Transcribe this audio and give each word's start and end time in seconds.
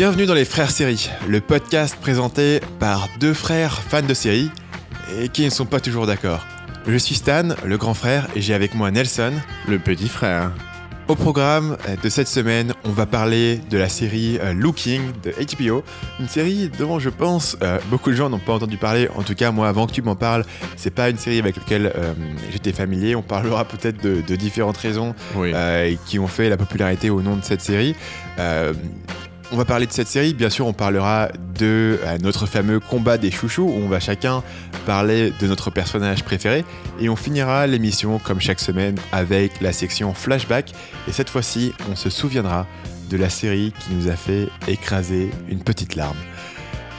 Bienvenue 0.00 0.24
dans 0.24 0.32
les 0.32 0.46
Frères 0.46 0.70
Séries, 0.70 1.10
le 1.28 1.42
podcast 1.42 1.94
présenté 2.00 2.60
par 2.78 3.06
deux 3.18 3.34
frères 3.34 3.82
fans 3.82 4.00
de 4.00 4.14
séries 4.14 4.50
et 5.20 5.28
qui 5.28 5.44
ne 5.44 5.50
sont 5.50 5.66
pas 5.66 5.78
toujours 5.78 6.06
d'accord. 6.06 6.46
Je 6.86 6.96
suis 6.96 7.16
Stan, 7.16 7.48
le 7.66 7.76
grand 7.76 7.92
frère, 7.92 8.26
et 8.34 8.40
j'ai 8.40 8.54
avec 8.54 8.74
moi 8.74 8.90
Nelson, 8.90 9.34
le 9.68 9.78
petit 9.78 10.08
frère. 10.08 10.52
Au 11.06 11.16
programme 11.16 11.76
de 12.02 12.08
cette 12.08 12.28
semaine, 12.28 12.72
on 12.84 12.92
va 12.92 13.04
parler 13.04 13.60
de 13.68 13.76
la 13.76 13.90
série 13.90 14.38
euh, 14.40 14.54
Looking 14.54 15.02
de 15.22 15.32
HBO, 15.32 15.84
une 16.18 16.28
série 16.28 16.70
dont 16.78 16.98
je 16.98 17.10
pense 17.10 17.58
euh, 17.60 17.78
beaucoup 17.90 18.08
de 18.10 18.16
gens 18.16 18.30
n'ont 18.30 18.38
pas 18.38 18.54
entendu 18.54 18.78
parler. 18.78 19.06
En 19.16 19.22
tout 19.22 19.34
cas, 19.34 19.50
moi, 19.50 19.68
avant 19.68 19.86
que 19.86 19.92
tu 19.92 20.00
m'en 20.00 20.16
parles, 20.16 20.46
c'est 20.76 20.94
pas 20.94 21.10
une 21.10 21.18
série 21.18 21.40
avec 21.40 21.56
laquelle 21.56 21.92
euh, 21.94 22.14
j'étais 22.50 22.72
familier. 22.72 23.16
On 23.16 23.22
parlera 23.22 23.66
peut-être 23.66 24.02
de, 24.02 24.22
de, 24.26 24.36
différentes 24.36 24.78
raisons 24.78 25.14
qui 26.06 26.18
ont 26.18 26.26
fait 26.26 26.48
la 26.48 26.56
popularité 26.56 27.10
au 27.10 27.20
nom 27.20 27.36
de 27.36 27.44
cette 27.44 27.60
série. 27.60 27.94
On 29.52 29.56
va 29.56 29.64
parler 29.64 29.86
de 29.86 29.92
cette 29.92 30.06
série, 30.06 30.32
bien 30.32 30.48
sûr 30.48 30.68
on 30.68 30.72
parlera 30.72 31.28
de 31.58 31.98
euh, 32.04 32.18
notre 32.18 32.46
fameux 32.46 32.78
combat 32.78 33.18
des 33.18 33.32
chouchous 33.32 33.64
où 33.64 33.82
on 33.84 33.88
va 33.88 33.98
chacun 33.98 34.44
parler 34.86 35.32
de 35.40 35.46
notre 35.48 35.70
personnage 35.70 36.22
préféré. 36.22 36.64
Et 37.00 37.08
on 37.08 37.16
finira 37.16 37.66
l'émission 37.66 38.20
comme 38.20 38.40
chaque 38.40 38.60
semaine 38.60 38.94
avec 39.10 39.60
la 39.60 39.72
section 39.72 40.14
flashback. 40.14 40.72
Et 41.08 41.12
cette 41.12 41.30
fois-ci 41.30 41.72
on 41.90 41.96
se 41.96 42.10
souviendra 42.10 42.68
de 43.10 43.16
la 43.16 43.28
série 43.28 43.72
qui 43.80 43.92
nous 43.92 44.08
a 44.08 44.14
fait 44.14 44.46
écraser 44.68 45.30
une 45.48 45.64
petite 45.64 45.96
larme. 45.96 46.16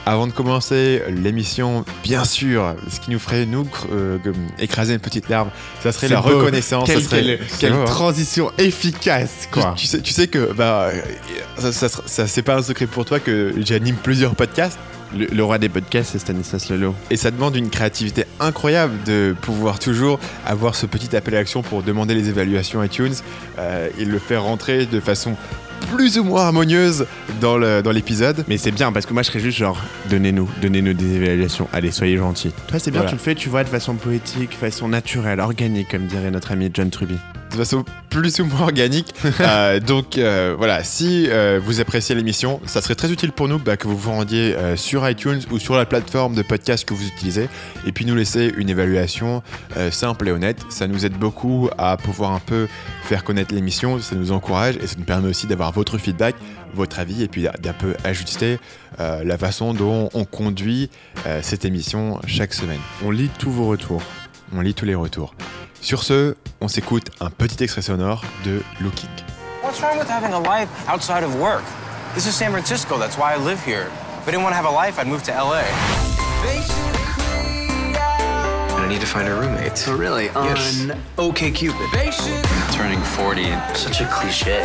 Avant 0.04 0.26
de 0.26 0.32
commencer 0.32 1.02
l'émission, 1.08 1.84
bien 2.02 2.24
sûr, 2.24 2.74
ce 2.88 2.98
qui 2.98 3.12
nous 3.12 3.20
ferait 3.20 3.46
nous 3.46 3.68
euh, 3.92 4.18
écraser 4.58 4.94
une 4.94 5.00
petite 5.00 5.28
larme, 5.28 5.50
ça 5.80 5.92
serait 5.92 6.08
la 6.08 6.20
reconnaissance. 6.20 6.90
Quelle, 7.60 7.72
hein. 7.72 7.84
transition 7.84 8.50
efficace, 8.58 9.48
quoi. 9.50 9.74
Tu, 9.76 9.86
sais, 9.86 10.00
tu 10.00 10.12
sais 10.12 10.26
que 10.26 10.52
bah, 10.52 10.90
ça, 11.56 11.88
ça, 11.88 12.26
c'est 12.26 12.42
pas 12.42 12.56
un 12.56 12.62
secret 12.62 12.86
pour 12.86 13.04
toi 13.04 13.20
que 13.20 13.54
j'anime 13.64 13.96
plusieurs 13.96 14.34
podcasts. 14.34 14.78
Le, 15.14 15.44
roi 15.44 15.58
des 15.58 15.68
podcasts, 15.68 16.12
c'est 16.12 16.18
Stanislas 16.18 16.70
Lelo. 16.70 16.94
Et 17.10 17.16
ça 17.16 17.30
demande 17.30 17.54
une 17.54 17.68
créativité 17.68 18.24
incroyable 18.40 18.94
de 19.04 19.36
pouvoir 19.42 19.78
toujours 19.78 20.18
avoir 20.46 20.74
ce 20.74 20.86
petit 20.86 21.14
appel 21.14 21.34
à 21.34 21.38
l'action 21.38 21.62
pour 21.62 21.82
demander 21.82 22.14
les 22.14 22.30
évaluations 22.30 22.82
iTunes 22.82 23.14
euh, 23.58 23.90
et 23.98 24.06
le 24.06 24.18
faire 24.18 24.44
rentrer 24.44 24.86
de 24.86 25.00
façon 25.00 25.36
plus 25.94 26.18
ou 26.18 26.24
moins 26.24 26.42
harmonieuse 26.46 27.06
dans 27.40 27.56
l'épisode. 27.58 28.36
Dans 28.36 28.44
Mais 28.48 28.58
c'est 28.58 28.70
bien 28.70 28.92
parce 28.92 29.06
que 29.06 29.12
moi 29.12 29.22
je 29.22 29.28
serais 29.28 29.40
juste 29.40 29.58
genre 29.58 29.80
donnez-nous, 30.10 30.48
donnez-nous 30.60 30.94
des 30.94 31.16
évaluations. 31.16 31.68
Allez, 31.72 31.90
soyez 31.90 32.16
gentils. 32.16 32.52
Toi 32.68 32.78
c'est 32.78 32.90
bien, 32.90 33.04
tu 33.04 33.12
le 33.12 33.20
fais, 33.20 33.34
tu 33.34 33.48
vois, 33.48 33.64
de 33.64 33.68
façon 33.68 33.94
poétique, 33.94 34.52
façon 34.52 34.88
naturelle, 34.88 35.40
organique, 35.40 35.90
comme 35.90 36.06
dirait 36.06 36.30
notre 36.30 36.52
ami 36.52 36.70
John 36.72 36.90
Truby 36.90 37.18
de 37.52 37.56
façon 37.58 37.84
plus 38.10 38.40
ou 38.40 38.44
moins 38.44 38.62
organique. 38.62 39.14
Euh, 39.40 39.80
donc 39.80 40.18
euh, 40.18 40.54
voilà, 40.56 40.84
si 40.84 41.26
euh, 41.28 41.58
vous 41.62 41.80
appréciez 41.80 42.14
l'émission, 42.14 42.60
ça 42.64 42.80
serait 42.80 42.94
très 42.94 43.10
utile 43.10 43.32
pour 43.32 43.48
nous 43.48 43.58
bah, 43.58 43.76
que 43.76 43.88
vous 43.88 43.96
vous 43.96 44.10
rendiez 44.10 44.54
sur 44.76 45.08
iTunes 45.08 45.40
ou 45.50 45.58
sur 45.58 45.74
la 45.74 45.84
plateforme 45.84 46.34
de 46.34 46.42
podcast 46.42 46.84
que 46.84 46.94
vous 46.94 47.06
utilisez 47.06 47.48
et 47.86 47.92
puis 47.92 48.04
nous 48.04 48.14
laisser 48.14 48.52
une 48.56 48.68
évaluation 48.68 49.42
simple 49.90 50.28
et 50.28 50.32
honnête. 50.32 50.58
Ça 50.68 50.86
nous 50.86 51.04
aide 51.04 51.14
beaucoup 51.14 51.70
à 51.76 51.96
pouvoir 51.96 52.32
un 52.32 52.40
peu 52.40 52.68
faire 53.02 53.24
connaître 53.24 53.52
l'émission, 53.54 53.98
ça 54.00 54.14
nous 54.14 54.30
encourage 54.32 54.76
et 54.76 54.86
ça 54.86 54.94
nous 54.96 55.04
permet 55.04 55.28
aussi 55.28 55.46
d'avoir 55.46 55.72
votre 55.72 55.98
feedback, 55.98 56.36
votre 56.74 57.00
avis 57.00 57.22
et 57.22 57.28
puis 57.28 57.46
d'un 57.60 57.72
peu 57.72 57.94
ajuster 58.04 58.58
la 58.98 59.38
façon 59.38 59.74
dont 59.74 60.08
on 60.14 60.24
conduit 60.24 60.88
cette 61.42 61.64
émission 61.64 62.20
chaque 62.26 62.54
semaine. 62.54 62.80
On 63.04 63.10
lit 63.10 63.30
tous 63.38 63.50
vos 63.50 63.66
retours. 63.66 64.02
On 64.54 64.60
lit 64.60 64.74
tous 64.74 64.84
les 64.84 64.94
retours. 64.94 65.34
Sur 65.82 66.04
ce, 66.04 66.36
on 66.60 66.68
s'écoute 66.68 67.10
un 67.20 67.28
petit 67.28 67.64
extrait 67.64 67.82
sonore 67.82 68.22
de 68.44 68.62
Looking. 68.80 69.10
What's 69.64 69.80
wrong 69.82 69.98
with 69.98 70.08
having 70.08 70.32
a 70.32 70.38
life 70.38 70.68
outside 70.88 71.24
of 71.24 71.34
work? 71.40 71.64
This 72.14 72.24
is 72.28 72.36
San 72.36 72.52
Francisco, 72.52 72.98
that's 72.98 73.18
why 73.18 73.34
I 73.34 73.36
live 73.36 73.60
here. 73.64 73.90
If 74.20 74.28
I 74.28 74.30
didn't 74.30 74.44
want 74.44 74.52
to 74.52 74.56
have 74.56 74.64
a 74.64 74.70
life, 74.70 75.00
I'd 75.00 75.08
move 75.08 75.24
to 75.24 75.32
LA. 75.32 75.64
I 78.78 78.86
need 78.88 79.00
to 79.00 79.06
find 79.08 79.26
a 79.26 79.34
roommate. 79.34 79.76
So 79.76 79.96
really, 79.96 80.28
on 80.30 80.46
yes. 80.46 80.88
OK 81.18 81.50
Cupid. 81.50 81.90
Turning 82.70 83.00
40 83.00 83.42
and 83.46 83.76
such 83.76 84.00
a 84.00 84.06
cliche. 84.06 84.62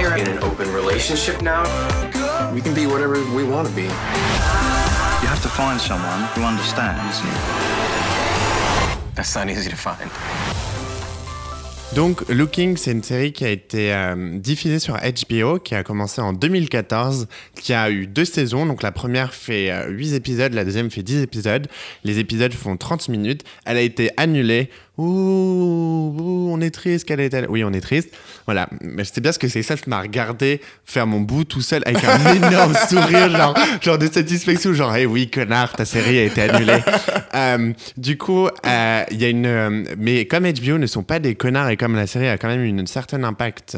You're 0.00 0.16
in 0.16 0.28
an 0.28 0.38
open 0.42 0.72
relationship 0.72 1.42
now. 1.42 1.62
We 2.54 2.62
can 2.62 2.72
be 2.72 2.86
whatever 2.86 3.22
we 3.34 3.44
want 3.44 3.68
to 3.68 3.74
be. 3.74 3.82
You 3.82 5.28
have 5.28 5.42
to 5.42 5.48
find 5.48 5.78
someone 5.78 6.24
who 6.32 6.42
understands. 6.42 7.20
That's 9.14 9.34
not 9.36 9.48
easy 9.48 9.70
to 9.70 9.76
find. 9.76 10.10
Donc, 11.94 12.28
Looking, 12.28 12.76
c'est 12.76 12.90
une 12.90 13.04
série 13.04 13.32
qui 13.32 13.44
a 13.44 13.50
été 13.50 13.94
euh, 13.94 14.36
diffusée 14.38 14.80
sur 14.80 14.96
HBO, 14.96 15.60
qui 15.60 15.76
a 15.76 15.84
commencé 15.84 16.20
en 16.20 16.32
2014, 16.32 17.28
qui 17.54 17.72
a 17.72 17.88
eu 17.88 18.08
deux 18.08 18.24
saisons. 18.24 18.66
Donc, 18.66 18.82
la 18.82 18.90
première 18.90 19.32
fait 19.32 19.70
euh, 19.70 19.90
8 19.90 20.14
épisodes, 20.14 20.52
la 20.54 20.64
deuxième 20.64 20.90
fait 20.90 21.04
10 21.04 21.22
épisodes. 21.22 21.68
Les 22.02 22.18
épisodes 22.18 22.52
font 22.52 22.76
30 22.76 23.08
minutes. 23.10 23.44
Elle 23.64 23.76
a 23.76 23.82
été 23.82 24.10
annulée 24.16 24.70
Ouh, 24.96 26.50
on 26.52 26.60
est 26.60 26.70
triste 26.70 27.04
qu'elle 27.04 27.18
est 27.18 27.48
Oui, 27.48 27.64
on 27.64 27.72
est 27.72 27.80
triste. 27.80 28.10
Voilà. 28.46 28.68
Mais 28.80 29.02
je 29.02 29.12
sais 29.12 29.20
bien 29.20 29.32
ce 29.32 29.40
que 29.40 29.48
c'est 29.48 29.62
ça. 29.62 29.74
M'a 29.88 30.00
regardé 30.00 30.60
faire 30.84 31.06
mon 31.06 31.20
bout 31.20 31.42
tout 31.44 31.62
seul 31.62 31.82
avec 31.84 32.04
un 32.04 32.34
énorme 32.34 32.74
sourire, 32.88 33.28
genre, 33.36 33.58
genre 33.80 33.98
de 33.98 34.06
satisfaction, 34.06 34.72
genre, 34.72 34.94
eh 34.94 35.04
oui, 35.04 35.28
connard, 35.28 35.72
ta 35.72 35.84
série 35.84 36.18
a 36.18 36.24
été 36.24 36.42
annulée. 36.42 36.80
Euh, 37.34 37.72
du 37.96 38.16
coup, 38.16 38.46
euh, 38.46 39.04
il 39.10 39.20
y 39.20 39.24
a 39.24 39.28
une. 39.28 39.46
Euh, 39.46 39.84
mais 39.98 40.24
comme 40.26 40.44
HBO 40.44 40.78
ne 40.78 40.86
sont 40.86 41.02
pas 41.02 41.18
des 41.18 41.34
connards 41.34 41.68
et 41.68 41.76
comme 41.76 41.96
la 41.96 42.06
série 42.06 42.28
a 42.28 42.38
quand 42.38 42.46
même 42.46 42.62
une, 42.62 42.78
un 42.78 42.86
certain 42.86 43.24
impact, 43.24 43.76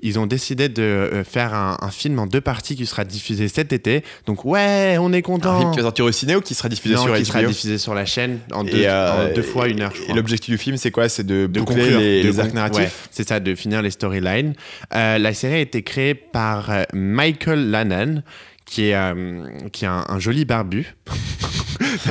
ils 0.00 0.18
ont 0.18 0.26
décidé 0.26 0.68
de 0.68 1.22
faire 1.26 1.54
un, 1.54 1.90
film 1.90 2.18
en 2.18 2.26
deux 2.26 2.42
parties 2.42 2.76
qui 2.76 2.84
sera 2.84 3.04
diffusé 3.04 3.48
cet 3.48 3.72
été. 3.72 4.04
Donc, 4.26 4.44
ouais, 4.44 4.98
on 5.00 5.14
est 5.14 5.22
content. 5.22 5.56
Un 5.56 5.60
film 5.60 5.70
qui 5.70 5.78
va 5.78 5.84
sortir 5.84 6.04
au 6.04 6.12
ciné 6.12 6.36
ou 6.36 6.42
qui 6.42 6.54
sera 6.54 6.68
diffusé 6.68 6.96
sur 6.96 7.08
HBO 7.08 7.14
qui 7.14 7.24
sera 7.24 7.42
diffusé 7.42 7.78
sur 7.78 7.94
la 7.94 8.04
chaîne 8.04 8.40
en 8.52 8.64
deux, 8.64 8.86
deux 9.34 9.42
fois 9.42 9.68
une 9.68 9.80
heure, 9.80 9.92
je 9.94 10.02
crois. 10.02 10.12
Et 10.12 10.16
l'objectif 10.16 10.49
du 10.50 10.58
film, 10.58 10.76
c'est 10.76 10.90
quoi? 10.90 11.08
C'est 11.08 11.24
de, 11.24 11.46
boucler 11.46 12.22
les, 12.22 12.40
arcs 12.40 12.52
narratifs? 12.52 13.08
C'est 13.10 13.28
ça, 13.28 13.40
de 13.40 13.54
finir 13.54 13.82
les 13.82 13.90
storylines. 13.90 14.54
Euh, 14.94 15.18
la 15.18 15.32
série 15.32 15.54
a 15.54 15.60
été 15.60 15.82
créée 15.82 16.14
par 16.14 16.70
euh, 16.70 16.82
Michael 16.92 17.70
Lannan, 17.70 18.22
qui 18.66 18.88
est, 18.88 18.94
euh, 18.94 19.46
qui 19.72 19.84
est 19.84 19.88
un, 19.88 20.18
joli 20.18 20.44
barbu. 20.44 20.94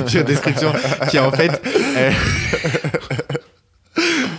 description, 0.26 0.72
qui 1.10 1.18
est 1.18 1.20
en 1.20 1.30
fait 1.30 1.50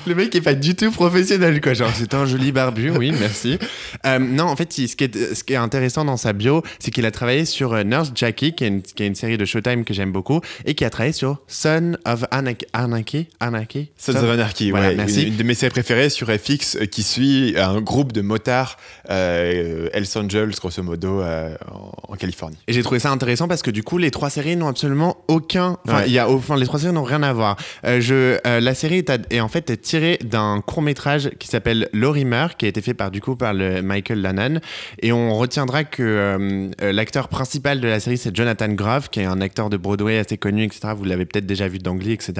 le 0.07 0.15
mec 0.15 0.33
est 0.35 0.41
pas 0.41 0.53
du 0.53 0.75
tout 0.75 0.91
professionnel, 0.91 1.61
quoi. 1.61 1.73
Genre, 1.73 1.91
c'est 1.93 2.13
un 2.13 2.25
joli 2.25 2.51
barbu, 2.51 2.91
oui, 2.91 3.13
merci. 3.19 3.57
Euh, 4.05 4.19
non, 4.19 4.45
en 4.45 4.55
fait, 4.55 4.71
ce 4.73 4.95
qui, 4.95 5.03
est, 5.03 5.35
ce 5.35 5.43
qui 5.43 5.53
est 5.53 5.57
intéressant 5.57 6.05
dans 6.05 6.17
sa 6.17 6.33
bio, 6.33 6.63
c'est 6.79 6.91
qu'il 6.91 7.05
a 7.05 7.11
travaillé 7.11 7.45
sur 7.45 7.73
euh, 7.73 7.83
Nurse 7.83 8.11
Jackie, 8.15 8.53
qui 8.53 8.63
est, 8.63 8.67
une, 8.67 8.81
qui 8.81 9.03
est 9.03 9.07
une 9.07 9.15
série 9.15 9.37
de 9.37 9.45
Showtime 9.45 9.83
que 9.83 9.93
j'aime 9.93 10.11
beaucoup, 10.11 10.41
et 10.65 10.75
qui 10.75 10.85
a 10.85 10.89
travaillé 10.89 11.13
sur 11.13 11.41
Son 11.47 11.97
of 12.05 12.25
Anarchy. 12.31 12.65
Anarchy, 12.73 13.27
Anarchy 13.39 13.91
Sons 13.97 14.15
of 14.15 14.29
Anarchy, 14.29 14.71
voilà, 14.71 14.93
merci. 14.93 15.27
Une, 15.27 15.35
de 15.35 15.43
mes 15.43 15.53
séries 15.53 15.71
préférées 15.71 16.09
sur 16.09 16.27
FX 16.27 16.75
euh, 16.75 16.85
qui 16.85 17.03
suit 17.03 17.55
un 17.57 17.81
groupe 17.81 18.11
de 18.11 18.21
motards, 18.21 18.77
euh, 19.09 19.89
Hells 19.93 20.07
Angels, 20.15 20.51
grosso 20.59 20.83
modo, 20.83 21.21
en, 21.21 22.15
Californie. 22.15 22.57
Et 22.67 22.73
j'ai 22.73 22.83
trouvé 22.83 22.99
ça 22.99 23.09
intéressant 23.09 23.47
parce 23.47 23.61
que 23.61 23.71
du 23.71 23.83
coup, 23.83 23.97
les 23.97 24.11
trois 24.11 24.29
séries 24.29 24.55
n'ont 24.55 24.67
absolument 24.67 25.17
aucun. 25.27 25.77
Enfin, 25.87 26.03
il 26.05 26.11
y 26.11 26.19
a, 26.19 26.29
enfin, 26.29 26.55
les 26.55 26.65
trois 26.65 26.79
séries 26.79 26.93
n'ont 26.93 27.03
rien 27.03 27.23
à 27.23 27.33
voir. 27.33 27.57
je, 27.83 28.37
la 28.45 28.75
série 28.75 28.97
est, 28.97 29.11
est 29.31 29.39
en 29.39 29.47
fait 29.47 29.81
d'un 30.23 30.61
court 30.61 30.81
métrage 30.81 31.29
qui 31.39 31.47
s'appelle 31.47 31.89
Lorimer, 31.93 32.47
qui 32.57 32.65
a 32.65 32.67
été 32.67 32.81
fait 32.81 32.93
par 32.93 33.11
du 33.11 33.21
coup 33.21 33.35
par 33.35 33.53
le 33.53 33.81
Michael 33.81 34.21
Lannan. 34.21 34.59
Et 35.01 35.11
on 35.11 35.35
retiendra 35.35 35.83
que 35.83 36.01
euh, 36.03 36.69
euh, 36.81 36.91
l'acteur 36.91 37.27
principal 37.27 37.79
de 37.79 37.87
la 37.87 37.99
série 37.99 38.17
c'est 38.17 38.35
Jonathan 38.35 38.69
Groff, 38.69 39.09
qui 39.09 39.19
est 39.19 39.25
un 39.25 39.41
acteur 39.41 39.69
de 39.69 39.77
Broadway 39.77 40.17
assez 40.17 40.37
connu, 40.37 40.63
etc. 40.63 40.93
Vous 40.95 41.05
l'avez 41.05 41.25
peut-être 41.25 41.45
déjà 41.45 41.67
vu 41.67 41.79
d'anglais, 41.79 42.13
etc. 42.13 42.33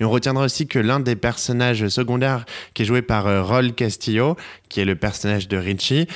Et 0.00 0.04
on 0.04 0.10
retiendra 0.10 0.44
aussi 0.44 0.66
que 0.66 0.78
l'un 0.78 1.00
des 1.00 1.16
personnages 1.16 1.88
secondaires 1.88 2.44
qui 2.74 2.82
est 2.82 2.86
joué 2.86 3.02
par 3.02 3.26
euh, 3.26 3.42
Roll 3.42 3.72
Castillo, 3.72 4.36
qui 4.68 4.80
est 4.80 4.84
le 4.84 4.96
personnage 4.96 5.48
de 5.48 5.56
Richie, 5.56 6.08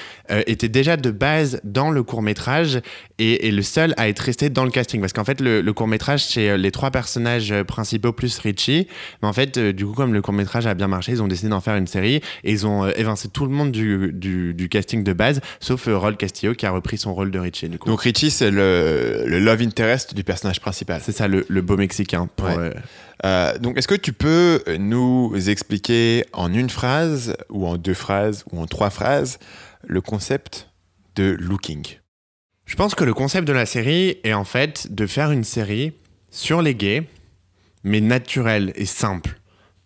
était 0.46 0.68
déjà 0.68 0.96
de 0.96 1.10
base 1.10 1.60
dans 1.64 1.90
le 1.90 2.02
court 2.02 2.22
métrage 2.22 2.80
et, 3.20 3.50
le 3.50 3.62
seul 3.62 3.94
à 3.96 4.08
être 4.08 4.20
resté 4.20 4.50
dans 4.50 4.64
le 4.64 4.70
casting. 4.70 5.00
Parce 5.00 5.12
qu'en 5.12 5.24
fait, 5.24 5.40
le, 5.40 5.60
le 5.60 5.72
court 5.72 5.88
métrage, 5.88 6.24
c'est 6.24 6.56
les 6.56 6.70
trois 6.70 6.90
personnages 6.90 7.54
principaux 7.66 8.12
plus 8.12 8.38
Richie. 8.38 8.86
Mais 9.22 9.28
en 9.28 9.32
fait, 9.32 9.58
du 9.58 9.86
coup, 9.86 9.92
comme 9.92 10.12
le 10.12 10.22
court 10.22 10.34
métrage 10.34 10.66
a 10.66 10.74
bien 10.74 10.88
marché, 10.88 11.12
ils 11.12 11.22
ont 11.22 11.28
décidé 11.28 11.48
d'en 11.48 11.60
faire 11.60 11.76
une 11.76 11.86
série 11.86 12.20
et 12.44 12.52
ils 12.52 12.66
ont 12.66 12.84
euh, 12.84 12.92
évincé 12.96 13.28
tout 13.28 13.44
le 13.44 13.52
monde 13.52 13.72
du, 13.72 14.12
du, 14.12 14.68
casting 14.68 15.02
de 15.02 15.12
base, 15.12 15.40
sauf 15.60 15.88
euh, 15.88 15.96
Rol 15.96 16.16
Castillo 16.16 16.54
qui 16.54 16.66
a 16.66 16.70
repris 16.70 16.98
son 16.98 17.14
rôle 17.14 17.30
de 17.30 17.38
Richie. 17.38 17.68
Du 17.68 17.78
coup. 17.78 17.88
Donc 17.88 18.02
Richie, 18.02 18.30
c'est 18.30 18.50
le, 18.50 19.24
le, 19.26 19.38
love 19.38 19.62
interest 19.62 20.14
du 20.14 20.24
personnage 20.24 20.60
principal. 20.60 21.00
C'est 21.02 21.12
ça, 21.12 21.28
le, 21.28 21.44
le, 21.48 21.62
beau 21.62 21.76
Mexicain. 21.76 22.28
Pour, 22.36 22.48
euh, 23.24 23.58
donc, 23.58 23.76
est-ce 23.76 23.88
que 23.88 23.94
tu 23.94 24.12
peux 24.12 24.62
nous 24.78 25.32
expliquer 25.48 26.24
en 26.32 26.52
une 26.52 26.70
phrase, 26.70 27.36
ou 27.50 27.66
en 27.66 27.76
deux 27.76 27.94
phrases, 27.94 28.44
ou 28.50 28.60
en 28.60 28.66
trois 28.66 28.90
phrases, 28.90 29.38
le 29.86 30.00
concept 30.00 30.68
de 31.16 31.36
Looking? 31.38 31.99
Je 32.70 32.76
pense 32.76 32.94
que 32.94 33.02
le 33.02 33.12
concept 33.12 33.48
de 33.48 33.52
la 33.52 33.66
série 33.66 34.18
est 34.22 34.32
en 34.32 34.44
fait 34.44 34.94
de 34.94 35.08
faire 35.08 35.32
une 35.32 35.42
série 35.42 35.92
sur 36.30 36.62
les 36.62 36.76
gays, 36.76 37.02
mais 37.82 38.00
naturelle 38.00 38.72
et 38.76 38.86
simple 38.86 39.39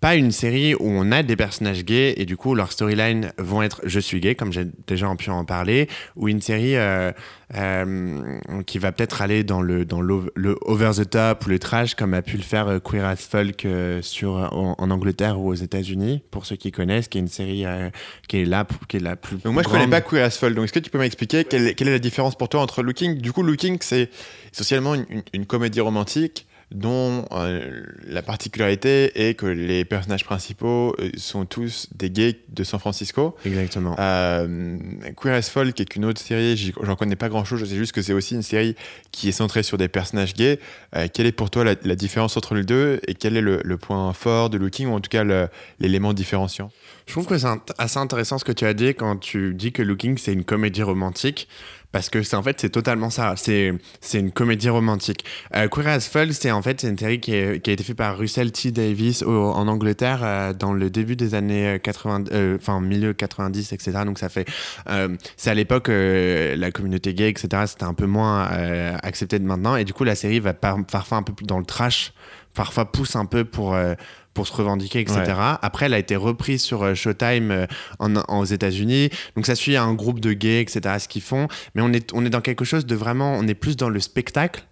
pas 0.04 0.16
une 0.16 0.32
série 0.32 0.74
où 0.74 0.82
on 0.84 1.10
a 1.12 1.22
des 1.22 1.34
personnages 1.34 1.82
gays 1.82 2.12
et 2.18 2.26
du 2.26 2.36
coup 2.36 2.54
leurs 2.54 2.72
storylines 2.72 3.32
vont 3.38 3.62
être 3.62 3.80
je 3.84 3.98
suis 3.98 4.20
gay, 4.20 4.34
comme 4.34 4.52
j'ai 4.52 4.66
déjà 4.86 5.08
pu 5.14 5.30
en 5.30 5.46
parler, 5.46 5.88
ou 6.14 6.28
une 6.28 6.42
série 6.42 6.76
euh, 6.76 7.10
euh, 7.54 8.38
qui 8.66 8.78
va 8.78 8.92
peut-être 8.92 9.22
aller 9.22 9.44
dans 9.44 9.62
le, 9.62 9.86
dans 9.86 10.02
le, 10.02 10.58
over 10.66 10.90
the 10.94 11.08
top 11.08 11.46
ou 11.46 11.48
le 11.48 11.58
trash, 11.58 11.94
comme 11.94 12.12
a 12.12 12.20
pu 12.20 12.36
le 12.36 12.42
faire 12.42 12.68
euh, 12.68 12.80
Queer 12.80 13.06
as 13.06 13.16
Folk 13.16 13.66
sur, 14.02 14.32
en, 14.52 14.90
Angleterre 14.90 15.40
ou 15.40 15.48
aux 15.48 15.54
États-Unis, 15.54 16.22
pour 16.30 16.44
ceux 16.44 16.56
qui 16.56 16.70
connaissent, 16.70 17.08
qui 17.08 17.16
est 17.16 17.22
une 17.22 17.28
série 17.28 17.64
qui 18.28 18.42
est 18.42 18.44
là, 18.44 18.66
qui 18.88 18.98
est 18.98 19.00
la 19.00 19.16
plus. 19.16 19.38
Donc 19.38 19.54
moi 19.54 19.62
je 19.62 19.70
connais 19.70 19.88
pas 19.88 20.02
Queer 20.02 20.22
as 20.22 20.36
Folk, 20.36 20.52
donc 20.52 20.64
est-ce 20.64 20.74
que 20.74 20.80
tu 20.80 20.90
peux 20.90 20.98
m'expliquer 20.98 21.44
quelle, 21.44 21.74
quelle, 21.74 21.88
est 21.88 21.92
la 21.92 21.98
différence 21.98 22.36
pour 22.36 22.50
toi 22.50 22.60
entre 22.60 22.82
Looking? 22.82 23.22
Du 23.22 23.32
coup, 23.32 23.42
Looking 23.42 23.78
c'est 23.80 24.10
essentiellement 24.52 24.96
une, 24.96 25.06
une 25.32 25.46
comédie 25.46 25.80
romantique 25.80 26.46
dont 26.70 27.26
euh, 27.32 27.82
la 28.06 28.22
particularité 28.22 29.28
est 29.28 29.34
que 29.34 29.46
les 29.46 29.84
personnages 29.84 30.25
principaux 30.25 30.94
euh, 30.99 31.11
sont 31.16 31.44
tous 31.44 31.88
des 31.94 32.11
gays 32.11 32.40
de 32.49 32.64
San 32.64 32.81
Francisco. 32.81 33.37
Exactement. 33.44 33.96
Euh, 33.99 34.78
Queer 35.16 35.34
as 35.34 35.50
Folk 35.50 35.78
est 35.81 35.96
une 35.96 36.05
autre 36.05 36.20
série, 36.20 36.75
j'en 36.82 36.96
connais 36.96 37.16
pas 37.16 37.28
grand 37.28 37.44
chose, 37.44 37.61
je 37.61 37.64
sais 37.64 37.76
juste 37.76 37.93
que 37.93 38.02
c'est 38.02 38.12
aussi 38.12 38.34
une 38.34 38.43
série 38.43 38.75
qui 39.12 39.28
est 39.28 39.32
centrée 39.32 39.62
sur 39.62 39.78
des 39.78 39.88
personnages 39.88 40.34
gays. 40.34 40.58
quelle 41.12 41.26
est 41.26 41.32
pour 41.32 41.50
toi 41.50 41.64
la, 41.64 41.94
différence 41.94 42.37
entre 42.37 42.55
les 42.55 42.64
deux 42.64 43.00
et 43.06 43.14
quel 43.14 43.37
est 43.37 43.40
le, 43.40 43.61
le, 43.64 43.76
point 43.76 44.12
fort 44.12 44.50
de 44.50 44.58
Looking 44.58 44.88
ou 44.88 44.94
en 44.94 45.00
tout 45.00 45.11
cas 45.11 45.25
l'élément 45.78 46.12
différenciant? 46.12 46.70
Je 47.06 47.12
trouve 47.12 47.26
que 47.26 47.38
c'est 47.38 47.48
assez 47.78 47.98
intéressant 47.98 48.38
ce 48.38 48.44
que 48.44 48.52
tu 48.52 48.64
as 48.64 48.74
dit 48.74 48.94
quand 48.94 49.16
tu 49.16 49.54
dis 49.54 49.72
que 49.72 49.82
Looking 49.82 50.16
c'est 50.18 50.32
une 50.32 50.44
comédie 50.44 50.82
romantique 50.82 51.48
parce 51.94 52.10
que 52.10 52.24
c'est 52.24 52.34
en 52.34 52.42
fait 52.42 52.60
c'est 52.60 52.70
totalement 52.70 53.08
ça. 53.08 53.34
C'est 53.36 53.78
une 54.14 54.32
comédie 54.32 54.68
romantique. 54.68 55.24
Euh, 55.54 55.68
Queer 55.68 55.86
as 55.86 56.08
Folk 56.08 56.32
c'est 56.32 56.50
en 56.50 56.60
fait 56.60 56.80
c'est 56.80 56.88
une 56.88 56.98
série 56.98 57.20
qui, 57.20 57.32
a 57.32 57.52
été 57.54 57.84
faite 57.84 57.96
par 57.96 58.18
Russell 58.18 58.50
T. 58.50 58.72
Davis 58.72 59.22
en 59.22 59.68
Angleterre 59.68 60.20
euh, 60.24 60.52
dans 60.52 60.72
le 60.72 60.90
début 60.90 61.14
des 61.14 61.36
années 61.36 61.78
80 61.80 62.24
euh, 62.32 62.56
enfin 62.58 62.80
milieu 62.80 63.12
90 63.12 63.72
etc 63.72 63.92
donc 64.04 64.18
ça 64.18 64.28
fait 64.28 64.44
c'est 65.36 65.50
à 65.50 65.54
l'époque 65.54 65.88
la 65.88 66.70
communauté 66.72 67.14
gay 67.14 67.28
etc 67.28 67.62
c'était 67.66 67.84
un 67.84 67.94
peu 67.94 68.06
moins 68.06 68.48
accepté 69.04 69.38
de 69.38 69.44
maintenant. 69.44 69.76
Et 69.76 69.84
du 69.84 69.92
coup 69.92 70.02
la 70.02 70.16
série 70.16 70.40
va 70.40 70.52
parfois 70.52 71.18
un 71.18 71.22
peu 71.22 71.32
plus 71.32 71.46
dans 71.46 71.58
le 71.58 71.64
trash 71.64 72.12
parfois 72.54 72.90
pousse 72.90 73.16
un 73.16 73.26
peu 73.26 73.44
pour 73.44 73.74
pour 74.34 74.46
se 74.46 74.52
revendiquer, 74.52 75.00
etc. 75.00 75.22
Après, 75.62 75.86
elle 75.86 75.94
a 75.94 75.98
été 75.98 76.16
reprise 76.16 76.62
sur 76.62 76.82
euh, 76.82 76.94
Showtime 76.94 77.50
euh, 77.50 77.66
en, 78.00 78.16
aux 78.16 78.44
États-Unis. 78.44 79.08
Donc, 79.36 79.46
ça 79.46 79.54
suit 79.54 79.76
un 79.76 79.94
groupe 79.94 80.20
de 80.20 80.32
gays, 80.32 80.60
etc. 80.60 80.96
Ce 80.98 81.08
qu'ils 81.08 81.22
font. 81.22 81.48
Mais 81.74 81.82
on 81.82 81.92
est, 81.92 82.12
on 82.12 82.26
est 82.26 82.30
dans 82.30 82.40
quelque 82.40 82.64
chose 82.64 82.84
de 82.84 82.94
vraiment. 82.94 83.32
On 83.38 83.46
est 83.46 83.54
plus 83.54 83.76
dans 83.76 83.88
le 83.88 84.00
spectacle 84.00 84.66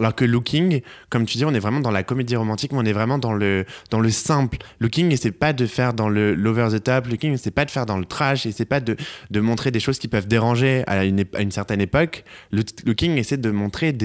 alors 0.00 0.14
que 0.14 0.24
Looking, 0.24 0.80
comme 1.10 1.26
tu 1.26 1.36
dis, 1.36 1.44
on 1.44 1.52
est 1.52 1.60
vraiment 1.60 1.80
dans 1.80 1.90
la 1.90 2.02
comédie 2.02 2.34
romantique, 2.34 2.72
mais 2.72 2.78
on 2.78 2.84
est 2.84 2.92
vraiment 2.92 3.18
dans 3.18 3.34
le, 3.34 3.66
dans 3.90 4.00
le 4.00 4.10
simple. 4.10 4.56
Looking, 4.80 5.14
c'est 5.16 5.30
pas 5.30 5.52
de 5.52 5.66
faire 5.66 5.92
dans 5.92 6.08
le 6.08 6.34
l'over 6.34 6.68
the 6.72 6.82
top. 6.82 7.06
Looking, 7.06 7.36
c'est 7.36 7.50
pas 7.50 7.66
de 7.66 7.70
faire 7.70 7.84
dans 7.84 7.98
le 7.98 8.06
trash. 8.06 8.46
Et 8.46 8.52
c'est 8.52 8.64
pas 8.64 8.80
de, 8.80 8.96
de 9.30 9.40
montrer 9.40 9.70
des 9.70 9.80
choses 9.80 9.98
qui 9.98 10.08
peuvent 10.08 10.26
déranger 10.26 10.84
à 10.86 11.04
une, 11.04 11.24
à 11.34 11.42
une 11.42 11.50
certaine 11.50 11.82
époque. 11.82 12.24
Looking 12.50 13.18
essaie 13.18 13.36
de 13.36 13.50
montrer 13.50 13.96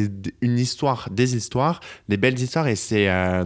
une 0.42 0.60
histoire, 0.60 1.08
des 1.12 1.36
histoires, 1.36 1.80
des 2.10 2.18
belles 2.18 2.40
histoires. 2.40 2.68
Et 2.68 2.76
c'est 2.76 3.10
euh, 3.10 3.46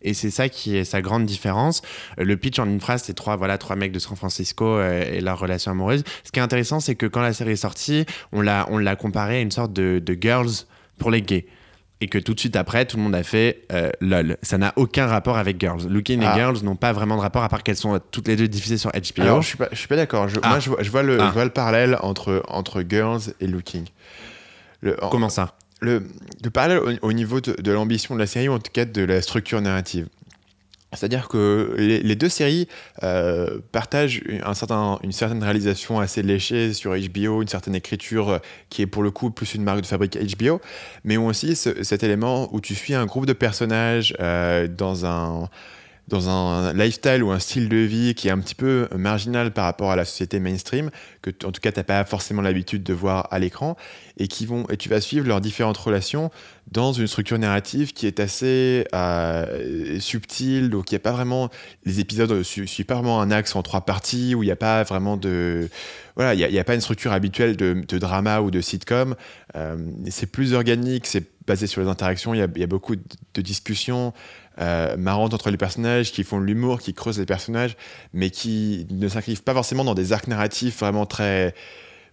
et 0.00 0.14
c'est 0.14 0.30
ça 0.30 0.48
qui 0.48 0.76
est 0.76 0.84
sa 0.84 1.02
grande 1.02 1.26
différence. 1.26 1.82
Le 2.16 2.36
pitch 2.36 2.60
en 2.60 2.66
une 2.66 2.80
phrase, 2.80 3.02
c'est 3.04 3.14
trois, 3.14 3.34
voilà, 3.34 3.58
trois 3.58 3.74
mecs 3.74 3.92
de 3.92 3.98
San 3.98 4.16
Francisco 4.16 4.64
euh, 4.64 5.02
et 5.14 5.20
leur 5.20 5.40
relation 5.40 5.72
amoureuse. 5.72 6.04
Ce 6.22 6.30
qui 6.30 6.38
est 6.38 6.42
intéressant, 6.42 6.78
c'est 6.78 6.94
que 6.94 7.06
quand 7.06 7.22
la 7.22 7.32
série 7.32 7.52
est 7.52 7.56
sortie, 7.56 8.06
on 8.30 8.40
l'a, 8.40 8.66
on 8.70 8.78
l'a 8.78 8.94
comparé 8.94 9.38
à 9.38 9.40
une 9.40 9.50
sorte 9.50 9.72
de, 9.72 10.00
de 10.04 10.16
girls 10.20 10.50
pour 10.98 11.10
les 11.10 11.22
gays 11.22 11.46
et 12.00 12.08
que 12.08 12.18
tout 12.18 12.34
de 12.34 12.40
suite 12.40 12.56
après, 12.56 12.84
tout 12.84 12.96
le 12.96 13.02
monde 13.02 13.14
a 13.14 13.22
fait 13.22 13.64
euh, 13.72 13.90
lol. 14.00 14.36
Ça 14.42 14.58
n'a 14.58 14.72
aucun 14.76 15.06
rapport 15.06 15.36
avec 15.36 15.60
Girls. 15.60 15.88
Looking 15.88 16.22
et 16.22 16.26
ah. 16.26 16.34
Girls 16.34 16.58
n'ont 16.62 16.76
pas 16.76 16.92
vraiment 16.92 17.16
de 17.16 17.22
rapport 17.22 17.42
à 17.42 17.48
part 17.48 17.62
qu'elles 17.62 17.76
sont 17.76 17.98
toutes 18.10 18.28
les 18.28 18.36
deux 18.36 18.48
diffusées 18.48 18.78
sur 18.78 18.90
HBO. 18.92 19.22
Alors, 19.22 19.42
je 19.42 19.48
suis 19.48 19.58
pas, 19.58 19.68
je 19.72 19.76
suis 19.76 19.88
pas 19.88 19.96
d'accord. 19.96 20.28
Ah. 20.42 20.48
Moi, 20.48 20.58
je 20.60 20.70
vois, 20.70 20.82
je 20.82 20.90
vois, 20.90 21.02
le, 21.02 21.20
ah. 21.20 21.26
je 21.28 21.32
vois, 21.32 21.44
le, 21.44 21.50
parallèle 21.50 21.98
entre, 22.02 22.42
entre 22.48 22.84
Girls 22.88 23.22
et 23.40 23.46
Looking. 23.46 23.86
Le, 24.80 24.96
Comment 25.10 25.28
ça? 25.28 25.56
Le, 25.80 26.04
le 26.42 26.50
parallèle 26.50 26.98
au, 27.02 27.12
niveau 27.12 27.40
de, 27.40 27.54
de 27.60 27.72
l'ambition 27.72 28.14
de 28.14 28.20
la 28.20 28.26
série 28.26 28.48
ou 28.48 28.52
en 28.52 28.58
tout 28.58 28.72
cas 28.72 28.84
de 28.84 29.02
la 29.02 29.20
structure 29.22 29.60
narrative. 29.60 30.06
C'est-à-dire 30.94 31.28
que 31.28 31.74
les, 31.76 32.16
deux 32.16 32.30
séries 32.30 32.66
euh, 33.02 33.58
partagent 33.72 34.22
un 34.42 34.54
certain, 34.54 34.98
une 35.02 35.12
certaine 35.12 35.42
réalisation 35.42 36.00
assez 36.00 36.22
léchée 36.22 36.72
sur 36.72 36.96
HBO, 36.96 37.42
une 37.42 37.48
certaine 37.48 37.74
écriture 37.74 38.30
euh, 38.30 38.38
qui 38.70 38.80
est 38.80 38.86
pour 38.86 39.02
le 39.02 39.10
coup 39.10 39.30
plus 39.30 39.54
une 39.54 39.64
marque 39.64 39.82
de 39.82 39.86
fabrique 39.86 40.16
HBO, 40.16 40.62
mais 41.04 41.18
ont 41.18 41.26
aussi 41.26 41.56
cet 41.56 42.02
élément 42.02 42.48
où 42.54 42.60
tu 42.62 42.74
suis 42.74 42.94
un 42.94 43.04
groupe 43.04 43.26
de 43.26 43.34
personnages 43.34 44.14
euh, 44.20 44.66
dans 44.66 45.04
un 45.04 45.50
dans 46.08 46.28
un 46.28 46.72
lifestyle 46.72 47.22
ou 47.22 47.30
un 47.30 47.38
style 47.38 47.68
de 47.68 47.76
vie 47.76 48.14
qui 48.14 48.28
est 48.28 48.30
un 48.30 48.38
petit 48.38 48.54
peu 48.54 48.88
marginal 48.96 49.52
par 49.52 49.64
rapport 49.64 49.90
à 49.90 49.96
la 49.96 50.04
société 50.04 50.40
mainstream, 50.40 50.90
que 51.22 51.30
en 51.44 51.52
tout 51.52 51.60
cas 51.60 51.70
tu 51.70 51.78
n'as 51.78 51.84
pas 51.84 52.04
forcément 52.04 52.42
l'habitude 52.42 52.82
de 52.82 52.94
voir 52.94 53.28
à 53.30 53.38
l'écran, 53.38 53.76
et, 54.16 54.24
et 54.24 54.76
tu 54.76 54.88
vas 54.88 55.00
suivre 55.00 55.26
leurs 55.28 55.40
différentes 55.40 55.76
relations 55.76 56.30
dans 56.70 56.92
une 56.92 57.06
structure 57.06 57.38
narrative 57.38 57.92
qui 57.92 58.06
est 58.06 58.20
assez 58.20 58.86
euh, 58.94 60.00
subtile, 60.00 60.70
donc 60.70 60.90
il 60.90 60.94
n'y 60.94 60.96
a 60.96 61.00
pas 61.00 61.12
vraiment, 61.12 61.50
les 61.84 62.00
épisodes 62.00 62.30
ne 62.30 62.42
suivent 62.42 62.84
pas 62.84 62.94
vraiment 62.94 63.20
un 63.20 63.30
axe 63.30 63.54
en 63.56 63.62
trois 63.62 63.82
parties, 63.82 64.34
où 64.34 64.42
il 64.42 64.46
n'y 64.46 64.52
a 64.52 64.56
pas 64.56 64.82
vraiment 64.82 65.16
de... 65.16 65.68
Voilà, 66.16 66.34
il 66.34 66.50
n'y 66.50 66.58
a, 66.58 66.64
pas 66.64 66.74
une 66.74 66.80
structure 66.80 67.12
habituelle 67.12 67.56
de, 67.56 67.98
drama 67.98 68.40
ou 68.40 68.50
de 68.50 68.60
sitcom, 68.60 69.14
euh, 69.54 69.76
c'est 70.10 70.26
plus 70.26 70.52
organique, 70.52 71.06
c'est 71.06 71.24
basé 71.46 71.68
sur 71.68 71.80
les 71.80 71.86
interactions, 71.86 72.34
il 72.34 72.38
y 72.38 72.62
a, 72.62 72.66
beaucoup 72.66 72.96
de 72.96 73.40
discussions, 73.40 74.12
euh, 74.60 74.96
marrantes 74.96 75.34
entre 75.34 75.50
les 75.50 75.56
personnages, 75.56 76.12
qui 76.12 76.24
font 76.24 76.40
de 76.40 76.44
l'humour, 76.44 76.80
qui 76.80 76.94
creusent 76.94 77.18
les 77.18 77.26
personnages, 77.26 77.76
mais 78.12 78.30
qui 78.30 78.86
ne 78.90 79.08
s'inscrivent 79.08 79.42
pas 79.42 79.54
forcément 79.54 79.84
dans 79.84 79.94
des 79.94 80.12
arcs 80.12 80.26
narratifs 80.26 80.80
vraiment 80.80 81.06
très, 81.06 81.54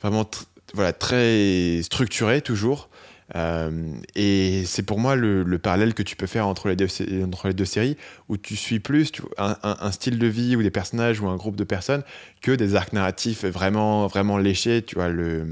vraiment 0.01 0.29
voilà, 0.73 0.93
très 0.93 1.81
structurés 1.81 2.41
toujours. 2.41 2.89
Euh, 3.35 3.95
et 4.13 4.63
c'est 4.65 4.83
pour 4.83 4.99
moi 4.99 5.15
le, 5.15 5.57
parallèle 5.57 5.95
que 5.95 6.03
tu 6.03 6.15
peux 6.15 6.27
faire 6.27 6.47
entre 6.47 6.69
les 6.69 6.75
deux, 6.75 6.87
entre 7.23 7.47
les 7.47 7.55
deux 7.55 7.65
séries, 7.65 7.97
où 8.29 8.37
tu 8.37 8.55
suis 8.55 8.79
plus 8.79 9.11
un, 9.37 9.57
un, 9.63 9.91
style 9.91 10.19
de 10.19 10.27
vie 10.27 10.55
ou 10.55 10.61
des 10.61 10.69
personnages 10.69 11.19
ou 11.19 11.27
un 11.27 11.35
groupe 11.35 11.55
de 11.55 11.63
personnes 11.63 12.03
que 12.41 12.51
des 12.51 12.75
arcs 12.75 12.93
narratifs 12.93 13.45
vraiment, 13.45 14.05
vraiment 14.05 14.37
léchés. 14.37 14.83
Tu 14.83 14.95
vois, 14.95 15.09
le 15.09 15.47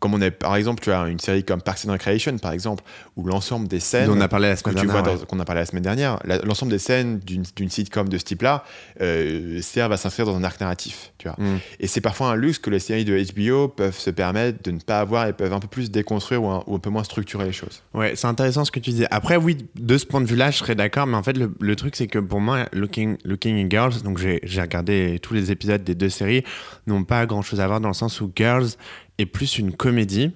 comme 0.00 0.14
on 0.14 0.20
est, 0.20 0.30
par 0.30 0.56
exemple, 0.56 0.82
tu 0.82 0.92
as 0.92 1.06
une 1.08 1.18
série 1.18 1.44
comme 1.44 1.62
Parks 1.62 1.86
and 1.86 1.92
Recreation, 1.92 2.36
par 2.38 2.52
exemple, 2.52 2.82
où 3.16 3.24
l'ensemble 3.24 3.68
des 3.68 3.80
scènes. 3.80 4.06
Dont 4.06 4.16
on 4.16 4.20
a 4.20 4.28
parlé 4.28 4.48
la 4.48 4.56
semaine 4.56 4.74
dernière. 4.74 5.26
Qu'on 5.26 5.40
a 5.40 5.44
parlé 5.44 5.60
la 5.60 5.66
semaine 5.66 5.82
dernière, 5.82 6.18
l'ensemble 6.44 6.72
des 6.72 6.78
scènes 6.78 7.18
d'une 7.18 7.70
sitcom 7.70 8.08
de 8.08 8.18
ce 8.18 8.24
type-là 8.24 8.64
euh, 9.00 9.60
servent 9.62 9.92
à 9.92 9.96
s'inscrire 9.96 10.26
dans 10.26 10.36
un 10.36 10.44
arc 10.44 10.60
narratif. 10.60 11.12
Tu 11.18 11.28
vois. 11.28 11.36
Mm. 11.38 11.58
Et 11.80 11.86
c'est 11.86 12.00
parfois 12.00 12.30
un 12.30 12.36
luxe 12.36 12.58
que 12.58 12.70
les 12.70 12.78
séries 12.78 13.04
de 13.04 13.16
HBO 13.32 13.68
peuvent 13.68 13.98
se 13.98 14.10
permettre 14.10 14.62
de 14.62 14.70
ne 14.70 14.80
pas 14.80 15.00
avoir 15.00 15.26
et 15.26 15.32
peuvent 15.32 15.52
un 15.52 15.60
peu 15.60 15.68
plus 15.68 15.90
déconstruire 15.90 16.42
ou 16.42 16.48
un, 16.48 16.62
ou 16.66 16.76
un 16.76 16.78
peu 16.78 16.90
moins 16.90 17.04
structurer 17.04 17.44
les 17.44 17.52
choses. 17.52 17.82
Ouais, 17.94 18.14
c'est 18.16 18.26
intéressant 18.26 18.64
ce 18.64 18.70
que 18.70 18.80
tu 18.80 18.90
dis. 18.90 19.04
Après, 19.10 19.36
oui, 19.36 19.58
de 19.74 19.98
ce 19.98 20.06
point 20.06 20.20
de 20.20 20.26
vue-là, 20.26 20.50
je 20.50 20.58
serais 20.58 20.74
d'accord, 20.74 21.06
mais 21.06 21.16
en 21.16 21.22
fait, 21.22 21.36
le, 21.36 21.76
truc, 21.76 21.96
c'est 21.96 22.06
que 22.06 22.18
pour 22.18 22.40
moi, 22.40 22.66
Looking, 22.72 23.16
Looking 23.24 23.70
Girls, 23.70 24.02
donc 24.02 24.18
j'ai 24.18 24.60
regardé 24.60 25.18
tous 25.22 25.34
les 25.34 25.50
épisodes 25.50 25.82
des 25.82 25.94
deux 25.94 26.08
séries, 26.08 26.44
n'ont 26.86 27.04
pas 27.04 27.26
grand-chose 27.26 27.60
à 27.60 27.66
voir 27.66 27.80
dans 27.80 27.88
le 27.88 27.94
sens 27.94 28.20
où 28.20 28.30
Girls 28.34 28.70
est 29.18 29.26
plus 29.26 29.58
une 29.58 29.74
comédie 29.74 30.32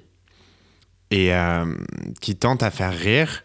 et 1.11 1.35
euh, 1.35 1.75
qui 2.21 2.37
tente 2.37 2.63
à 2.63 2.71
faire 2.71 2.97
rire, 2.97 3.45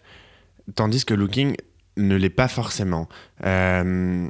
tandis 0.75 1.03
que 1.05 1.13
Looking 1.13 1.55
ne 1.97 2.15
l'est 2.15 2.29
pas 2.29 2.47
forcément. 2.47 3.07
Euh, 3.45 4.27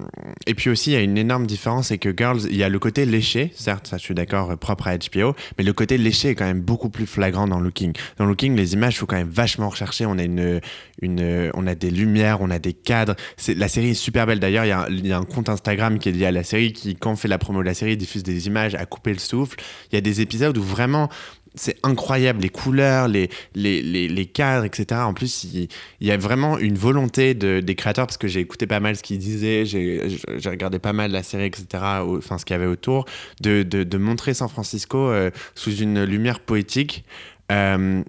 et 0.48 0.54
puis 0.56 0.70
aussi, 0.70 0.92
il 0.92 0.94
y 0.94 0.98
a 0.98 1.02
une 1.02 1.18
énorme 1.18 1.46
différence, 1.46 1.88
c'est 1.88 1.98
que 1.98 2.14
Girls, 2.16 2.42
il 2.50 2.56
y 2.56 2.64
a 2.64 2.70
le 2.70 2.80
côté 2.80 3.06
léché, 3.06 3.52
certes, 3.56 3.88
ça 3.88 3.98
je 3.98 4.04
suis 4.04 4.16
d'accord, 4.16 4.52
euh, 4.52 4.56
propre 4.56 4.88
à 4.88 4.98
HBO, 4.98 5.36
mais 5.58 5.64
le 5.64 5.74
côté 5.74 5.98
léché 5.98 6.30
est 6.30 6.36
quand 6.36 6.46
même 6.46 6.62
beaucoup 6.62 6.90
plus 6.90 7.06
flagrant 7.06 7.48
dans 7.48 7.60
Looking. 7.60 7.94
Dans 8.18 8.26
Looking, 8.26 8.56
les 8.56 8.74
images 8.74 8.98
sont 8.98 9.06
quand 9.06 9.16
même 9.16 9.30
vachement 9.30 9.70
recherchées, 9.70 10.06
on 10.06 10.18
a, 10.18 10.24
une, 10.24 10.60
une, 11.02 11.52
on 11.54 11.68
a 11.68 11.76
des 11.76 11.92
lumières, 11.92 12.42
on 12.42 12.50
a 12.50 12.60
des 12.60 12.74
cadres. 12.74 13.16
La 13.56 13.68
série 13.68 13.92
est 13.92 13.94
super 13.94 14.26
belle 14.26 14.40
d'ailleurs, 14.40 14.66
il, 14.66 15.00
il 15.00 15.08
y, 15.08 15.14
a 15.14 15.18
un 15.18 15.24
compte 15.24 15.50
Instagram 15.50 16.00
qui 16.00 16.10
est 16.10 16.14
lié 16.14 16.26
à 16.26 16.32
la 16.32 16.44
série 16.44 16.74
qui, 16.74 16.96
quand 16.96 17.12
on 17.12 17.16
fait 17.16 17.28
la 17.28 17.38
promo 17.38 17.62
de 17.62 17.66
la 17.66 17.74
série, 17.74 17.98
diffuse 17.98 18.24
des 18.24 18.48
images 18.48 18.76
à 18.76 18.86
couper 18.86 19.14
le 19.14 19.20
souffle. 19.20 19.58
Il 19.92 19.96
y 19.96 19.98
a 19.98 20.02
des 20.02 20.22
épisodes 20.22 20.58
où 20.58 20.64
vraiment 20.64 21.10
c'est 21.56 21.78
incroyable, 21.84 22.42
les 22.42 22.50
couleurs, 22.50 23.08
les, 23.08 23.30
les, 23.54 23.82
les, 23.82 24.26
cadres, 24.26 24.66
etc. 24.66 25.02
En 25.02 25.14
plus, 25.14 25.44
il, 25.44 25.68
y 26.02 26.12
a 26.12 26.18
vraiment 26.18 26.58
une 26.58 26.76
volonté 26.76 27.34
de, 27.34 27.60
des 27.60 27.76
créateurs, 27.76 28.08
parce 28.08 28.18
que 28.18 28.28
j'ai 28.28 28.40
écouté 28.40 28.68
pas 28.68 28.80
mal 28.80 28.96
ce 28.96 29.04
qu'ils 29.04 29.20
disaient, 29.20 29.66
j'ai 29.66 30.02
regardé 30.46 30.80
pas 30.80 30.94
mal 30.94 31.12
la 31.12 31.24
série, 31.24 31.46
etc., 31.46 31.66
enfin 32.02 32.38
ce 32.38 32.46
qu'il 32.46 32.56
y 32.56 32.60
avait 32.60 32.66
autour, 32.66 33.06
de, 33.42 33.64
de, 33.64 33.84
de 33.84 33.98
montrer 33.98 34.34
San 34.34 34.50
Francisco 34.50 34.98
euh, 34.98 35.32
sous 35.56 35.76
une 35.76 36.04
lumière 36.04 36.40
poétique. 36.40 37.04
Euh, 37.52 38.04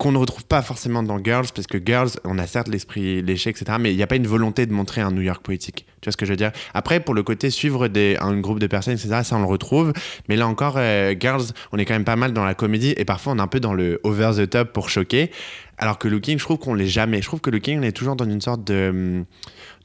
qu'on 0.00 0.12
ne 0.12 0.18
retrouve 0.18 0.46
pas 0.46 0.62
forcément 0.62 1.02
dans 1.02 1.22
Girls, 1.22 1.48
parce 1.54 1.66
que 1.66 1.76
Girls, 1.84 2.08
on 2.24 2.38
a 2.38 2.46
certes 2.46 2.68
l'esprit 2.68 3.20
léché, 3.20 3.50
etc., 3.50 3.76
mais 3.78 3.92
il 3.92 3.98
n'y 3.98 4.02
a 4.02 4.06
pas 4.06 4.16
une 4.16 4.26
volonté 4.26 4.64
de 4.64 4.72
montrer 4.72 5.02
un 5.02 5.10
New 5.10 5.20
York 5.20 5.42
poétique. 5.42 5.84
Tu 6.00 6.06
vois 6.06 6.12
ce 6.12 6.16
que 6.16 6.24
je 6.24 6.30
veux 6.30 6.38
dire? 6.38 6.52
Après, 6.72 7.00
pour 7.00 7.12
le 7.12 7.22
côté 7.22 7.50
suivre 7.50 7.86
des, 7.86 8.16
un 8.18 8.40
groupe 8.40 8.60
de 8.60 8.66
personnes, 8.66 8.94
etc., 8.94 9.20
ça 9.22 9.36
on 9.36 9.40
le 9.40 9.44
retrouve, 9.44 9.92
mais 10.30 10.36
là 10.36 10.48
encore, 10.48 10.76
euh, 10.78 11.14
Girls, 11.20 11.44
on 11.72 11.76
est 11.76 11.84
quand 11.84 11.92
même 11.92 12.06
pas 12.06 12.16
mal 12.16 12.32
dans 12.32 12.46
la 12.46 12.54
comédie, 12.54 12.94
et 12.96 13.04
parfois 13.04 13.34
on 13.34 13.36
est 13.36 13.42
un 13.42 13.46
peu 13.46 13.60
dans 13.60 13.74
le 13.74 14.00
over 14.02 14.30
the 14.38 14.48
top 14.48 14.72
pour 14.72 14.88
choquer, 14.88 15.30
alors 15.76 15.98
que 15.98 16.08
Looking, 16.08 16.38
je 16.38 16.44
trouve 16.44 16.56
qu'on 16.56 16.72
l'est 16.72 16.86
jamais. 16.86 17.20
Je 17.20 17.26
trouve 17.26 17.42
que 17.42 17.50
Looking, 17.50 17.80
on 17.80 17.82
est 17.82 17.92
toujours 17.92 18.16
dans 18.16 18.24
une 18.24 18.40
sorte 18.40 18.64
de, 18.64 19.26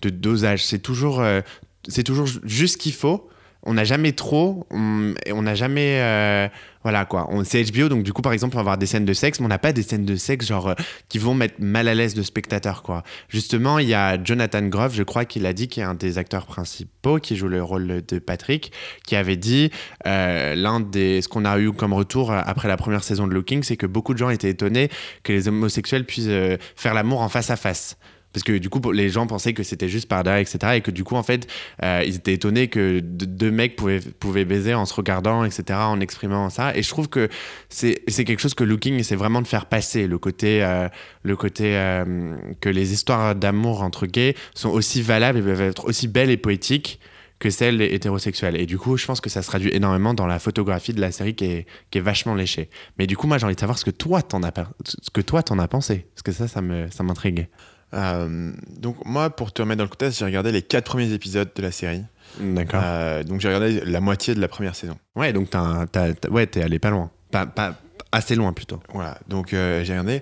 de 0.01 0.10
dosage. 0.10 0.63
C'est 0.63 0.79
toujours, 0.79 1.19
euh, 1.19 1.41
c'est 1.89 2.03
toujours 2.03 2.27
juste 2.45 2.75
ce 2.75 2.77
qu'il 2.77 2.93
faut 2.93 3.29
on 3.65 3.74
n'a 3.74 3.84
jamais 3.84 4.12
trop, 4.12 4.67
on 4.69 5.41
n'a 5.41 5.55
jamais, 5.55 6.00
euh, 6.00 6.48
voilà 6.85 7.05
quoi. 7.05 7.27
C'est 7.45 7.63
HBO, 7.71 7.89
donc 7.89 8.03
du 8.03 8.13
coup 8.13 8.21
par 8.21 8.31
exemple 8.31 8.53
on 8.53 8.57
va 8.57 8.61
avoir 8.61 8.77
des 8.77 8.85
scènes 8.85 9.05
de 9.05 9.13
sexe, 9.13 9.39
mais 9.39 9.47
on 9.47 9.49
n'a 9.49 9.57
pas 9.57 9.73
des 9.73 9.81
scènes 9.81 10.05
de 10.05 10.15
sexe 10.15 10.45
genre 10.45 10.67
euh, 10.67 10.73
qui 11.09 11.17
vont 11.17 11.33
mettre 11.33 11.55
mal 11.57 11.87
à 11.87 11.95
l'aise 11.95 12.15
le 12.15 12.21
spectateur 12.21 12.83
quoi. 12.83 13.01
Justement, 13.27 13.79
il 13.79 13.89
y 13.89 13.95
a 13.95 14.23
Jonathan 14.23 14.61
Groff, 14.61 14.93
je 14.93 15.01
crois 15.01 15.25
qu'il 15.25 15.47
a 15.47 15.53
dit, 15.53 15.67
qui 15.67 15.79
est 15.79 15.83
un 15.83 15.95
des 15.95 16.19
acteurs 16.19 16.45
principaux, 16.45 17.17
qui 17.17 17.37
joue 17.37 17.47
le 17.47 17.63
rôle 17.63 18.03
de 18.07 18.19
Patrick, 18.19 18.71
qui 19.03 19.15
avait 19.15 19.35
dit 19.35 19.71
euh, 20.05 20.53
l'un 20.53 20.79
des, 20.79 21.23
ce 21.23 21.27
qu'on 21.27 21.43
a 21.43 21.57
eu 21.57 21.71
comme 21.71 21.93
retour 21.93 22.31
après 22.31 22.67
la 22.67 22.77
première 22.77 23.03
saison 23.03 23.25
de 23.25 23.33
Looking, 23.33 23.63
c'est 23.63 23.77
que 23.77 23.87
beaucoup 23.87 24.13
de 24.13 24.19
gens 24.19 24.29
étaient 24.29 24.51
étonnés 24.51 24.91
que 25.23 25.33
les 25.33 25.47
homosexuels 25.47 26.05
puissent 26.05 26.29
faire 26.75 26.93
l'amour 26.93 27.21
en 27.21 27.29
face 27.29 27.49
à 27.49 27.55
face 27.55 27.97
parce 28.35 28.43
que 28.43 28.57
du 28.57 28.69
coup 28.69 28.81
les 28.91 29.07
gens 29.07 29.27
pensaient 29.27 29.53
que 29.53 29.63
c'était 29.63 29.87
juste 29.87 30.09
par 30.09 30.25
derrière 30.25 30.41
etc 30.41 30.73
et 30.75 30.81
que 30.81 30.91
du 30.91 31.05
coup 31.05 31.15
en 31.15 31.23
fait 31.23 31.47
euh, 31.81 32.03
ils 32.05 32.15
étaient 32.15 32.33
étonnés 32.33 32.67
que 32.67 32.99
deux 32.99 33.49
mecs 33.49 33.77
pouvaient, 33.77 34.43
baiser 34.43 34.73
en 34.73 34.85
se 34.85 34.93
regardant 34.93 35.45
etc 35.45 35.79
en 35.79 36.01
exprimant 36.01 36.49
ça 36.49 36.75
et 36.75 36.83
je 36.83 36.89
trouve 36.89 37.07
que 37.07 37.29
c'est 37.69 37.95
quelque 38.09 38.41
chose 38.41 38.53
que 38.53 38.65
Looking 38.65 39.01
c'est 39.03 39.15
vraiment 39.15 39.41
de 39.41 39.47
faire 39.47 39.67
passer 39.67 40.05
le 40.05 40.17
côté 40.17 40.61
euh, 40.65 40.89
euh, 41.25 42.35
que 42.59 42.67
les 42.67 42.91
histoires 42.91 43.35
d'amour 43.35 43.81
entre 43.83 44.05
gays 44.05 44.35
sont 44.53 44.69
aussi 44.69 45.01
valables 45.01 45.39
et 45.39 45.41
peuvent 45.41 45.61
être 45.61 45.85
aussi 45.85 46.09
belles 46.09 46.29
et 46.29 46.35
poétiques 46.35 46.99
que 47.37 47.49
celles 47.49 47.81
hétérosexuelles. 47.81 48.55
Et 48.55 48.65
du 48.65 48.77
coup, 48.77 48.95
je 48.95 49.05
pense 49.05 49.19
que 49.19 49.29
ça 49.29 49.41
se 49.41 49.47
traduit 49.47 49.69
énormément 49.73 50.13
dans 50.13 50.25
la 50.25 50.39
photographie 50.39 50.93
de 50.93 51.01
la 51.01 51.11
série 51.11 51.35
qui 51.35 51.65
est, 51.93 51.99
vachement 51.99 52.33
léchée. 52.33 52.69
Mais 52.97 53.07
du 53.07 53.17
coup, 53.17 53.27
moi, 53.27 53.37
j'ai 53.37 53.45
envie 53.45 53.55
de 53.55 53.59
savoir 53.59 53.77
ce 53.77 53.83
que 53.83 53.91
toi, 53.91 54.21
t'en 54.21 54.41
as, 54.41 54.53
as 54.57 55.67
pensé. 55.67 56.07
Parce 56.15 56.23
que 56.23 56.31
ça, 56.31 56.47
ça 56.47 57.03
m'intrigue. 57.03 57.49
Euh, 57.95 58.51
donc 58.77 58.97
moi, 59.05 59.29
pour 59.29 59.53
te 59.53 59.61
remettre 59.61 59.77
dans 59.77 59.85
le 59.85 59.89
contexte, 59.89 60.19
j'ai 60.19 60.25
regardé 60.25 60.51
les 60.51 60.61
quatre 60.61 60.85
premiers 60.85 61.11
épisodes 61.13 61.49
de 61.55 61.61
la 61.61 61.71
série. 61.71 62.03
D'accord. 62.39 62.81
Euh, 62.83 63.23
donc 63.23 63.39
j'ai 63.39 63.47
regardé 63.47 63.81
la 63.85 64.01
moitié 64.01 64.35
de 64.35 64.41
la 64.41 64.47
première 64.47 64.75
saison. 64.75 64.97
Ouais, 65.15 65.31
donc 65.33 65.49
t'es 65.49 66.29
ouais, 66.29 66.57
allé 66.57 66.79
pas 66.79 66.89
loin. 66.89 67.09
Pas, 67.31 67.45
pas, 67.45 67.75
assez 68.11 68.35
loin 68.35 68.53
plutôt. 68.53 68.81
Voilà, 68.93 69.17
donc 69.27 69.53
euh, 69.53 69.83
j'ai 69.83 69.93
regardé. 69.93 70.21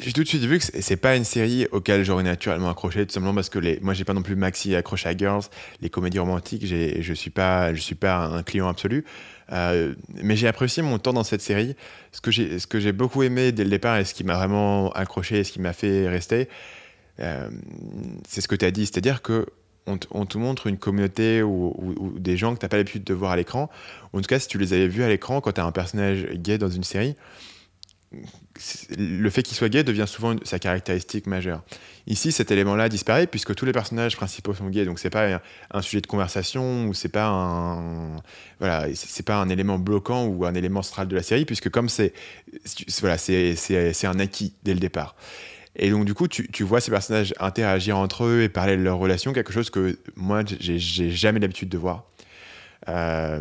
j'ai 0.00 0.12
tout 0.12 0.22
de 0.22 0.28
suite 0.28 0.44
vu 0.44 0.58
que 0.58 0.64
c'est 0.64 0.96
pas 0.96 1.16
une 1.16 1.24
série 1.24 1.66
auquel 1.70 2.04
j'aurais 2.04 2.22
naturellement 2.22 2.70
accroché, 2.70 3.06
tout 3.06 3.12
simplement 3.12 3.34
parce 3.34 3.50
que 3.50 3.58
les, 3.58 3.78
moi 3.80 3.92
j'ai 3.92 4.04
pas 4.04 4.14
non 4.14 4.22
plus 4.22 4.36
maxi 4.36 4.74
accroché 4.74 5.08
à 5.08 5.16
Girls, 5.16 5.44
les 5.80 5.90
comédies 5.90 6.18
romantiques, 6.18 6.66
je 6.66 7.12
suis 7.12 7.30
pas, 7.30 7.74
je 7.74 7.80
suis 7.80 7.94
pas 7.94 8.24
un 8.24 8.42
client 8.42 8.68
absolu. 8.68 9.04
Euh, 9.52 9.94
mais 10.14 10.36
j'ai 10.36 10.48
apprécié 10.48 10.82
mon 10.82 10.98
temps 10.98 11.12
dans 11.12 11.24
cette 11.24 11.42
série. 11.42 11.76
Ce 12.12 12.20
que 12.20 12.30
j'ai, 12.30 12.58
ce 12.58 12.66
que 12.66 12.80
j'ai 12.80 12.92
beaucoup 12.92 13.22
aimé 13.22 13.52
dès 13.52 13.64
le 13.64 13.70
départ 13.70 13.98
et 13.98 14.04
ce 14.04 14.14
qui 14.14 14.24
m'a 14.24 14.34
vraiment 14.34 14.90
accroché 14.92 15.40
et 15.40 15.44
ce 15.44 15.52
qui 15.52 15.60
m'a 15.60 15.72
fait 15.72 16.08
rester, 16.08 16.48
euh, 17.20 17.48
c'est 18.26 18.40
ce 18.40 18.48
que 18.48 18.56
tu 18.56 18.64
as 18.64 18.70
dit. 18.70 18.86
C'est-à-dire 18.86 19.22
que 19.22 19.46
on, 19.86 19.96
te 19.98 20.38
montre 20.38 20.68
une 20.68 20.78
communauté 20.78 21.42
ou, 21.42 22.14
des 22.16 22.36
gens 22.36 22.54
que 22.54 22.60
tu 22.60 22.64
n'as 22.64 22.68
pas 22.68 22.76
l'habitude 22.76 23.02
de 23.02 23.14
voir 23.14 23.32
à 23.32 23.36
l'écran. 23.36 23.68
En 24.12 24.20
tout 24.20 24.28
cas, 24.28 24.38
si 24.38 24.46
tu 24.46 24.56
les 24.56 24.72
avais 24.72 24.86
vus 24.86 25.02
à 25.02 25.08
l'écran 25.08 25.40
quand 25.40 25.52
tu 25.52 25.60
as 25.60 25.64
un 25.64 25.72
personnage 25.72 26.24
gay 26.34 26.56
dans 26.56 26.68
une 26.68 26.84
série, 26.84 27.16
le 28.96 29.30
fait 29.30 29.42
qu'il 29.42 29.56
soit 29.56 29.68
gay 29.68 29.84
devient 29.84 30.04
souvent 30.06 30.36
sa 30.42 30.58
caractéristique 30.58 31.26
majeure. 31.26 31.62
Ici, 32.06 32.32
cet 32.32 32.50
élément-là 32.50 32.88
disparaît 32.88 33.26
puisque 33.26 33.54
tous 33.54 33.64
les 33.64 33.72
personnages 33.72 34.16
principaux 34.16 34.54
sont 34.54 34.68
gays, 34.68 34.84
donc 34.84 34.98
c'est 34.98 35.10
pas 35.10 35.40
un, 35.70 35.82
sujet 35.82 36.00
de 36.00 36.06
conversation 36.06 36.86
ou 36.86 36.94
c'est 36.94 37.08
pas 37.08 37.78
voilà, 38.58 38.86
c'est 38.94 39.24
pas 39.24 39.36
un 39.36 39.48
élément 39.48 39.78
bloquant 39.78 40.26
ou 40.26 40.44
un 40.44 40.54
élément 40.54 40.82
central 40.82 41.08
de 41.08 41.16
la 41.16 41.22
série 41.22 41.44
puisque 41.44 41.70
comme 41.70 41.88
c'est 41.88 42.12
voilà, 43.00 43.18
c'est 43.18 44.06
un 44.06 44.18
acquis 44.18 44.54
dès 44.62 44.74
le 44.74 44.80
départ. 44.80 45.16
Et 45.74 45.90
donc 45.90 46.04
du 46.04 46.12
coup, 46.12 46.28
tu, 46.28 46.48
tu, 46.48 46.64
vois 46.64 46.80
ces 46.82 46.90
personnages 46.90 47.32
interagir 47.40 47.96
entre 47.96 48.24
eux 48.24 48.42
et 48.42 48.50
parler 48.50 48.76
de 48.76 48.82
leurs 48.82 48.98
relations, 48.98 49.32
quelque 49.32 49.52
chose 49.52 49.70
que 49.70 49.98
moi 50.16 50.42
j'ai 50.44 50.78
jamais 51.10 51.40
l'habitude 51.40 51.70
de 51.70 51.78
voir. 51.78 52.04
Euh, 52.88 53.40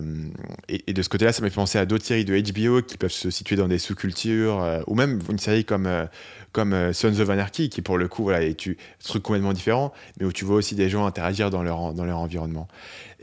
et, 0.70 0.94
de 0.94 1.02
ce 1.02 1.10
côté-là, 1.10 1.34
ça 1.34 1.42
m'a 1.42 1.50
fait 1.50 1.56
penser 1.56 1.78
à 1.80 1.86
d'autres 1.86 2.06
séries 2.06 2.26
de 2.26 2.38
HBO 2.40 2.82
qui 2.82 2.98
peuvent 2.98 3.12
se 3.12 3.30
situer 3.30 3.56
dans 3.56 3.68
des 3.68 3.80
sous-cultures, 3.80 4.62
euh, 4.62 4.82
ou 4.88 4.96
même 4.96 5.20
une 5.30 5.40
série 5.40 5.66
comme, 5.66 5.88
euh, 5.88 6.06
comme 6.52 6.94
Sons 6.94 7.20
of 7.20 7.30
Anarchy, 7.30 7.70
qui 7.70 7.82
pour 7.82 7.98
le 7.98 8.08
coup 8.08 8.24
voilà, 8.24 8.44
est 8.44 8.68
un 8.68 8.74
truc 9.04 9.24
complètement 9.24 9.54
différent, 9.54 9.94
mais 10.20 10.26
où 10.26 10.32
tu 10.32 10.46
vois 10.46 10.58
aussi 10.58 10.76
des 10.76 10.90
gens 10.90 11.06
interagir 11.06 11.50
dans 11.50 11.64
leur, 11.64 11.94
dans 11.94 12.06
leur 12.06 12.20
environnement. 12.20 12.68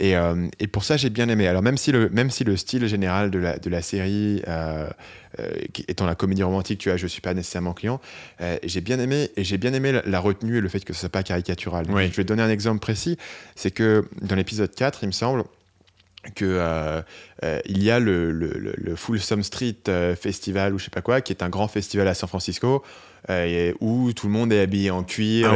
Et, 0.00 0.14
et 0.60 0.68
pour 0.68 0.84
ça, 0.84 0.96
j'ai 0.96 1.10
bien 1.10 1.28
aimé. 1.28 1.48
Alors 1.48 1.60
même 1.60 1.76
si 1.76 1.90
le, 1.90 2.08
même 2.10 2.30
si 2.30 2.44
le 2.44 2.56
style 2.56 2.86
général 2.86 3.32
de 3.32 3.38
la, 3.40 3.58
de 3.58 3.68
la 3.68 3.82
série, 3.82 4.40
étant 5.88 6.06
la 6.06 6.14
comédie 6.14 6.44
romantique, 6.44 6.78
tu 6.78 6.88
vois, 6.88 6.96
je 6.96 7.06
suis 7.08 7.20
pas 7.20 7.34
nécessairement 7.34 7.74
client, 7.74 8.00
j'ai 8.62 8.80
bien 8.80 9.00
aimé, 9.00 9.30
et 9.36 9.42
j'ai 9.42 9.58
bien 9.58 9.72
aimé 9.72 10.00
la, 10.04 10.20
retenue 10.20 10.58
et 10.58 10.60
le 10.60 10.68
fait 10.68 10.84
que 10.84 10.92
ce 10.92 11.00
soit 11.00 11.08
pas 11.08 11.24
caricatural. 11.24 11.84
Je 11.88 12.16
vais 12.16 12.24
donner 12.24 12.42
un 12.42 12.50
exemple 12.50 12.78
précis, 12.78 13.18
c'est 13.56 13.72
que 13.72 14.08
dans 14.22 14.36
l'épisode 14.36 14.72
4, 14.72 15.00
il 15.02 15.08
me 15.08 15.12
semble, 15.12 15.42
que 16.34 16.44
euh, 16.44 17.00
euh, 17.44 17.60
il 17.64 17.82
y 17.82 17.90
a 17.90 18.00
le, 18.00 18.30
le, 18.32 18.74
le, 18.76 18.96
Folsom 18.96 19.42
Street 19.42 19.76
euh, 19.88 20.16
Festival 20.16 20.74
ou 20.74 20.78
je 20.78 20.84
sais 20.84 20.90
pas 20.90 21.00
quoi, 21.00 21.20
qui 21.20 21.32
est 21.32 21.42
un 21.42 21.48
grand 21.48 21.68
festival 21.68 22.08
à 22.08 22.14
San 22.14 22.28
Francisco 22.28 22.82
où 23.80 24.12
tout 24.14 24.26
le 24.26 24.32
monde 24.32 24.52
est 24.52 24.60
habillé 24.60 24.90
en 24.90 25.02
cuir. 25.02 25.54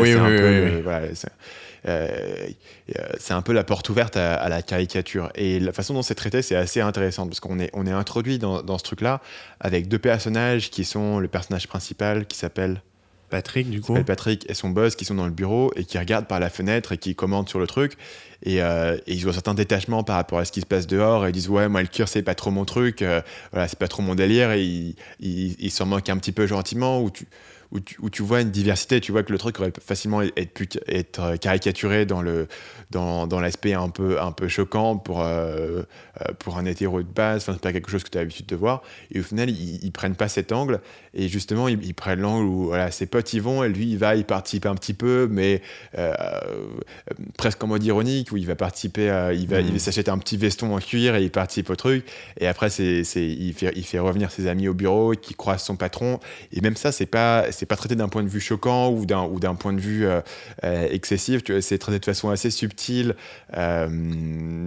c'est 3.18 3.32
un 3.32 3.42
peu 3.42 3.52
la 3.52 3.64
porte 3.64 3.88
ouverte 3.88 4.16
à, 4.16 4.48
la 4.48 4.62
caricature. 4.62 5.30
Et 5.36 5.58
la 5.58 5.72
façon 5.72 5.94
dont 5.94 6.02
c'est 6.02 6.14
traité, 6.14 6.42
c'est 6.42 6.56
assez 6.56 6.80
intéressant 6.80 7.26
parce 7.26 7.40
qu'on 7.40 7.58
est, 7.58 7.70
on 7.72 7.86
est 7.86 7.92
introduit 7.92 8.38
dans, 8.38 8.62
dans 8.62 8.76
ce 8.78 8.84
truc-là 8.84 9.22
avec 9.58 9.88
deux 9.88 9.98
personnages 9.98 10.70
qui 10.70 10.84
sont 10.84 11.18
le 11.18 11.28
personnage 11.28 11.66
principal 11.66 12.26
qui 12.26 12.36
s'appelle 12.36 12.82
Patrick, 13.32 13.70
du 13.70 13.80
coup. 13.80 13.94
Patrick 14.04 14.44
et 14.50 14.52
son 14.52 14.68
boss 14.68 14.94
qui 14.94 15.06
sont 15.06 15.14
dans 15.14 15.24
le 15.24 15.30
bureau 15.30 15.72
et 15.74 15.84
qui 15.84 15.96
regardent 15.96 16.26
par 16.26 16.38
la 16.38 16.50
fenêtre 16.50 16.92
et 16.92 16.98
qui 16.98 17.14
commentent 17.14 17.48
sur 17.48 17.58
le 17.58 17.66
truc. 17.66 17.94
Et, 18.42 18.62
euh, 18.62 18.98
ils 19.06 19.26
ont 19.26 19.30
un 19.30 19.32
certain 19.32 19.54
détachement 19.54 20.04
par 20.04 20.16
rapport 20.16 20.38
à 20.38 20.44
ce 20.44 20.52
qui 20.52 20.60
se 20.60 20.66
passe 20.66 20.86
dehors. 20.86 21.24
Et 21.24 21.30
ils 21.30 21.32
disent 21.32 21.48
Ouais, 21.48 21.66
moi, 21.66 21.80
le 21.80 21.88
cure, 21.88 22.08
c'est 22.08 22.22
pas 22.22 22.34
trop 22.34 22.50
mon 22.50 22.66
truc. 22.66 23.00
Euh, 23.00 23.22
voilà, 23.50 23.68
c'est 23.68 23.78
pas 23.78 23.88
trop 23.88 24.02
mon 24.02 24.14
délire. 24.14 24.52
Et 24.52 24.94
ils, 25.18 25.70
s'en 25.70 25.86
moquent 25.86 26.10
un 26.10 26.18
petit 26.18 26.32
peu 26.32 26.46
gentiment. 26.46 27.00
Ou 27.00 27.10
tu, 27.10 27.26
où 27.72 27.80
tu, 27.80 27.96
où 28.00 28.10
tu, 28.10 28.22
vois 28.22 28.42
une 28.42 28.50
diversité, 28.50 29.00
tu 29.00 29.12
vois 29.12 29.22
que 29.22 29.32
le 29.32 29.38
truc 29.38 29.58
aurait 29.58 29.72
facilement 29.80 30.20
être, 30.20 30.62
être 30.86 31.20
euh, 31.20 31.36
caricaturé 31.36 32.06
dans 32.06 32.20
le 32.22 32.46
dans, 32.90 33.26
dans 33.26 33.40
l'aspect 33.40 33.72
un 33.72 33.88
peu 33.88 34.20
un 34.20 34.32
peu 34.32 34.48
choquant 34.48 34.98
pour 34.98 35.22
euh, 35.22 35.82
euh, 36.20 36.32
pour 36.38 36.58
un 36.58 36.66
hétéro 36.66 37.02
de 37.02 37.08
base, 37.08 37.42
enfin 37.42 37.54
c'est 37.54 37.62
pas 37.62 37.72
quelque 37.72 37.90
chose 37.90 38.04
que 38.04 38.10
tu 38.10 38.18
as 38.18 38.20
l'habitude 38.20 38.46
de 38.46 38.56
voir. 38.56 38.82
Et 39.10 39.20
au 39.20 39.22
final, 39.22 39.48
ils, 39.48 39.82
ils, 39.82 39.90
prennent 39.90 40.14
pas 40.14 40.28
cet 40.28 40.52
angle 40.52 40.80
et 41.14 41.28
justement 41.28 41.68
ils, 41.68 41.94
prennent 41.94 42.20
l'angle 42.20 42.46
où 42.46 42.66
voilà 42.66 42.90
ses 42.90 43.06
potes 43.06 43.32
y 43.32 43.40
vont 43.40 43.64
et 43.64 43.68
lui 43.68 43.90
il 43.90 43.98
va 43.98 44.16
y 44.16 44.24
participer 44.24 44.68
un 44.68 44.74
petit 44.74 44.94
peu, 44.94 45.26
mais 45.30 45.62
presque 47.38 47.62
en 47.64 47.66
mode 47.66 47.84
ironique 47.84 48.32
où 48.32 48.36
il 48.36 48.46
va 48.46 48.54
participer, 48.54 49.32
il 49.34 49.48
va 49.48 49.60
il 49.60 49.72
mmh. 49.74 49.78
s'acheter 49.78 50.10
un 50.10 50.18
petit 50.18 50.36
veston 50.36 50.74
en 50.74 50.78
cuir 50.78 51.14
et 51.16 51.22
il 51.22 51.30
participe 51.30 51.70
au 51.70 51.76
truc. 51.76 52.06
Et 52.38 52.46
après 52.46 52.68
c'est 52.68 53.02
il 53.14 53.54
fait 53.54 53.72
il 53.74 53.84
fait 53.84 53.98
revenir 53.98 54.30
ses 54.30 54.46
amis 54.46 54.68
au 54.68 54.74
bureau 54.74 55.12
qui 55.12 55.34
croisent 55.34 55.64
son 55.64 55.76
patron 55.76 56.20
et 56.52 56.60
même 56.60 56.76
ça 56.76 56.92
c'est 56.92 57.06
pas 57.06 57.50
c'est 57.62 57.66
pas 57.66 57.76
traité 57.76 57.94
d'un 57.94 58.08
point 58.08 58.24
de 58.24 58.28
vue 58.28 58.40
choquant 58.40 58.90
ou 58.90 59.06
d'un 59.06 59.22
ou 59.22 59.38
d'un 59.38 59.54
point 59.54 59.72
de 59.72 59.78
vue 59.78 60.04
euh, 60.04 60.20
euh, 60.64 60.88
excessif. 60.90 61.42
C'est 61.60 61.78
traité 61.78 62.00
de 62.00 62.04
façon 62.04 62.28
assez 62.28 62.50
subtile. 62.50 63.14
Euh, 63.56 64.66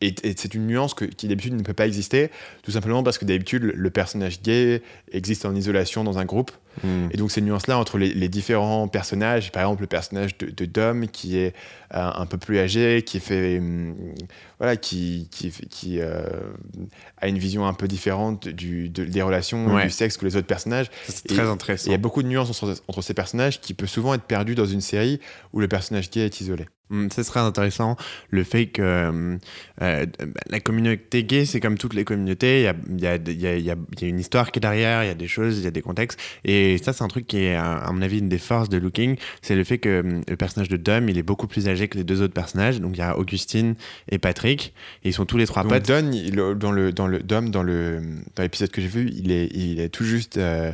et, 0.00 0.14
c'est 0.34 0.54
une 0.54 0.66
nuance 0.66 0.94
qui 0.94 1.28
d'habitude 1.28 1.52
ne 1.52 1.62
peut 1.62 1.74
pas 1.74 1.86
exister, 1.86 2.30
tout 2.62 2.70
simplement 2.70 3.02
parce 3.02 3.18
que 3.18 3.26
d'habitude 3.26 3.64
le 3.64 3.90
personnage 3.90 4.40
gay 4.40 4.80
existe 5.12 5.44
en 5.44 5.54
isolation 5.54 6.04
dans 6.04 6.16
un 6.16 6.24
groupe. 6.24 6.52
Hmm. 6.82 7.08
Et 7.10 7.16
donc 7.16 7.30
ces 7.30 7.40
nuances-là 7.40 7.78
entre 7.78 7.98
les, 7.98 8.28
différents 8.28 8.88
personnages, 8.88 9.52
par 9.52 9.62
exemple 9.62 9.82
le 9.82 9.86
personnage 9.86 10.36
de, 10.38 10.64
Dom 10.64 11.06
qui 11.08 11.38
est 11.38 11.54
un 11.90 12.26
peu 12.26 12.38
plus 12.38 12.58
âgé, 12.58 13.02
qui 13.02 13.20
fait 13.20 13.58
hum, 13.58 13.94
voilà, 14.58 14.76
qui, 14.76 15.28
qui, 15.30 15.50
qui 15.50 16.00
a 16.00 17.28
une 17.28 17.38
vision 17.38 17.66
un 17.66 17.74
peu 17.74 17.88
différente 17.88 18.48
du, 18.48 18.88
des 18.88 19.22
relations 19.22 19.78
du 19.78 19.90
sexe 19.90 20.16
que 20.16 20.24
les 20.24 20.36
autres 20.36 20.46
personnages. 20.46 20.90
C'est 21.06 21.28
très 21.28 21.48
intéressant. 21.48 21.88
Il 21.88 21.92
y 21.92 21.94
a 21.94 21.98
beaucoup 21.98 22.22
de 22.22 22.28
nuances 22.28 22.62
entre, 22.62 23.02
ces 23.02 23.14
personnages 23.14 23.60
qui 23.60 23.74
peut 23.74 23.86
souvent 23.86 24.14
être 24.14 24.22
perdu 24.22 24.54
dans 24.54 24.66
une 24.66 24.80
série 24.80 25.20
où 25.52 25.60
le 25.60 25.68
personnage 25.68 26.10
gay 26.10 26.24
est 26.24 26.40
isolé. 26.40 26.66
Mm, 26.90 27.08
Ce 27.10 27.22
serait 27.22 27.40
intéressant 27.40 27.96
le 28.30 28.44
fait 28.44 28.66
que 28.66 28.82
euh, 28.82 29.36
euh, 29.82 30.06
la 30.50 30.60
communauté 30.60 31.24
gay, 31.24 31.44
c'est 31.46 31.60
comme 31.60 31.78
toutes 31.78 31.94
les 31.94 32.04
communautés, 32.04 32.60
il 32.60 32.64
y 32.64 32.66
a, 32.68 32.74
il 32.90 33.00
y, 33.00 33.06
a, 33.06 33.14
il 33.16 33.40
y, 33.40 33.46
a, 33.46 33.54
il 33.56 34.02
y 34.02 34.04
a 34.04 34.08
une 34.08 34.18
histoire 34.20 34.50
qui 34.50 34.58
est 34.58 34.60
derrière, 34.60 35.02
il 35.04 35.06
y 35.06 35.10
a 35.10 35.14
des 35.14 35.28
choses, 35.28 35.58
il 35.58 35.64
y 35.64 35.66
a 35.66 35.70
des 35.70 35.80
contextes. 35.80 36.20
Et 36.44 36.76
ça, 36.78 36.92
c'est 36.92 37.02
un 37.04 37.08
truc 37.08 37.26
qui 37.26 37.44
est, 37.44 37.54
à 37.54 37.88
mon 37.92 38.02
avis, 38.02 38.18
une 38.18 38.28
des 38.28 38.38
forces 38.38 38.68
de 38.68 38.78
Looking, 38.78 39.16
c'est 39.42 39.54
le 39.56 39.64
fait 39.64 39.78
que 39.78 40.00
hum, 40.00 40.22
le 40.28 40.36
personnage 40.36 40.68
de 40.68 40.76
Dom, 40.76 41.08
il 41.08 41.16
est 41.18 41.22
beaucoup 41.22 41.46
plus 41.46 41.68
âgé 41.68 41.88
que 41.88 41.96
les 41.96 42.04
deux 42.04 42.20
autres 42.20 42.34
personnages. 42.34 42.80
Donc 42.80 42.92
il 42.96 42.98
y 42.98 43.02
a 43.02 43.16
Augustine 43.16 43.74
et 44.10 44.18
Patrick, 44.18 44.74
et 45.04 45.08
ils 45.10 45.12
sont 45.14 45.24
tous 45.24 45.38
les 45.38 45.46
trois 45.46 45.62
Donc 45.62 45.72
potes. 45.72 45.86
Don, 45.88 46.10
il- 46.12 46.34
dans 46.34 46.72
le 46.72 46.92
dans 46.92 47.06
le 47.06 47.20
Dom 47.20 47.50
dans 47.50 47.62
l'épisode 47.62 48.70
que 48.70 48.80
j'ai 48.82 48.88
vu, 48.88 49.08
il 49.14 49.30
est 49.30 49.46
il 49.54 49.80
est 49.80 49.88
tout 49.88 50.04
juste 50.04 50.36
euh, 50.36 50.72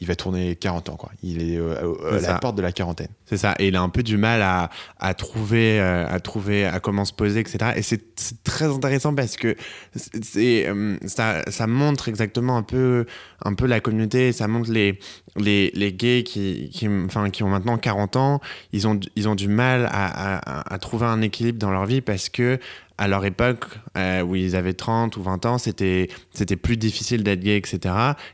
il 0.00 0.06
va 0.06 0.14
tourner 0.14 0.56
40 0.56 0.88
ans 0.90 0.96
quoi. 0.96 1.10
Il 1.22 1.42
est 1.42 1.56
euh, 1.58 1.94
à- 2.10 2.20
la 2.20 2.38
porte 2.38 2.56
de 2.56 2.62
la 2.62 2.72
quarantaine. 2.72 3.08
C'est 3.26 3.36
ça. 3.36 3.54
Et 3.58 3.68
il 3.68 3.76
a 3.76 3.80
un 3.82 3.88
peu 3.88 4.02
du 4.02 4.16
mal 4.16 4.42
à, 4.42 4.68
à 5.00 5.14
trouver, 5.14 5.80
euh, 5.80 6.06
à 6.08 6.20
trouver, 6.20 6.64
à 6.66 6.80
comment 6.80 7.04
se 7.04 7.12
poser, 7.12 7.40
etc. 7.40 7.72
Et 7.76 7.82
c'est 7.82 8.02
très 8.44 8.66
intéressant 8.66 9.14
parce 9.14 9.36
que 9.36 9.56
c'est- 9.94 10.66
euh, 10.68 10.96
ça, 11.06 11.42
ça 11.50 11.66
montre 11.66 12.08
exactement 12.08 12.56
un 12.56 12.62
peu, 12.62 13.06
un 13.44 13.54
peu 13.54 13.66
la 13.66 13.80
communauté. 13.80 14.32
Ça 14.32 14.48
montre 14.48 14.70
les, 14.70 14.98
les, 15.36 15.70
les 15.74 15.92
gays 15.92 16.22
qui, 16.24 16.70
qui, 16.72 16.88
enfin, 16.88 17.30
qui 17.30 17.42
ont 17.42 17.48
maintenant 17.48 17.78
40 17.78 18.16
ans. 18.16 18.40
Ils 18.72 18.86
ont, 18.86 18.98
ils 19.16 19.28
ont 19.28 19.34
du 19.34 19.48
mal 19.48 19.86
à, 19.86 20.38
à, 20.70 20.74
à 20.74 20.78
trouver 20.78 21.06
un 21.06 21.22
équilibre 21.22 21.58
dans 21.58 21.70
leur 21.70 21.86
vie 21.86 22.00
parce 22.00 22.28
que 22.28 22.58
à 23.02 23.08
leur 23.08 23.24
époque, 23.24 23.64
euh, 23.96 24.22
où 24.22 24.36
ils 24.36 24.54
avaient 24.54 24.74
30 24.74 25.16
ou 25.16 25.22
20 25.22 25.44
ans, 25.46 25.58
c'était 25.58 26.08
c'était 26.32 26.54
plus 26.56 26.76
difficile 26.76 27.24
d'être 27.24 27.40
gay, 27.40 27.56
etc. 27.56 27.78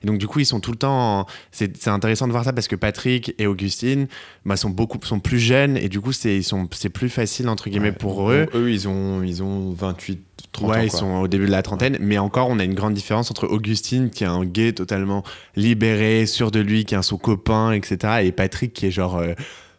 Et 0.02 0.06
donc, 0.06 0.18
du 0.18 0.26
coup, 0.28 0.40
ils 0.40 0.46
sont 0.46 0.60
tout 0.60 0.72
le 0.72 0.76
temps. 0.76 1.20
en- 1.20 1.26
C'est 1.52 1.76
c'est 1.76 1.90
intéressant 1.90 2.26
de 2.26 2.32
voir 2.32 2.44
ça 2.44 2.52
parce 2.52 2.68
que 2.68 2.76
Patrick 2.76 3.34
et 3.38 3.46
Augustine 3.46 4.08
bah, 4.44 4.56
sont 4.56 4.70
beaucoup 4.70 4.98
sont 5.04 5.20
plus 5.20 5.38
jeunes 5.38 5.76
et 5.78 5.88
du 5.88 6.00
coup, 6.00 6.12
c'est 6.12 6.36
ils 6.36 6.44
sont- 6.44 6.68
c'est 6.72 6.90
plus 6.90 7.08
facile, 7.08 7.48
entre 7.48 7.70
guillemets, 7.70 7.88
Ouais. 7.90 7.92
pour 7.96 8.30
eux. 8.30 8.46
Eux, 8.54 8.70
ils 8.70 8.86
ont 8.88 9.22
ils 9.22 9.42
ont 9.42 9.72
28 9.72 10.20
30 10.52 10.70
Ouais, 10.70 10.76
ans 10.78 10.82
ils 10.82 10.90
quoi. 10.90 10.98
sont 11.00 11.14
au 11.22 11.28
début 11.28 11.46
de 11.46 11.50
la 11.50 11.62
trentaine, 11.62 11.96
mais 12.00 12.18
encore, 12.18 12.48
on 12.48 12.58
a 12.58 12.64
une 12.64 12.74
grande 12.74 12.94
différence 12.94 13.30
entre 13.30 13.46
Augustine, 13.46 14.10
qui 14.10 14.24
est 14.24 14.28
un 14.28 14.44
gay 14.44 14.72
totalement 14.72 15.22
libéré, 15.56 16.26
sûr 16.26 16.50
de 16.50 16.60
lui, 16.60 16.84
qui 16.84 16.94
a 16.94 17.02
son 17.02 17.16
copain, 17.18 17.72
etc., 17.72 18.22
et 18.22 18.32
Patrick, 18.32 18.72
qui 18.72 18.86
est 18.86 18.90
genre. 18.90 19.16
euh, 19.16 19.32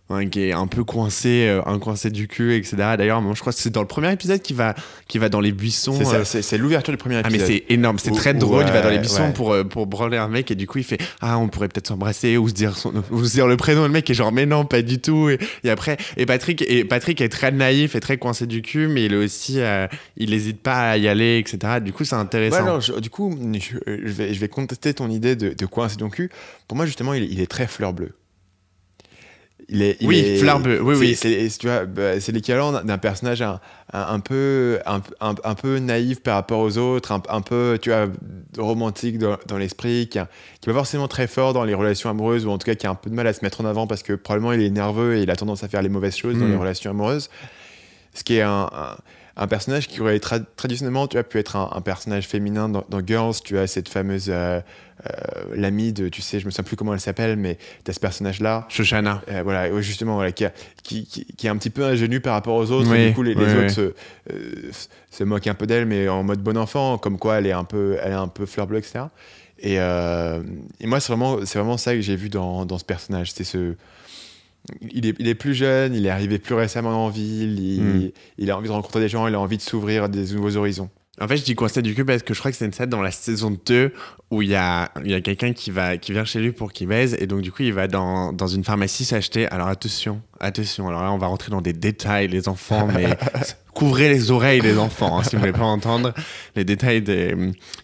hein, 0.10 0.28
qui 0.28 0.42
est 0.42 0.52
un 0.54 0.68
peu 0.68 0.84
coincé, 0.84 1.48
euh, 1.48 1.62
un 1.66 1.80
coincé 1.80 2.10
du 2.10 2.28
cul, 2.28 2.56
etc. 2.56 2.76
D'ailleurs, 2.98 3.22
moi, 3.22 3.34
je 3.36 3.40
crois 3.42 3.54
que 3.54 3.60
c'est 3.60 3.70
dans 3.70 3.82
le 3.82 3.88
premier 3.88 4.12
épisode 4.12 4.42
qui 4.42 4.54
va, 4.54 4.76
qui 5.08 5.18
va 5.18 5.30
dans 5.30 5.40
les 5.40 5.52
buissons. 5.52 5.98
C'est 5.98 6.16
euh, 6.16 6.24
c'est- 6.26 6.42
c'est 6.42 6.58
l'ouverture 6.58 6.92
du 6.94 6.98
premier 6.98 7.16
ah 7.18 7.22
mais 7.30 7.36
épisode. 7.38 7.48
c'est 7.48 7.64
énorme, 7.74 8.00
c'est 8.00 8.12
très 8.12 8.34
drôle. 8.34 8.66
il 8.68 8.74
va 8.74 8.82
dans 8.82 8.90
les 8.90 9.00
buissons 9.00 9.24
ouais. 9.28 9.34
pour 9.34 9.54
euh, 9.54 9.64
pour 9.64 9.88
branler 9.88 10.18
un 10.18 10.28
mec 10.28 10.52
et 10.52 10.56
du 10.56 10.68
coup 10.68 10.78
il 10.80 10.84
fait 10.84 10.98
ah 11.22 11.38
on 11.38 11.48
pourrait 11.48 11.68
peut-être 11.68 11.88
s'embrasser 11.88 12.38
ou 12.38 12.50
se 12.50 12.54
dire 12.54 12.76
son, 12.78 12.94
ou 13.12 13.24
se 13.24 13.32
dire 13.34 13.48
le 13.48 13.58
prénom. 13.58 13.84
Le 13.84 13.90
mec 13.90 14.10
est 14.10 14.14
genre 14.14 14.32
mais 14.32 14.46
non 14.46 14.66
pas 14.66 14.82
du 14.82 15.00
tout. 15.00 15.30
Et, 15.30 15.38
et 15.64 15.70
après 15.70 15.98
et 16.18 16.26
Patrick 16.26 16.62
et 16.68 16.84
Patrick 16.86 17.22
est 17.22 17.30
très 17.30 17.52
naïf 17.52 17.96
et 17.96 18.00
très 18.00 18.18
coincé 18.18 18.46
du 18.48 18.62
cul 18.62 18.88
mais 18.88 19.06
il 19.06 19.14
est 19.14 19.18
aussi 19.18 19.60
il 20.18 20.34
hésite 20.34 20.62
pas 20.62 20.92
à 20.92 20.98
y 20.98 21.08
aller 21.08 21.38
etc. 21.38 21.80
Du 21.82 21.94
coup 21.94 22.04
c'est 22.06 22.16
intéressant. 22.16 22.58
Ouais, 22.58 22.64
alors, 22.64 22.82
je- 22.82 22.94
du 23.00 23.10
coup, 23.10 23.38
je, 23.54 23.78
je 23.88 24.12
vais, 24.12 24.34
je 24.34 24.40
vais 24.40 24.48
contester 24.48 24.94
ton 24.94 25.10
idée 25.10 25.36
de, 25.36 25.54
de 25.54 25.66
coincer 25.66 25.98
ton 25.98 26.10
cul. 26.10 26.30
Pour 26.68 26.76
moi, 26.78 26.86
justement, 26.86 27.14
il, 27.14 27.24
est- 27.24 27.28
il 27.28 27.40
est 27.42 27.48
très 27.48 27.68
fleur 27.68 27.94
bleue. 27.94 28.14
Il 29.72 29.84
est, 29.84 29.98
il 30.00 30.08
Oui, 30.08 30.18
est- 30.18 30.38
fleur 30.38 30.60
bleue, 30.60 30.82
oui, 30.82 31.16
c'est- 31.16 31.28
oui. 31.28 31.50
C'est, 31.50 31.58
tu 31.60 31.68
vois, 31.68 31.86
bah, 31.86 32.20
c'est 32.20 32.32
l'équivalent 32.32 32.72
d'un- 32.82 32.98
personnage 32.98 33.42
un, 33.44 33.60
un- 33.94 34.14
un 34.16 34.20
peu, 34.20 34.80
un, 34.88 35.00
un- 35.22 35.36
un 35.44 35.54
peu 35.56 35.78
naïf 35.78 36.22
par 36.22 36.36
rapport 36.36 36.60
aux 36.60 36.78
autres, 36.80 37.12
un, 37.12 37.42
peu, 37.42 37.78
tu 37.82 37.90
vois, 37.92 38.08
romantique 38.58 39.20
dans, 39.20 39.38
dans 39.48 39.58
l'esprit, 39.60 40.08
qui, 40.10 40.18
a- 40.18 40.28
qui 40.60 40.70
est 40.70 40.74
pas 40.74 40.80
forcément 40.80 41.08
très 41.08 41.28
fort 41.28 41.54
dans 41.54 41.64
les 41.66 41.76
relations 41.76 42.10
amoureuses, 42.10 42.46
ou 42.48 42.50
en 42.50 42.58
tout 42.58 42.66
cas 42.66 42.74
qui 42.74 42.88
a 42.88 42.90
un 42.90 42.96
peu 42.96 43.12
de 43.12 43.16
mal 43.16 43.28
à 43.28 43.34
se 43.34 43.40
mettre 43.46 43.62
en 43.62 43.66
avant 43.66 43.86
parce 43.86 44.02
que 44.02 44.14
probablement 44.14 44.54
il 44.54 44.62
est 44.64 44.70
nerveux 44.72 45.18
et 45.18 45.22
il 45.22 45.30
a 45.30 45.36
tendance 45.36 45.64
à 45.64 45.68
faire 45.68 45.84
les 45.84 45.90
mauvaises 45.90 46.16
choses 46.16 46.38
dans 46.40 46.46
Mm. 46.46 46.52
les 46.52 46.58
relations 46.58 46.90
amoureuses. 46.92 47.30
Ce 48.16 48.24
qui 48.24 48.38
est 48.38 48.42
un, 48.42 48.70
un- 49.40 49.48
personnage 49.48 49.88
qui 49.88 50.02
aurait 50.02 50.18
tra- 50.18 50.44
traditionnellement 50.56 51.08
tu 51.08 51.18
as 51.18 51.24
pu 51.24 51.40
être 51.40 51.56
un, 51.56 51.70
un 51.74 51.82
personnage 51.82 52.28
féminin 52.28 52.70
dans, 52.70 52.84
dans 52.90 53.06
Girls 53.06 53.36
tu 53.44 53.58
as 53.58 53.68
cette 53.68 53.90
fameuse 53.90 54.28
euh, 54.30 54.60
euh, 55.10 55.12
l'amie 55.56 55.94
de 55.94 56.10
tu 56.10 56.22
sais 56.22 56.40
je 56.40 56.46
me 56.46 56.52
souviens 56.52 56.64
plus 56.66 56.76
comment 56.76 56.94
elle 56.94 57.00
s'appelle 57.00 57.38
mais 57.38 57.58
tu 57.86 57.90
as 57.92 57.94
ce 57.94 58.00
personnage 58.00 58.42
là 58.42 58.66
Shoshana. 58.70 59.22
voilà 59.44 59.70
ouais, 59.74 59.82
justement 59.82 60.16
voilà, 60.16 60.32
qui, 60.32 60.46
a- 60.46 60.54
qui, 60.84 61.06
qui- 61.06 61.26
qui 61.26 61.48
est 61.48 61.50
un 61.50 61.58
petit 61.58 61.70
peu 61.70 61.86
ingénu 61.86 62.20
par 62.20 62.34
rapport 62.34 62.56
aux 62.56 62.70
autres 62.72 62.92
Oui, 62.92 62.98
et 63.00 63.08
du 63.10 63.16
coup 63.16 63.24
les, 63.24 63.34
autres 63.34 63.64
oui. 63.66 63.70
Se, 63.70 63.94
euh, 64.32 64.72
se 65.10 65.24
moquent 65.24 65.48
un 65.48 65.54
peu 65.56 65.66
d'elle 65.68 65.86
mais 65.86 66.10
en 66.10 66.24
mode 66.24 66.42
bon 66.42 66.58
enfant 66.58 66.98
comme 66.98 67.18
quoi 67.18 67.36
elle 67.40 67.48
est 67.48 67.52
un 67.54 67.64
peu 67.64 67.98
elle 68.04 68.12
est 68.12 68.16
un 68.16 68.28
peu 68.28 68.46
fleur 68.46 68.68
bleue 68.68 68.78
etc 68.80 69.06
et, 69.62 69.80
euh, 69.80 70.42
et 70.80 70.88
moi 70.88 71.00
c'est 71.00 71.12
vraiment 71.14 71.46
c'est 71.46 71.60
vraiment 71.60 71.78
ça 71.78 71.94
que 71.94 72.02
j'ai 72.02 72.16
vu 72.16 72.30
dans, 72.30 72.66
dans 72.66 72.78
ce 72.78 72.86
personnage 72.86 73.32
c'est 73.32 73.44
ce 73.44 73.76
il 74.92 75.06
est, 75.06 75.16
il 75.20 75.28
est 75.28 75.36
plus 75.36 75.54
jeune, 75.56 75.94
il 75.96 76.06
est 76.06 76.10
arrivé 76.10 76.40
plus 76.40 76.56
récemment 76.56 77.06
en 77.06 77.10
ville, 77.10 77.60
il, 77.60 77.82
Mm. 77.82 78.12
il 78.38 78.52
a 78.52 78.58
envie 78.58 78.68
de 78.68 78.74
rencontrer 78.74 79.00
des 79.00 79.10
gens, 79.10 79.28
il 79.28 79.36
a 79.36 79.40
envie 79.40 79.58
de 79.58 79.62
s'ouvrir 79.62 80.04
à 80.06 80.08
des 80.08 80.34
nouveaux 80.34 80.56
horizons. 80.58 80.90
En 81.22 81.28
fait, 81.28 81.36
je 81.36 81.44
dis 81.44 81.54
coincé 81.54 81.82
du 81.82 81.94
cul 81.96 82.06
parce 82.06 82.24
que 82.24 82.34
je 82.34 82.40
crois 82.40 82.50
que 82.50 82.56
c'est 82.56 82.66
une 82.66 82.72
scène 82.72 82.90
dans 82.90 83.02
la 83.02 83.12
saison 83.12 83.58
2 83.66 83.92
où 84.32 84.42
il 84.42 84.48
y 84.48 84.56
a, 84.56 84.90
il 85.04 85.12
y 85.12 85.14
a 85.14 85.20
quelqu'un 85.20 85.52
qui, 85.52 85.70
va, 85.70 85.98
qui 85.98 86.14
vient 86.14 86.24
chez 86.24 86.40
lui 86.40 86.54
pour 86.54 86.72
qu'il 86.72 86.88
baise 86.88 87.18
et 87.20 87.28
donc 87.28 87.42
du 87.42 87.52
coup 87.52 87.64
il 87.64 87.74
va 87.74 87.90
dans, 87.90 88.32
dans 88.32 88.48
une 88.48 88.64
pharmacie 88.64 89.04
s'acheter. 89.04 89.46
Alors 89.48 89.68
attention, 89.68 90.22
attention, 90.40 90.88
alors 90.88 91.04
là 91.04 91.12
on 91.12 91.18
va 91.18 91.28
rentrer 91.28 91.52
dans 91.52 91.60
des 91.62 91.74
détails 91.74 92.30
les 92.30 92.48
enfants, 92.48 92.88
mais 92.88 93.06
couvrez 93.74 94.08
les 94.08 94.32
oreilles 94.32 94.62
les 94.62 94.78
enfants 94.78 95.20
hein, 95.20 95.24
si 95.24 95.36
vous 95.36 95.42
voulez 95.42 95.52
pas 95.52 95.66
entendre 95.66 96.14
les 96.56 96.64
détails 96.64 97.02
des- 97.02 97.36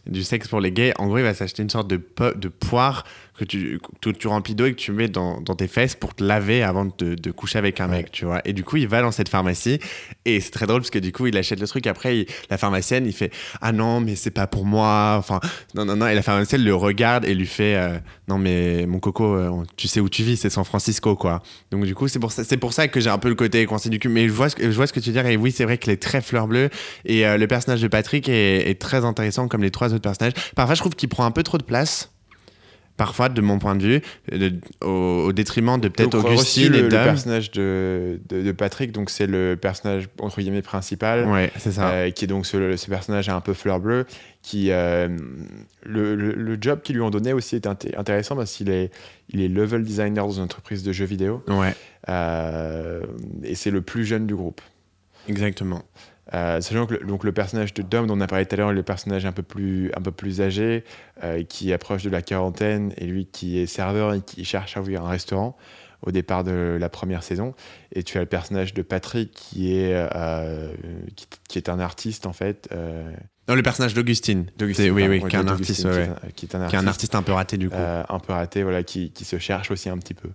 du 0.08 0.24
sexe 0.24 0.48
pour 0.48 0.62
les 0.62 0.72
gays. 0.72 0.94
En 0.98 1.08
gros 1.08 1.18
il 1.18 1.24
va 1.24 1.34
s'acheter 1.34 1.62
une 1.62 1.70
sorte 1.70 1.90
de, 1.90 1.98
po- 1.98 2.34
de 2.36 2.48
poire 2.48 3.04
que 3.38 3.44
tu, 3.44 3.80
que 4.02 4.10
tu 4.12 4.28
remplis 4.28 4.56
d'eau 4.56 4.66
et 4.66 4.72
que 4.72 4.80
tu 4.80 4.92
mets 4.92 5.08
dans, 5.08 5.42
dans 5.42 5.56
tes 5.56 5.68
fesses 5.68 5.96
pour 5.96 6.16
te 6.16 6.24
laver 6.24 6.64
avant 6.64 6.86
de, 6.86 7.16
de 7.16 7.32
coucher 7.32 7.58
avec 7.58 7.80
un 7.82 7.88
mec, 7.88 8.12
tu 8.12 8.26
vois. 8.26 8.42
Et 8.46 8.54
du 8.54 8.64
coup, 8.64 8.78
il 8.78 8.88
va 8.88 9.02
dans 9.02 9.12
cette 9.12 9.30
pharmacie 9.30 9.80
et 10.26 10.40
c'est 10.40 10.52
très 10.52 10.66
drôle 10.68 10.82
parce 10.82 10.90
que 10.90 11.00
du 11.00 11.12
coup, 11.12 11.28
il 11.28 11.38
achète 11.38 11.60
le 11.60 11.68
truc. 11.68 11.86
Après, 11.88 12.20
il- 12.20 12.26
la 12.50 12.58
pharmacienne, 12.58 13.06
il 13.06 13.14
fait 13.14 13.32
Ah 13.62 13.72
non, 13.72 14.00
mais 14.00 14.16
c'est 14.16 14.32
pas 14.32 14.48
pour 14.48 14.66
moi. 14.66 15.16
Enfin, 15.20 15.40
non, 15.76 15.86
non, 15.86 15.96
non. 15.96 16.08
Et 16.08 16.16
la 16.16 16.22
pharmacienne 16.22 16.64
le 16.64 16.74
regarde 16.76 17.26
et 17.26 17.34
lui 17.36 17.46
fait 17.48 17.76
euh, 17.76 17.98
Non, 18.28 18.38
mais 18.38 18.86
mon 18.86 19.00
coco, 19.00 19.36
euh, 19.36 19.52
tu 19.76 19.88
sais 19.88 20.00
où 20.00 20.08
tu 20.10 20.24
vis, 20.24 20.38
c'est 20.38 20.50
San 20.50 20.64
Francisco, 20.64 21.16
quoi. 21.16 21.42
Donc, 21.72 21.84
du 21.86 21.94
coup, 21.96 22.08
c'est 22.08 22.20
pour 22.20 22.32
ça, 22.32 22.44
c'est 22.44 22.58
pour 22.58 22.74
ça 22.74 22.88
que 22.88 23.00
j'ai 23.00 23.10
un 23.10 23.18
peu 23.18 23.30
le 23.30 23.36
côté 23.36 23.66
coincé 23.66 23.90
du 23.90 24.00
cul. 24.00 24.10
Mais 24.10 24.28
je 24.28 24.34
vois 24.34 24.50
ce 24.50 24.56
que, 24.56 24.72
je 24.72 24.76
vois 24.76 24.88
ce 24.88 24.94
que 24.94 25.00
tu 25.00 25.10
veux 25.12 25.14
dire. 25.22 25.26
Et 25.26 25.36
oui, 25.38 25.52
c'est 25.52 25.66
vrai 25.66 25.78
qu'il 25.78 25.92
est 25.92 26.02
très 26.02 26.22
fleur 26.22 26.48
bleue. 26.48 26.70
Et 27.06 27.26
euh, 27.28 27.38
le 27.38 27.48
personnage 27.48 27.82
de 27.82 27.88
Patrick 27.88 28.30
est, 28.30 28.70
est 28.70 28.80
très 28.80 29.04
intéressant 29.06 29.48
comme 29.48 29.62
les 29.62 29.72
trois 29.72 29.90
autres 29.94 30.02
personnages. 30.02 30.34
Parfois, 30.56 30.76
je 30.76 30.80
trouve 30.80 30.96
qu'il 30.96 31.10
prend 31.10 31.26
un 31.26 31.32
peu 31.32 31.44
trop 31.44 31.58
de 31.58 31.64
place. 31.64 32.12
Parfois, 32.98 33.28
de 33.28 33.42
mon 33.42 33.60
point 33.60 33.76
de 33.76 33.84
vue, 33.84 34.02
de- 34.32 34.54
au, 34.82 35.26
au 35.28 35.34
détriment 35.34 35.78
de 35.82 35.90
peut-être 35.90 36.16
Augustine 36.18 36.38
reçu 36.38 36.66
et 36.66 36.70
le, 36.70 36.84
le 36.84 36.90
personnage 36.90 37.52
de, 37.52 38.22
de, 38.30 38.42
de 38.42 38.52
Patrick, 38.54 38.94
donc 38.94 39.10
c'est 39.10 39.28
le 39.28 39.58
personnage 39.62 40.08
entre 40.20 40.40
guillemets 40.40 40.62
principal, 40.62 41.28
Ouais, 41.28 41.52
c'est 41.58 41.74
ça. 41.74 41.90
euh, 41.90 42.12
qui 42.12 42.24
est 42.24 42.28
donc 42.30 42.46
ce, 42.46 42.78
ce 42.78 42.88
personnage 42.90 43.28
un 43.28 43.42
peu 43.42 43.54
fleur 43.54 43.82
bleue, 43.82 44.06
qui 44.42 44.72
euh, 44.72 45.10
le, 45.84 46.16
le- 46.16 46.32
le 46.36 46.58
job 46.62 46.80
qu'ils 46.84 46.96
lui 46.96 47.02
ont 47.02 47.10
donné 47.10 47.34
aussi 47.34 47.58
est 47.58 47.66
inté- 47.68 47.98
intéressant 47.98 48.38
parce 48.38 48.54
qu'il 48.54 48.70
est, 48.70 48.92
il 49.30 49.42
est 49.42 49.50
level 49.50 49.84
designer 49.84 50.26
dans 50.26 50.32
une 50.32 50.44
entreprise 50.44 50.82
de 50.84 50.94
jeux 50.94 51.04
vidéo, 51.06 51.44
Ouais, 51.50 51.76
euh, 52.08 53.02
et 53.44 53.56
c'est 53.56 53.72
le 53.72 53.82
plus 53.82 54.06
jeune 54.06 54.26
du 54.26 54.36
groupe. 54.36 54.62
exactement. 55.28 55.84
Euh, 56.36 56.60
sachant 56.60 56.86
que 56.86 56.96
le, 56.96 57.06
donc 57.06 57.24
le 57.24 57.32
personnage 57.32 57.74
de 57.74 57.82
Dom 57.82 58.08
dont 58.08 58.18
on 58.18 58.22
a 58.22 58.28
parlé 58.28 58.46
tout 58.46 58.56
à 58.56 58.58
l'heure 58.58 58.72
est 58.72 58.76
le 58.76 58.84
personnage 58.84 59.26
un 59.26 59.32
peu 59.32 59.42
plus, 59.44 59.90
un 59.96 60.02
peu 60.02 60.12
plus 60.12 60.42
âgé, 60.42 60.84
euh, 61.24 61.44
qui 61.44 61.72
approche 61.72 62.04
de 62.04 62.10
la 62.10 62.22
quarantaine, 62.22 62.94
et 62.98 63.06
lui 63.06 63.26
qui 63.26 63.58
est 63.60 63.68
serveur 63.68 64.14
et 64.14 64.22
qui 64.22 64.44
cherche 64.44 64.76
à 64.76 64.82
ouvrir 64.82 65.04
un 65.06 65.10
restaurant 65.10 65.56
au 66.02 66.12
départ 66.12 66.44
de 66.44 66.78
la 66.80 66.90
première 66.90 67.24
saison. 67.24 67.54
Et 67.94 68.04
tu 68.04 68.18
as 68.18 68.22
le 68.22 68.28
personnage 68.28 68.74
de 68.74 68.82
Patrick 68.82 69.32
qui 69.32 69.76
est, 69.78 69.94
euh, 69.96 70.72
qui, 71.16 71.26
qui 71.48 71.58
est 71.58 71.70
un 71.70 71.80
artiste 71.80 72.26
en 72.26 72.34
fait. 72.34 72.70
Non, 73.48 73.54
le 73.56 73.62
personnage 73.64 73.94
d'Augustine. 73.94 74.48
Oui, 74.92 75.08
oui, 75.08 75.20
pardon, 75.20 75.28
qui 75.30 75.36
est 75.36 75.40
un 75.40 75.48
artiste, 75.48 75.82
qui 75.82 75.88
ouais, 75.88 76.04
est 76.06 76.10
un- 76.10 76.30
qui 76.36 76.46
est 76.48 76.56
un 76.56 76.68
qui 76.68 76.76
est 76.76 76.80
un 76.80 76.88
artiste, 76.88 77.16
un 77.16 77.22
peu 77.22 77.32
raté 77.34 77.58
du 77.58 77.70
coup. 77.70 77.76
un 77.78 78.20
peu 78.20 78.34
raté, 78.34 78.64
voilà, 78.64 78.82
qui, 78.84 79.12
qui 79.12 79.24
se 79.26 79.38
cherche 79.38 79.70
aussi 79.72 79.88
un 79.90 79.98
petit 80.00 80.16
peu. 80.16 80.30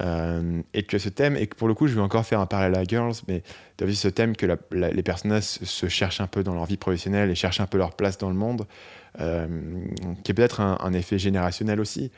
Euh, 0.00 0.62
et 0.72 0.82
tu 0.86 0.96
as 0.96 0.98
ce 0.98 1.08
thème, 1.10 1.36
et 1.36 1.46
que 1.46 1.54
pour 1.54 1.68
le 1.68 1.74
coup, 1.74 1.86
je 1.86 1.94
vais 1.94 2.00
encore 2.00 2.24
faire 2.24 2.40
un 2.40 2.46
parallèle 2.46 2.78
à 2.78 2.84
Girls, 2.84 3.14
mais 3.28 3.42
tu 3.76 3.84
as 3.84 3.86
vu 3.86 3.94
ce 3.94 4.08
thème 4.08 4.34
que 4.36 4.46
la- 4.46 4.56
la- 4.70 4.90
les 4.90 5.02
personnages 5.02 5.42
se- 5.42 5.88
cherchent 5.88 6.20
un 6.20 6.26
peu 6.26 6.42
dans 6.42 6.54
leur 6.54 6.64
vie 6.66 6.78
professionnelle 6.78 7.30
et 7.30 7.34
cherchent 7.34 7.60
un 7.60 7.66
peu 7.66 7.78
leur 7.78 7.92
place 7.94 8.16
dans 8.16 8.30
le 8.30 8.34
monde, 8.36 8.66
euh, 9.20 9.46
qui 10.24 10.30
est 10.30 10.34
peut-être 10.34 10.60
un, 10.60 10.78
un 10.80 10.92
effet 10.94 11.18
générationnel 11.18 11.78
aussi, 11.80 12.10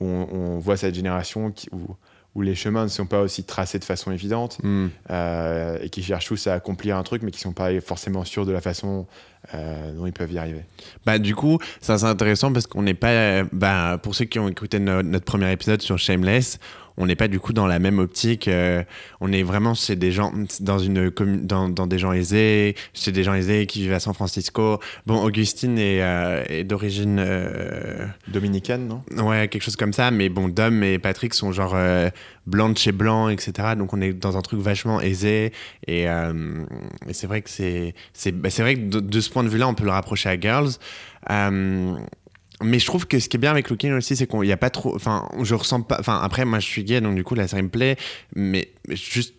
où 0.00 0.06
on, 0.06 0.28
on 0.30 0.58
voit 0.58 0.76
cette 0.76 0.94
génération 0.94 1.50
qui- 1.50 1.68
où, 1.72 1.96
où 2.34 2.40
les 2.40 2.54
chemins 2.54 2.84
ne 2.84 2.88
sont 2.88 3.04
pas 3.04 3.20
aussi 3.20 3.44
tracés 3.44 3.78
de 3.78 3.84
façon 3.84 4.10
évidente, 4.10 4.58
Hmm. 4.62 4.86
euh, 5.10 5.76
et 5.82 5.90
qui 5.90 6.02
cherchent 6.02 6.26
tous 6.28 6.46
à 6.46 6.54
accomplir 6.54 6.96
un 6.96 7.02
truc, 7.02 7.22
mais 7.22 7.30
qui 7.30 7.38
ne 7.38 7.42
sont 7.42 7.52
pas 7.52 7.78
forcément 7.82 8.24
sûrs 8.24 8.46
de 8.46 8.52
la 8.52 8.60
façon 8.62 9.06
euh, 9.54 9.92
dont 9.94 10.06
ils 10.06 10.12
peuvent 10.12 10.30
y 10.32 10.38
arriver. 10.38 10.64
Bah, 11.04 11.18
du 11.18 11.34
coup, 11.34 11.58
ça 11.80 11.98
c'est 11.98 12.06
intéressant 12.06 12.52
parce 12.52 12.66
qu'on 12.68 12.82
n'est 12.82 12.94
pas. 12.94 13.42
Bah, 13.52 13.98
pour 14.00 14.14
ceux 14.14 14.24
qui 14.24 14.38
ont 14.38 14.48
écouté 14.48 14.78
no- 14.78 15.02
notre 15.02 15.24
premier 15.24 15.50
épisode 15.50 15.82
sur 15.82 15.98
Shameless, 15.98 16.58
on 16.96 17.06
n'est 17.06 17.16
pas 17.16 17.28
du 17.28 17.40
coup 17.40 17.52
dans 17.52 17.66
la 17.66 17.78
même 17.78 17.98
optique. 17.98 18.48
euh, 18.48 18.82
on 19.20 19.32
est 19.32 19.42
vraiment 19.42 19.74
chez 19.74 19.96
des 19.96 20.12
gens 20.12 20.32
dans 20.60 20.78
une 20.78 21.10
dans, 21.10 21.68
dans 21.68 21.86
des 21.86 21.98
gens 21.98 22.12
aisés, 22.12 22.74
chez 22.94 23.12
des 23.12 23.24
gens 23.24 23.34
aisés 23.34 23.66
qui 23.66 23.80
vivent 23.80 23.92
à 23.92 24.00
San 24.00 24.14
Francisco. 24.14 24.78
Bon, 25.06 25.22
Augustine 25.22 25.78
est, 25.78 26.02
euh, 26.02 26.44
est 26.48 26.64
d'origine 26.64 27.18
euh, 27.18 28.06
Dominicane, 28.28 28.88
non? 28.88 29.02
Ouais, 29.24 29.48
quelque 29.48 29.62
chose 29.62 29.76
comme 29.76 29.92
ça. 29.92 30.10
Mais 30.10 30.28
bon, 30.28 30.48
Dom 30.48 30.82
et 30.82 30.98
Patrick 30.98 31.34
sont 31.34 31.52
genre 31.52 31.76
blancs 32.46 32.74
de 32.74 32.78
chez 32.78 32.92
blanc, 32.92 33.28
etc. 33.28 33.70
Donc 33.76 33.92
on 33.92 34.00
est 34.00 34.12
dans 34.12 34.36
un 34.36 34.42
truc 34.42 34.60
vachement 34.60 35.00
aisé. 35.00 35.52
Et, 35.86 36.02
et 36.02 37.12
c'est 37.12 37.26
vrai 37.26 37.42
que 37.42 37.50
c'est 37.50 37.94
c'est 38.12 38.32
bah, 38.32 38.50
c'est 38.50 38.62
vrai 38.62 38.74
que 38.74 38.80
de, 38.80 39.00
de 39.00 39.20
ce 39.20 39.30
point 39.30 39.44
de 39.44 39.48
vue-là, 39.48 39.68
on 39.68 39.74
peut 39.74 39.84
le 39.84 39.90
rapprocher 39.90 40.28
à 40.28 40.38
Girls. 40.38 40.72
Mais 42.62 42.78
je 42.78 42.86
trouve 42.86 43.06
que 43.06 43.18
ce 43.18 43.28
qui 43.28 43.36
est 43.36 43.40
bien 43.40 43.50
avec 43.50 43.70
Looking 43.70 43.92
aussi, 43.92 44.16
c'est 44.16 44.26
qu'il 44.26 44.40
n'y 44.40 44.52
a 44.52 44.56
pas 44.56 44.70
trop. 44.70 44.94
Enfin, 44.94 45.28
je 45.42 45.54
ressens 45.54 45.82
pas. 45.82 45.96
Enfin, 46.00 46.20
après, 46.22 46.44
moi, 46.44 46.58
je 46.58 46.66
suis 46.66 46.84
gay, 46.84 47.00
donc 47.00 47.14
du 47.14 47.24
coup, 47.24 47.34
la 47.34 47.48
série 47.48 47.62
me 47.62 47.68
plaît. 47.68 47.96
Mais 48.34 48.72
juste. 48.90 49.34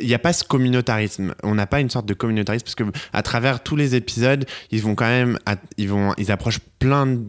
Il 0.00 0.08
n'y 0.08 0.14
a 0.14 0.18
pas 0.18 0.32
ce 0.32 0.42
communautarisme. 0.42 1.34
On 1.42 1.54
n'a 1.54 1.66
pas 1.66 1.80
une 1.80 1.90
sorte 1.90 2.06
de 2.06 2.14
communautarisme 2.14 2.64
parce 2.64 2.74
que 2.74 2.82
à 3.12 3.22
travers 3.22 3.62
tous 3.62 3.76
les 3.76 3.94
épisodes, 3.94 4.46
ils 4.70 4.80
vont 4.80 4.94
quand 4.94 5.06
même, 5.06 5.38
ils 5.76 5.88
vont, 5.88 6.14
ils 6.16 6.32
approchent 6.32 6.60
plein 6.78 7.06
de, 7.06 7.20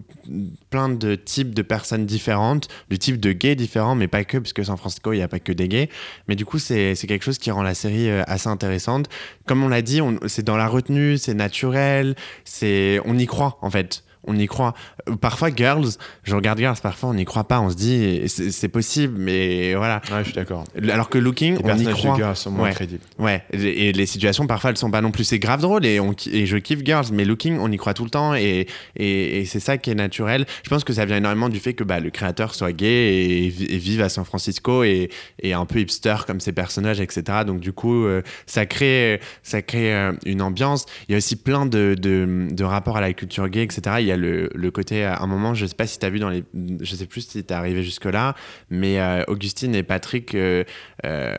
plein 0.69 0.89
de 0.89 1.15
types 1.15 1.53
de 1.53 1.61
personnes 1.61 2.05
différentes, 2.05 2.69
de 2.89 2.95
types 2.95 3.19
de 3.19 3.31
gays 3.33 3.55
différents, 3.55 3.95
mais 3.95 4.07
pas 4.07 4.23
que, 4.23 4.37
parce 4.37 4.53
que 4.53 4.63
San 4.63 4.77
Francisco, 4.77 5.13
il 5.13 5.17
n'y 5.17 5.23
a 5.23 5.27
pas 5.27 5.39
que 5.39 5.51
des 5.51 5.67
gays. 5.67 5.89
Mais 6.27 6.35
du 6.35 6.45
coup, 6.45 6.57
c'est 6.57 6.95
quelque 6.95 7.23
chose 7.23 7.37
qui 7.37 7.51
rend 7.51 7.63
la 7.63 7.75
série 7.75 8.09
euh, 8.09 8.23
assez 8.27 8.47
intéressante. 8.47 9.07
Comme 9.45 9.61
on 9.61 9.67
l'a 9.67 9.81
dit, 9.81 9.99
c'est 10.27 10.45
dans 10.45 10.57
la 10.57 10.67
retenue, 10.67 11.17
c'est 11.17 11.33
naturel, 11.33 12.15
c'est, 12.45 12.99
on 13.05 13.17
y 13.17 13.25
croit 13.25 13.57
en 13.61 13.69
fait. 13.69 14.03
On 14.25 14.37
y 14.37 14.45
croit. 14.47 14.73
Parfois, 15.21 15.49
Girls, 15.55 15.89
je 16.23 16.35
regarde 16.35 16.59
Girls, 16.59 16.77
parfois 16.81 17.09
on 17.09 17.13
n'y 17.13 17.25
croit 17.25 17.43
pas. 17.45 17.59
On 17.59 17.69
se 17.69 17.75
dit, 17.75 18.23
c'est 18.27 18.69
possible, 18.69 19.15
mais 19.17 19.75
voilà. 19.75 20.01
Ouais, 20.11 20.19
je 20.19 20.23
suis 20.25 20.33
d'accord. 20.33 20.63
Alors 20.89 21.09
que 21.09 21.17
Looking, 21.17 21.57
Les 21.57 21.71
on 21.71 21.77
y 21.77 21.85
croit. 21.93 22.17
de 22.17 22.33
sont 22.35 22.51
moins 22.51 22.69
Ouais. 22.69 22.73
crédibles. 22.73 23.03
Ouais, 23.19 23.43
et 23.51 23.91
les 23.91 24.05
situations 24.05 24.47
parfois 24.47 24.69
elles 24.69 24.77
sont 24.77 24.91
pas 24.91 25.01
non 25.01 25.11
plus. 25.11 25.23
C'est 25.25 25.39
grave 25.39 25.61
drôle 25.61 25.85
et, 25.85 25.99
on, 25.99 26.15
et 26.31 26.45
je 26.45 26.57
kiffe 26.57 26.79
Girls, 26.85 27.07
mais 27.11 27.25
Looking, 27.25 27.57
on 27.59 27.71
y 27.71 27.77
croit 27.77 27.93
tout 27.93 28.03
le 28.05 28.09
temps 28.09 28.33
et, 28.33 28.67
et, 28.95 29.39
et 29.41 29.45
c'est 29.45 29.59
ça 29.59 29.77
qui 29.77 29.89
est 29.91 29.95
naturel. 29.95 30.45
Je 30.63 30.69
pense 30.69 30.83
que 30.83 30.93
ça 30.93 31.05
vient 31.05 31.17
énormément 31.17 31.49
du 31.49 31.59
fait 31.59 31.73
que 31.73 31.83
bah, 31.83 31.99
le 31.99 32.09
créateur 32.09 32.55
soit 32.55 32.71
gay 32.71 33.43
et, 33.43 33.49
vi- 33.49 33.67
et 33.69 33.77
vive 33.77 34.01
à 34.01 34.09
San 34.09 34.23
Francisco 34.25 34.83
et, 34.83 35.09
et 35.41 35.53
un 35.53 35.65
peu 35.65 35.79
hipster 35.79 36.15
comme 36.25 36.39
ses 36.39 36.53
personnages, 36.53 37.01
etc. 37.01 37.39
Donc 37.45 37.59
du 37.59 37.73
coup, 37.73 38.05
euh, 38.05 38.21
ça 38.45 38.65
crée, 38.65 39.19
ça 39.43 39.61
crée 39.61 39.93
euh, 39.93 40.13
une 40.25 40.41
ambiance. 40.41 40.85
Il 41.07 41.11
y 41.11 41.15
a 41.15 41.17
aussi 41.17 41.35
plein 41.35 41.65
de, 41.65 41.95
de, 41.99 42.47
de 42.51 42.63
rapports 42.63 42.97
à 42.97 43.01
la 43.01 43.11
culture 43.13 43.49
gay, 43.49 43.63
etc. 43.63 43.97
Il 43.99 44.05
y 44.05 44.11
a 44.11 44.12
le, 44.17 44.49
le 44.53 44.71
côté, 44.71 45.03
à 45.03 45.21
un 45.21 45.27
moment, 45.27 45.53
je 45.53 45.65
sais 45.65 45.75
pas 45.75 45.87
si 45.87 45.99
tu 45.99 46.05
as 46.05 46.09
vu 46.09 46.19
dans 46.19 46.29
les. 46.29 46.43
Je 46.81 46.95
sais 46.95 47.05
plus 47.05 47.21
si 47.21 47.43
tu 47.43 47.53
es 47.53 47.53
arrivé 47.53 47.83
jusque-là, 47.83 48.35
mais 48.69 48.99
euh, 48.99 49.23
Augustine 49.27 49.75
et 49.75 49.83
Patrick 49.83 50.35
euh, 50.35 50.63
euh, 51.05 51.35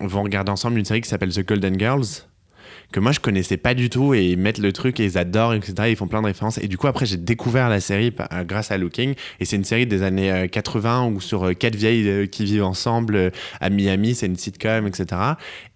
vont 0.00 0.22
regarder 0.22 0.50
ensemble 0.50 0.78
une 0.78 0.84
série 0.84 1.00
qui 1.00 1.08
s'appelle 1.08 1.32
The 1.32 1.46
Golden 1.46 1.78
Girls 1.78 2.26
que 2.92 3.00
moi 3.00 3.10
je 3.12 3.20
connaissais 3.20 3.56
pas 3.56 3.74
du 3.74 3.90
tout 3.90 4.14
et 4.14 4.26
ils 4.26 4.38
mettent 4.38 4.58
le 4.58 4.72
truc 4.72 5.00
et 5.00 5.04
ils 5.04 5.18
adorent 5.18 5.54
etc 5.54 5.88
ils 5.88 5.96
font 5.96 6.06
plein 6.06 6.20
de 6.20 6.26
références 6.26 6.58
et 6.58 6.68
du 6.68 6.76
coup 6.76 6.86
après 6.86 7.06
j'ai 7.06 7.16
découvert 7.16 7.68
la 7.68 7.80
série 7.80 8.14
euh, 8.32 8.44
grâce 8.44 8.70
à 8.70 8.78
Looking 8.78 9.14
et 9.40 9.44
c'est 9.44 9.56
une 9.56 9.64
série 9.64 9.86
des 9.86 10.02
années 10.02 10.30
euh, 10.30 10.46
80 10.46 11.06
où 11.06 11.20
sur 11.20 11.44
euh, 11.44 11.52
quatre 11.54 11.74
vieilles 11.74 12.08
euh, 12.08 12.26
qui 12.26 12.44
vivent 12.44 12.64
ensemble 12.64 13.16
euh, 13.16 13.30
à 13.60 13.70
Miami 13.70 14.14
c'est 14.14 14.26
une 14.26 14.36
sitcom 14.36 14.86
etc 14.86 15.06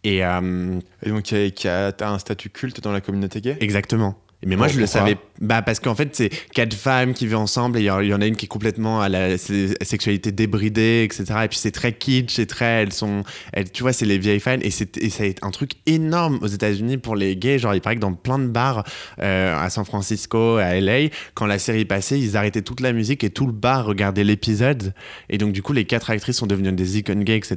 et 0.04 0.24
euh, 0.24 0.78
Et 1.02 1.10
donc, 1.10 1.24
qui 1.24 1.34
a, 1.34 1.50
qui 1.50 1.68
a 1.68 1.90
t'as 1.92 2.10
un 2.10 2.18
statut 2.18 2.50
culte 2.50 2.80
dans 2.80 2.92
la 2.92 3.00
communauté 3.00 3.40
gay? 3.40 3.56
Exactement. 3.60 4.16
Mais 4.44 4.54
moi, 4.56 4.66
Bon, 4.66 4.72
je 4.74 4.80
le 4.80 4.86
savais. 4.86 5.16
Bah, 5.40 5.62
parce 5.62 5.80
qu'en 5.80 5.94
fait, 5.94 6.14
c'est 6.14 6.28
quatre 6.54 6.74
femmes 6.74 7.14
qui 7.14 7.26
vivent 7.26 7.36
ensemble 7.36 7.78
et 7.78 7.82
il 7.82 7.84
y, 7.84 7.90
en- 7.90 8.00
il 8.00 8.08
y 8.08 8.14
en 8.14 8.20
a 8.20 8.26
une 8.26 8.36
qui 8.36 8.44
est 8.46 8.48
complètement 8.48 9.00
à 9.00 9.08
la 9.08 9.36
sexualité 9.38 10.30
débridée, 10.32 11.02
etc. 11.04 11.24
Et 11.44 11.48
puis 11.48 11.58
c'est 11.58 11.70
très 11.72 11.92
kitsch, 11.92 12.34
c'est 12.34 12.46
très. 12.46 12.82
Elles 12.82 12.92
sont. 12.92 13.22
Elles, 13.52 13.70
tu 13.70 13.82
vois, 13.82 13.92
c'est 13.92 14.04
les 14.06 14.18
vieilles 14.18 14.40
fans. 14.40 14.58
Et, 14.60 14.70
c'est- 14.70 15.42
un 15.42 15.50
truc 15.50 15.72
énorme 15.86 16.38
aux 16.42 16.46
États-Unis 16.46 16.98
pour 16.98 17.16
les 17.16 17.36
gays. 17.36 17.58
Genre, 17.58 17.74
il 17.74 17.80
paraît 17.80 17.96
que 17.96 18.00
dans 18.00 18.12
plein 18.12 18.38
de 18.38 18.46
bars 18.46 18.84
euh, 19.22 19.56
à 19.58 19.70
San 19.70 19.84
Francisco, 19.84 20.56
à 20.56 20.74
LA, 20.80 21.08
quand 21.34 21.46
la 21.46 21.58
série 21.58 21.84
passait, 21.84 22.18
ils 22.20 22.36
arrêtaient 22.36 22.62
toute 22.62 22.80
la 22.80 22.92
musique 22.92 23.24
et 23.24 23.30
tout 23.30 23.46
le 23.46 23.52
bar 23.52 23.86
regardait 23.86 24.24
l'épisode. 24.24 24.94
Et 25.28 25.38
donc, 25.38 25.52
du 25.52 25.62
coup, 25.62 25.72
les 25.72 25.84
quatre 25.86 26.10
actrices 26.10 26.36
sont 26.36 26.46
devenues 26.46 26.72
des 26.72 26.98
icônes 26.98 27.24
gays, 27.24 27.36
etc. 27.38 27.56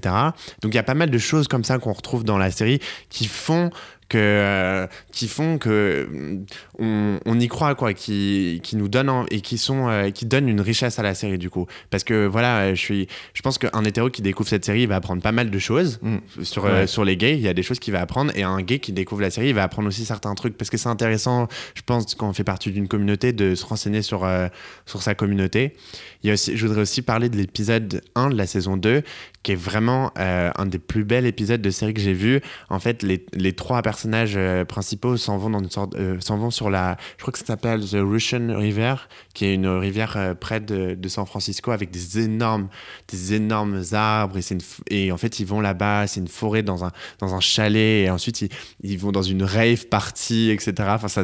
Donc, 0.61 0.73
il 0.73 0.75
y 0.75 0.79
a 0.79 0.83
pas 0.83 0.93
mal 0.95 1.09
de 1.09 1.17
choses 1.17 1.47
comme 1.47 1.63
ça 1.63 1.77
qu'on 1.77 1.93
retrouve 1.93 2.23
dans 2.23 2.37
la 2.37 2.51
série 2.51 2.79
qui 3.09 3.25
font 3.27 3.69
que 4.09 4.17
euh, 4.17 4.87
qui 5.11 5.27
font 5.27 5.57
que 5.57 6.07
mm, 6.11 6.45
on, 6.79 7.19
on 7.25 7.39
y 7.39 7.47
croit 7.47 7.75
quoi 7.75 7.93
qui, 7.93 8.59
qui 8.63 8.75
nous 8.75 8.87
donnent 8.89 9.09
en- 9.09 9.25
et 9.31 9.41
qui 9.41 9.57
sont 9.57 9.87
euh, 9.87 10.09
qui 10.09 10.25
donnent 10.25 10.49
une 10.49 10.61
richesse 10.61 10.99
à 10.99 11.03
la 11.03 11.13
série 11.13 11.37
du 11.37 11.49
coup. 11.49 11.67
Parce 11.91 12.03
que 12.03 12.25
voilà 12.25 12.59
euh, 12.61 12.69
je 12.75 12.79
suis 12.81 13.07
je 13.33 13.41
pense 13.41 13.57
qu'un 13.57 13.83
hétéro 13.85 14.09
qui 14.09 14.21
découvre 14.21 14.49
cette 14.49 14.65
série 14.65 14.81
il 14.81 14.87
va 14.87 14.95
apprendre 14.97 15.21
pas 15.21 15.31
mal 15.31 15.49
de 15.51 15.59
choses. 15.59 15.99
Mm. 16.01 16.17
sur 16.43 16.63
Ouais. 16.65 16.87
sur 16.87 17.05
les 17.05 17.15
gays 17.17 17.35
il 17.35 17.41
y 17.41 17.47
a 17.47 17.53
des 17.53 17.63
choses 17.63 17.79
qu'il 17.79 17.93
va 17.93 18.01
apprendre. 18.01 18.31
Et 18.35 18.43
un 18.43 18.61
gay 18.61 18.79
qui 18.79 18.91
découvre 18.91 19.21
la 19.21 19.29
série 19.29 19.49
il 19.49 19.55
va 19.55 19.63
apprendre 19.63 19.87
aussi 19.87 20.03
certains 20.05 20.33
trucs. 20.35 20.57
Parce 20.57 20.69
que 20.69 20.77
c'est 20.77 20.89
intéressant 20.89 21.47
je 21.75 21.81
pense 21.83 22.15
quand 22.15 22.27
on 22.29 22.33
fait 22.33 22.43
partie 22.43 22.71
d'une 22.71 22.87
communauté 22.87 23.31
de 23.31 23.55
se 23.55 23.65
renseigner 23.65 24.01
sur 24.01 24.25
euh, 24.25 24.47
sur 24.85 25.01
sa 25.03 25.15
communauté. 25.15 25.75
Il 26.23 26.27
y 26.27 26.29
a 26.31 26.33
aussi 26.33 26.57
je 26.57 26.65
voudrais 26.65 26.81
aussi 26.81 27.01
parler 27.01 27.29
de 27.29 27.37
l'épisode 27.37 28.01
1 28.15 28.29
de 28.31 28.35
la 28.35 28.47
saison 28.47 28.75
2 28.75 29.03
qui 29.43 29.53
est 29.53 29.55
vraiment 29.55 30.11
euh, 30.17 30.51
un 30.57 30.65
des 30.65 30.79
plus 30.79 31.03
bels 31.03 31.25
épisodes 31.25 31.61
de 31.61 31.69
série 31.69 31.93
que 31.93 32.01
j'ai 32.01 32.13
vu. 32.13 32.41
En 32.69 32.79
fait 32.79 33.03
les, 33.03 33.53
trois 33.53 33.81
personnages 33.81 34.33
euh, 34.35 34.65
principaux 34.65 35.17
s'en 35.17 35.37
vont 35.37 35.49
dans 35.49 35.59
une 35.59 35.69
sorte 35.69 35.95
euh, 35.95 36.19
s'en 36.19 36.37
vont 36.37 36.51
sur 36.51 36.69
la 36.69 36.97
je 37.17 37.21
crois 37.21 37.31
que 37.31 37.39
ça 37.39 37.45
s'appelle 37.45 37.81
the 37.81 37.97
Russian 37.99 38.57
River 38.57 38.95
qui 39.33 39.45
est 39.45 39.55
une 39.55 39.67
rivière 39.67 40.35
près 40.39 40.59
de, 40.59 40.97
San 41.07 41.25
Francisco 41.25 41.71
avec 41.71 41.89
des 41.89 42.19
énormes 42.19 42.67
des 43.07 43.33
énormes 43.33 43.81
arbres 43.93 44.37
et 44.37 44.41
une 44.51 44.59
et 44.89 45.11
en 45.11 45.17
fait 45.17 45.39
ils 45.39 45.45
vont 45.45 45.61
là-bas 45.61 46.05
c'est 46.05 46.19
une 46.19 46.27
forêt 46.27 46.61
dans 46.61 46.85
un 46.85 46.91
dans 47.17 47.33
un 47.33 47.39
chalet 47.39 48.05
et 48.05 48.09
ensuite 48.11 48.41
ils, 48.41 48.49
ils 48.83 48.99
vont 48.99 49.11
dans 49.11 49.23
une 49.23 49.43
rave 49.43 49.87
party 49.87 50.51
etc 50.51 50.73
enfin 50.89 51.07
ça 51.07 51.23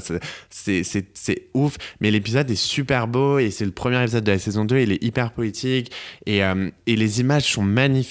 c'est- 0.50 1.50
ouf. 1.54 1.78
Mais 2.00 2.12
l'épisode 2.12 2.50
est 2.50 2.56
super 2.56 3.08
beau 3.08 3.38
et 3.40 3.52
c'est 3.52 3.66
le 3.66 3.72
premier 3.72 4.02
épisode 4.02 4.24
de 4.24 4.32
la 4.32 4.40
saison 4.40 4.66
2 4.66 4.80
il 4.80 4.92
est 4.92 5.04
hyper 5.04 5.32
poétique 5.32 5.92
et, 6.26 6.40
et 6.40 6.96
les 6.96 7.20
images 7.20 7.44
sont 7.54 7.62
magnifiques 7.62 8.05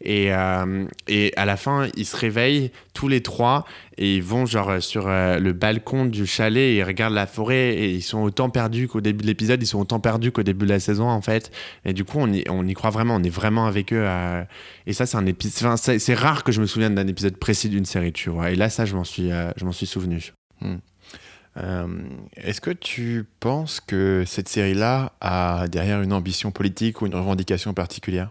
et, 0.00 0.32
euh, 0.32 0.84
et 1.06 1.32
à 1.36 1.44
la 1.44 1.56
fin 1.56 1.88
ils 1.96 2.06
se 2.06 2.16
réveillent 2.16 2.70
tous 2.94 3.08
les 3.08 3.22
trois 3.22 3.64
et 3.96 4.16
ils 4.16 4.22
vont 4.22 4.46
genre 4.46 4.70
euh, 4.70 4.80
sur 4.80 5.06
euh, 5.06 5.38
le 5.38 5.52
balcon 5.52 6.04
du 6.06 6.26
chalet 6.26 6.74
et 6.74 6.76
ils 6.76 6.82
regardent 6.82 7.14
la 7.14 7.26
forêt 7.26 7.74
et 7.74 7.90
ils 7.90 8.02
sont 8.02 8.20
autant 8.20 8.50
perdus 8.50 8.88
qu'au 8.88 9.00
début 9.00 9.22
de 9.22 9.26
l'épisode 9.26 9.62
ils 9.62 9.66
sont 9.66 9.80
autant 9.80 10.00
perdus 10.00 10.32
qu'au 10.32 10.42
début 10.42 10.66
de 10.66 10.70
la 10.70 10.80
saison 10.80 11.08
en 11.08 11.20
fait. 11.20 11.50
Et 11.84 11.92
du 11.92 12.04
coup 12.04 12.18
on 12.18 12.32
y, 12.32 12.44
on 12.48 12.66
y 12.66 12.74
croit 12.74 12.90
vraiment 12.90 13.16
on 13.16 13.22
est 13.22 13.28
vraiment 13.28 13.66
avec 13.66 13.92
eux 13.92 14.06
et 14.86 14.92
ça 14.92 15.06
c'est 15.06 15.16
un 15.16 15.26
épisode 15.26 15.76
c'est 15.76 16.14
rare 16.14 16.44
que 16.44 16.52
je 16.52 16.60
me 16.60 16.66
souvienne 16.66 16.94
d'un 16.94 17.06
épisode 17.06 17.36
précis 17.36 17.68
d'une 17.68 17.84
série 17.84 18.12
tu 18.12 18.30
vois. 18.30 18.50
Et 18.50 18.56
là 18.56 18.70
ça 18.70 18.84
je 18.84 18.94
m'en 18.94 19.04
suis 19.04 19.30
je 19.56 19.64
m'en 19.64 19.72
suis 19.72 19.86
souvenu. 19.86 20.32
Euh, 21.56 21.86
Est-ce 22.36 22.60
que 22.60 22.70
tu 22.70 23.26
penses 23.40 23.80
que 23.80 24.24
cette 24.26 24.48
série-là 24.48 25.12
a 25.20 25.66
derrière 25.68 26.02
une 26.02 26.12
ambition 26.12 26.50
politique 26.50 27.02
ou 27.02 27.06
une 27.06 27.14
revendication 27.14 27.74
particulière? 27.74 28.30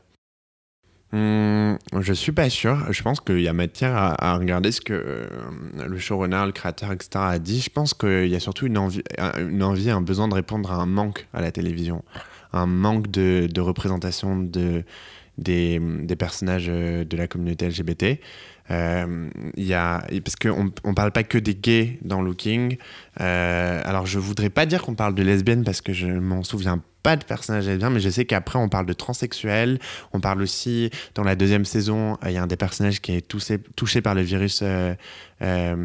Hum, 1.13 1.78
je 2.02 2.13
suis 2.13 2.34
pas 2.34 2.50
sûr. 2.50 2.91
Je 2.91 3.02
pense 3.02 3.22
qu'il 3.22 3.39
y 3.39 3.48
a 3.48 3.54
matière 3.54 3.96
à, 3.96 4.38
regarder 4.38 4.72
ce 4.72 4.82
que 4.82 4.93
euh, 4.93 5.28
le 5.88 5.98
showrunner, 5.98 6.43
le 6.46 6.52
créateur, 6.52 6.91
etc. 6.91 7.10
a 7.15 7.39
dit. 7.39 7.62
Je 7.62 7.70
pense 7.70 7.93
qu'il 7.93 8.28
y 8.28 8.36
a 8.36 8.39
surtout 8.39 8.67
une 8.67 8.78
envie, 8.78 9.02
un- 9.17 10.02
besoin 10.02 10.28
de 10.28 10.34
répondre 10.34 10.72
à 10.72 10.76
un 10.76 10.86
manque 10.86 11.28
à 11.34 11.41
la 11.41 11.52
télévision, 11.52 12.04
un 12.52 12.65
manque 12.65 13.10
de, 13.10 13.60
représentation 13.62 14.38
de, 14.38 14.84
des, 15.38 15.80
personnages 16.20 16.67
euh, 16.70 17.06
de 17.06 17.15
la 17.15 17.28
communauté 17.28 17.70
LGBT. 17.70 18.20
Euh, 18.70 19.30
y 19.56 19.74
a, 19.74 20.04
parce 20.26 20.36
qu'on 20.36 20.72
on 20.84 20.93
parle 20.93 21.12
pas 21.12 21.24
que 21.24 21.38
des 21.38 21.56
gays 21.56 22.00
dans 22.02 22.22
Looking. 22.22 22.78
Euh, 23.22 23.82
alors 23.86 24.06
je 24.06 24.20
voudrais 24.20 24.50
pas 24.50 24.65
dire 24.65 24.82
qu'on 24.82 24.96
parle 24.96 25.15
de 25.15 25.24
lesbiennes 25.24 25.63
parce 25.63 25.80
que 25.80 25.93
je 25.93 26.08
m'en 26.08 26.43
souviens 26.43 26.78
pas 26.78 26.84
de 27.15 27.24
personnages 27.24 27.67
lesbiens, 27.67 27.89
mais 27.89 28.00
je 28.00 28.10
sais 28.10 28.26
qu'après 28.26 28.60
on 28.60 28.70
parle 28.70 28.86
de 28.86 28.93
transsexuels. 28.93 29.80
On 30.13 30.20
parle 30.20 30.41
aussi 30.41 30.89
dans 31.15 31.24
la 31.24 31.36
deuxième 31.36 31.65
saison, 31.65 32.17
euh, 32.24 32.30
il 32.30 32.34
y 32.34 32.38
a 32.38 32.43
un 32.43 32.48
des 32.48 32.58
personnages 32.58 33.02
qui 33.02 33.13
est 33.13 33.22
touché, 33.22 33.60
touché 33.76 34.02
par 34.02 34.15
le 34.15 34.22
virus 34.22 34.62
euh, 34.63 34.93
euh, 35.41 35.76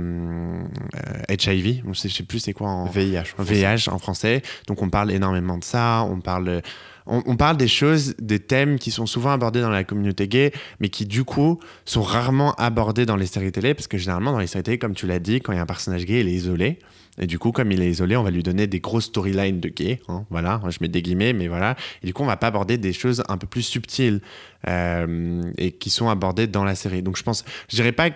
euh, 0.97 1.35
HIV. 1.35 1.83
Je 1.87 1.93
sais, 1.93 2.09
je 2.09 2.15
sais 2.15 2.23
plus 2.23 2.39
c'est 2.39 2.53
quoi 2.53 2.69
en 2.69 2.87
VIH. 2.87 3.35
en 3.39 3.43
VIH 3.43 3.89
en 3.91 3.99
français. 3.99 4.43
Donc 4.67 4.83
on 4.83 4.89
parle 4.89 5.13
énormément 5.13 5.59
de 5.59 5.65
ça. 5.65 6.05
On 6.05 6.21
parle, 6.21 6.63
on, 7.07 7.23
on 7.27 7.37
parle 7.37 7.57
des 7.57 7.69
choses, 7.69 8.15
des 8.19 8.39
thèmes 8.39 8.79
qui 8.79 8.91
sont 8.91 9.07
souvent 9.07 9.31
abordés 9.31 9.61
dans 9.61 9.71
la 9.71 9.85
communauté 9.85 10.29
gay, 10.29 10.53
mais 10.81 10.89
qui 10.89 11.07
du 11.07 11.25
coup 11.25 11.61
sont 11.85 12.03
rarement 12.03 12.55
abordés 12.55 13.05
dans 13.05 13.17
les 13.17 13.27
séries 13.27 13.53
télé, 13.53 13.75
parce 13.75 13.89
que 13.89 13.99
généralement 13.99 14.33
dans 14.33 14.39
les 14.39 14.47
séries 14.47 14.65
télé, 14.65 14.79
comme 14.79 14.95
tu 14.95 15.07
l'as 15.07 15.19
dit, 15.19 15.41
quand 15.41 15.53
il 15.53 15.57
y 15.57 15.59
a 15.59 15.63
un 15.63 15.67
personnage 15.67 16.07
gay, 16.07 16.21
il 16.21 16.29
est 16.29 16.33
isolé. 16.33 16.79
Et 17.19 17.27
du 17.27 17.39
coup, 17.39 17.53
comme 17.53 17.71
il 17.73 17.83
est 17.83 17.91
isolé, 17.91 18.17
on 18.17 18.23
va 18.23 18.31
lui 18.31 18.43
donner 18.43 18.67
des 18.67 18.81
grosses 18.81 19.07
storylines 19.07 19.61
de 19.61 19.69
gay. 19.69 20.01
hein, 20.09 20.25
voilà, 20.31 20.61
je 20.69 20.79
mets 20.81 20.89
des 20.89 21.03
guillemets, 21.03 21.33
mais 21.33 21.47
voilà. 21.47 21.77
Et 22.03 22.07
du 22.07 22.15
coup, 22.15 22.23
on 22.23 22.27
va 22.27 22.39
pas 22.39 22.47
aborder 22.47 22.79
des 22.79 22.93
choses 22.93 23.23
un 23.29 23.37
peu 23.37 23.47
plus 23.47 23.63
subtiles 23.63 24.21
euh, 24.69 25.43
et 25.59 25.73
qui 25.73 25.91
sont 25.91 26.09
abordées 26.09 26.47
dans 26.47 26.65
la 26.65 26.75
série. 26.75 27.03
Donc 27.03 27.19
je 27.19 27.23
pense, 27.23 27.45
je 27.69 27.77
dirais 27.77 27.93
pas 27.93 28.11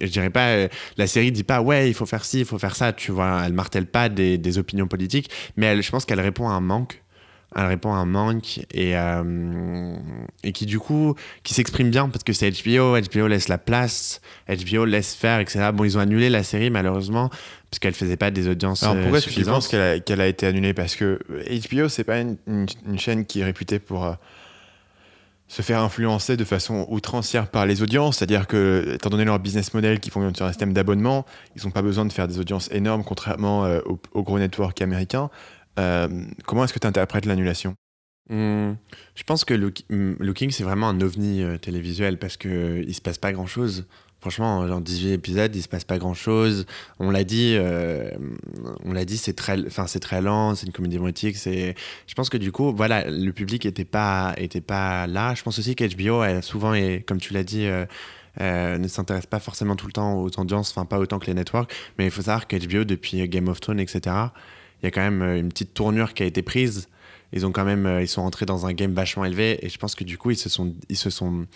je 0.00 0.08
dirais 0.08 0.30
pas, 0.30 0.48
euh, 0.48 0.68
la 0.96 1.06
série 1.06 1.32
dit 1.32 1.44
pas 1.44 1.60
ouais, 1.62 1.88
il 1.88 1.94
faut 1.94 2.06
faire 2.06 2.24
ci, 2.24 2.40
il 2.40 2.44
faut 2.44 2.58
faire 2.58 2.76
ça, 2.76 2.92
tu 2.92 3.12
vois. 3.12 3.42
Elle 3.44 3.52
martèle 3.52 3.86
pas 3.86 4.08
des, 4.08 4.58
opinions 4.58 4.88
politiques, 4.88 5.30
mais 5.56 5.80
je 5.82 5.90
pense 5.90 6.04
qu'elle 6.04 6.20
répond 6.20 6.48
à 6.48 6.52
un 6.52 6.60
manque. 6.60 7.02
Elle 7.56 7.66
répond 7.66 7.92
à 7.92 7.96
un 7.96 8.04
manque 8.04 8.58
et, 8.72 8.96
euh, 8.96 9.96
et 10.44 10.52
qui 10.52 10.66
du 10.66 10.78
coup 10.78 11.14
qui 11.42 11.54
s'exprime 11.54 11.90
bien 11.90 12.08
parce 12.08 12.22
que 12.22 12.32
c'est 12.32 12.50
HBO, 12.50 12.98
HBO 13.00 13.26
laisse 13.28 13.48
la 13.48 13.58
place, 13.58 14.20
HBO 14.48 14.84
laisse 14.84 15.14
faire, 15.14 15.40
etc. 15.40 15.70
Bon, 15.72 15.84
ils 15.84 15.96
ont 15.96 16.00
annulé 16.00 16.28
la 16.30 16.42
série 16.42 16.68
malheureusement 16.70 17.30
parce 17.70 17.78
qu'elle 17.80 17.94
faisait 17.94 18.16
pas 18.18 18.30
des 18.30 18.46
audiences 18.48 18.82
Alors 18.82 18.96
pourquoi 19.02 19.20
tu 19.30 19.40
penses 19.54 19.68
qu'elle 19.68 19.80
a, 19.80 19.98
qu'elle 20.00 20.20
a 20.20 20.26
été 20.26 20.46
annulée? 20.46 20.74
Parce 20.74 20.96
que 20.96 21.18
HBO, 21.72 21.88
c'est 21.88 22.04
pas 22.04 22.18
une, 22.20 22.36
une- 22.46 22.66
une 22.86 22.98
chaîne 22.98 23.24
qui 23.24 23.40
est 23.40 23.44
réputée 23.44 23.78
pour 23.78 24.04
euh, 24.04 24.12
se 25.48 25.62
faire 25.62 25.80
influencer 25.80 26.36
de 26.36 26.44
façon 26.44 26.86
outrancière 26.90 27.48
par 27.48 27.66
les 27.66 27.80
audiences. 27.82 28.18
C'est-à-dire 28.18 28.46
que, 28.48 28.92
étant 28.96 29.10
donné 29.10 29.24
leur 29.24 29.38
business 29.38 29.72
model 29.74 30.00
qui 30.00 30.10
fonctionne 30.10 30.34
sur 30.34 30.44
un 30.44 30.48
système 30.50 30.72
d'abonnement, 30.72 31.24
ils 31.56 31.64
n'ont 31.64 31.70
pas 31.70 31.82
besoin 31.82 32.04
de 32.04 32.12
faire 32.12 32.26
des 32.28 32.38
audiences 32.40 32.68
énormes, 32.72 33.04
contrairement 33.04 33.64
euh, 33.64 33.80
aux, 33.86 33.98
aux 34.12 34.22
gros 34.22 34.38
networks 34.38 34.82
américains. 34.82 35.30
Euh, 35.78 36.08
comment 36.46 36.64
est-ce 36.64 36.72
que 36.72 36.78
tu 36.78 36.86
interprètes 36.86 37.26
l'annulation? 37.26 37.74
Hmm, 38.28 38.72
je 39.14 39.22
pense 39.22 39.44
que 39.44 39.54
hmm, 39.54 40.16
Looking, 40.18 40.50
c'est 40.50 40.64
vraiment 40.64 40.88
un 40.88 41.00
ovni 41.00 41.42
euh, 41.42 41.58
télévisuel 41.58 42.18
parce 42.18 42.36
que 42.36 42.48
euh, 42.48 42.84
il 42.86 42.94
se 42.94 43.00
passe 43.00 43.18
pas 43.18 43.32
grand 43.32 43.46
chose. 43.46 43.86
Franchement, 44.20 44.58
en 44.58 44.80
18 44.80 45.12
épisodes, 45.12 45.54
il 45.54 45.62
se 45.62 45.68
passe 45.68 45.84
pas 45.84 45.98
grand 45.98 46.14
chose. 46.14 46.66
On 46.98 47.10
l'a 47.10 47.22
dit, 47.22 47.56
on 48.82 48.92
l'a 48.92 49.04
dit, 49.04 49.18
c'est 49.18 49.34
très, 49.34 49.64
enfin, 49.66 49.86
c'est 49.86 50.00
très 50.00 50.20
lent, 50.20 50.56
c'est 50.56 50.66
une 50.66 50.72
comédie 50.72 50.96
érotique. 50.96 51.36
C'est, 51.36 51.76
je 52.08 52.14
pense 52.14 52.28
que 52.28 52.38
du 52.38 52.50
coup, 52.50 52.72
voilà, 52.74 53.08
le 53.08 53.30
public 53.30 53.66
était 53.66 53.84
pas, 53.84 54.34
était 54.38 54.62
pas 54.62 55.06
là. 55.06 55.34
Je 55.34 55.42
pense 55.44 55.58
aussi 55.60 55.76
qu'HBO, 55.76 56.24
elle 56.24 56.42
souvent, 56.42 56.74
et 56.74 57.04
comme 57.06 57.20
tu 57.20 57.34
l'as 57.34 57.44
dit, 57.44 57.68
ne 58.40 58.88
s'intéresse 58.88 59.26
pas 59.26 59.38
forcément 59.38 59.76
tout 59.76 59.86
le 59.86 59.92
temps 59.92 60.14
aux 60.18 60.40
audiences, 60.40 60.70
enfin 60.70 60.86
pas 60.86 60.98
autant 60.98 61.20
que 61.20 61.26
les 61.26 61.34
networks. 61.34 61.72
Mais 61.98 62.06
il 62.06 62.10
faut 62.10 62.22
savoir 62.22 62.48
qu'HBO, 62.48 62.84
depuis 62.84 63.28
Game 63.28 63.46
of 63.46 63.60
Thrones, 63.60 63.80
etc., 63.80 64.30
il 64.82 64.86
y 64.86 64.88
a 64.88 64.90
quand 64.90 65.00
même 65.00 65.22
euh, 65.22 65.38
une 65.38 65.48
petite 65.48 65.74
tournure 65.74 66.14
qui 66.14 66.22
a 66.22 66.26
été 66.26 66.42
prise. 66.42 66.88
Ils 67.32 67.44
ont 67.46 67.52
quand 67.52 67.64
même 67.64 67.86
euh, 67.86 68.02
ils 68.02 68.08
sont 68.08 68.22
entrés 68.22 68.46
dans 68.46 68.66
un 68.66 68.72
game 68.72 68.92
vachement 68.92 69.24
élevé. 69.24 69.64
Et 69.64 69.68
je 69.68 69.78
pense 69.78 69.94
que 69.94 70.04
du 70.04 70.18
coup 70.18 70.30
ils 70.30 70.36
se 70.36 70.48
sont 70.48 70.74
ils 70.88 70.96
se 70.96 71.10
sont 71.10 71.46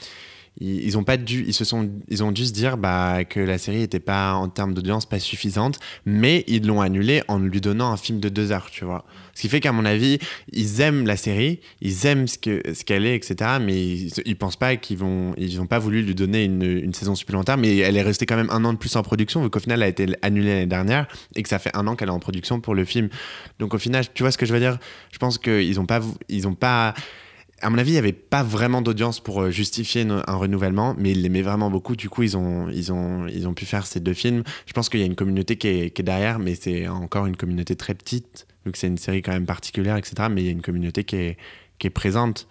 ils, 0.58 0.98
ont 0.98 1.04
pas 1.04 1.16
dû 1.16 1.44
ils 1.46 1.54
se 1.54 1.64
sont 1.64 1.90
ils 2.08 2.22
ont 2.22 2.32
dû 2.32 2.44
se 2.44 2.52
dire 2.52 2.76
bah 2.76 3.24
que 3.24 3.40
la 3.40 3.56
série 3.56 3.82
était 3.82 4.00
pas 4.00 4.34
en 4.34 4.48
termes 4.48 4.74
d'audience 4.74 5.06
pas 5.06 5.18
suffisante. 5.18 5.78
Mais 6.04 6.44
ils 6.48 6.66
l'ont 6.66 6.80
annulée 6.80 7.22
en 7.28 7.38
lui 7.38 7.60
donnant 7.60 7.92
un 7.92 7.96
film 7.96 8.20
de 8.20 8.28
deux 8.28 8.52
heures 8.52 8.70
tu 8.70 8.84
vois. 8.84 9.04
Ce 9.34 9.42
qui 9.42 9.48
fait 9.48 9.60
qu'à 9.60 9.72
mon 9.72 9.84
avis 9.84 10.18
ils 10.52 10.80
aiment 10.80 11.06
la 11.06 11.16
série 11.16 11.60
ils 11.80 12.04
aiment 12.04 12.26
ce 12.28 12.36
que 12.36 12.62
ce 12.74 12.84
qu'elle 12.84 13.06
est 13.06 13.14
etc 13.14 13.58
mais 13.60 13.74
ils, 13.74 14.12
ils 14.26 14.36
pensent 14.36 14.56
pas 14.56 14.76
qu'ils 14.76 14.98
vont 14.98 15.34
ils 15.38 15.60
ont 15.60 15.66
pas 15.66 15.78
voulu 15.78 16.02
lui 16.02 16.14
donner 16.14 16.44
une, 16.44 16.62
une 16.62 16.94
saison 16.94 17.14
supplémentaire. 17.14 17.56
Mais 17.56 17.78
elle 17.78 17.96
est 17.96 18.02
restée 18.02 18.26
quand 18.26 18.36
même 18.36 18.50
un 18.50 18.64
an 18.64 18.72
de 18.72 18.78
plus 18.78 18.94
en 18.96 19.02
production 19.02 19.42
vu 19.42 19.50
qu'au 19.50 19.60
final 19.60 19.78
elle 19.78 19.84
a 19.84 19.88
été 19.88 20.06
annulée 20.20 20.54
l'année 20.54 20.66
dernière 20.66 21.06
et 21.36 21.42
que 21.42 21.48
ça 21.48 21.58
fait 21.58 21.74
un 21.74 21.86
an 21.86 21.96
qu'elle 21.96 22.08
est 22.08 22.12
en 22.12 22.20
production 22.20 22.60
pour 22.60 22.74
le 22.74 22.84
film. 22.84 23.08
Donc 23.58 23.72
au 23.72 23.78
final 23.78 24.04
tu 24.12 24.22
vois 24.22 24.30
ce 24.30 24.38
que 24.38 24.46
je 24.46 24.52
veux 24.52 24.60
dire? 24.60 24.78
Je 25.12 25.18
pense 25.18 25.38
qu'ils 25.38 25.80
ont 25.80 25.86
pas 25.86 26.00
ils 26.28 26.46
ont 26.46 26.54
pas 26.54 26.94
à 27.62 27.70
mon 27.70 27.78
avis, 27.78 27.90
il 27.90 27.94
n'y 27.94 27.98
avait 27.98 28.12
pas 28.12 28.42
vraiment 28.42 28.82
d'audience 28.82 29.20
pour 29.20 29.42
euh, 29.42 29.50
justifier 29.50 30.06
un 30.08 30.34
renouvellement, 30.34 30.94
mais 30.98 31.12
ils 31.12 31.22
l'aimaient 31.22 31.42
vraiment 31.42 31.70
beaucoup. 31.70 31.96
Du 31.96 32.08
coup, 32.08 32.22
ils 32.22 32.36
ont, 32.36 32.68
ils, 32.68 32.92
ont, 32.92 33.26
ils 33.26 33.46
ont 33.46 33.54
pu 33.54 33.66
faire 33.66 33.86
ces 33.86 34.00
deux 34.00 34.14
films. 34.14 34.42
Je 34.66 34.72
pense 34.72 34.88
qu'il 34.88 35.00
y 35.00 35.02
a 35.02 35.06
une 35.06 35.14
communauté 35.14 35.56
qui 35.56 35.68
est, 35.68 36.02
derrière, 36.02 36.38
mais 36.38 36.54
c'est 36.54 36.88
encore 36.88 37.26
une 37.26 37.36
communauté 37.36 37.76
très 37.76 37.94
petite, 37.94 38.46
vu 38.64 38.72
que 38.72 38.78
c'est 38.78 38.86
une 38.86 38.98
série 38.98 39.22
quand 39.22 39.32
même 39.32 39.46
particulière, 39.46 39.96
etc. 39.96 40.28
Mais 40.30 40.42
il 40.42 40.46
y 40.46 40.48
a 40.48 40.52
une 40.52 40.62
communauté 40.62 41.04
qui 41.04 41.16
est, 41.16 41.36
qui 41.78 41.86
est 41.86 41.90
présente 41.90 42.48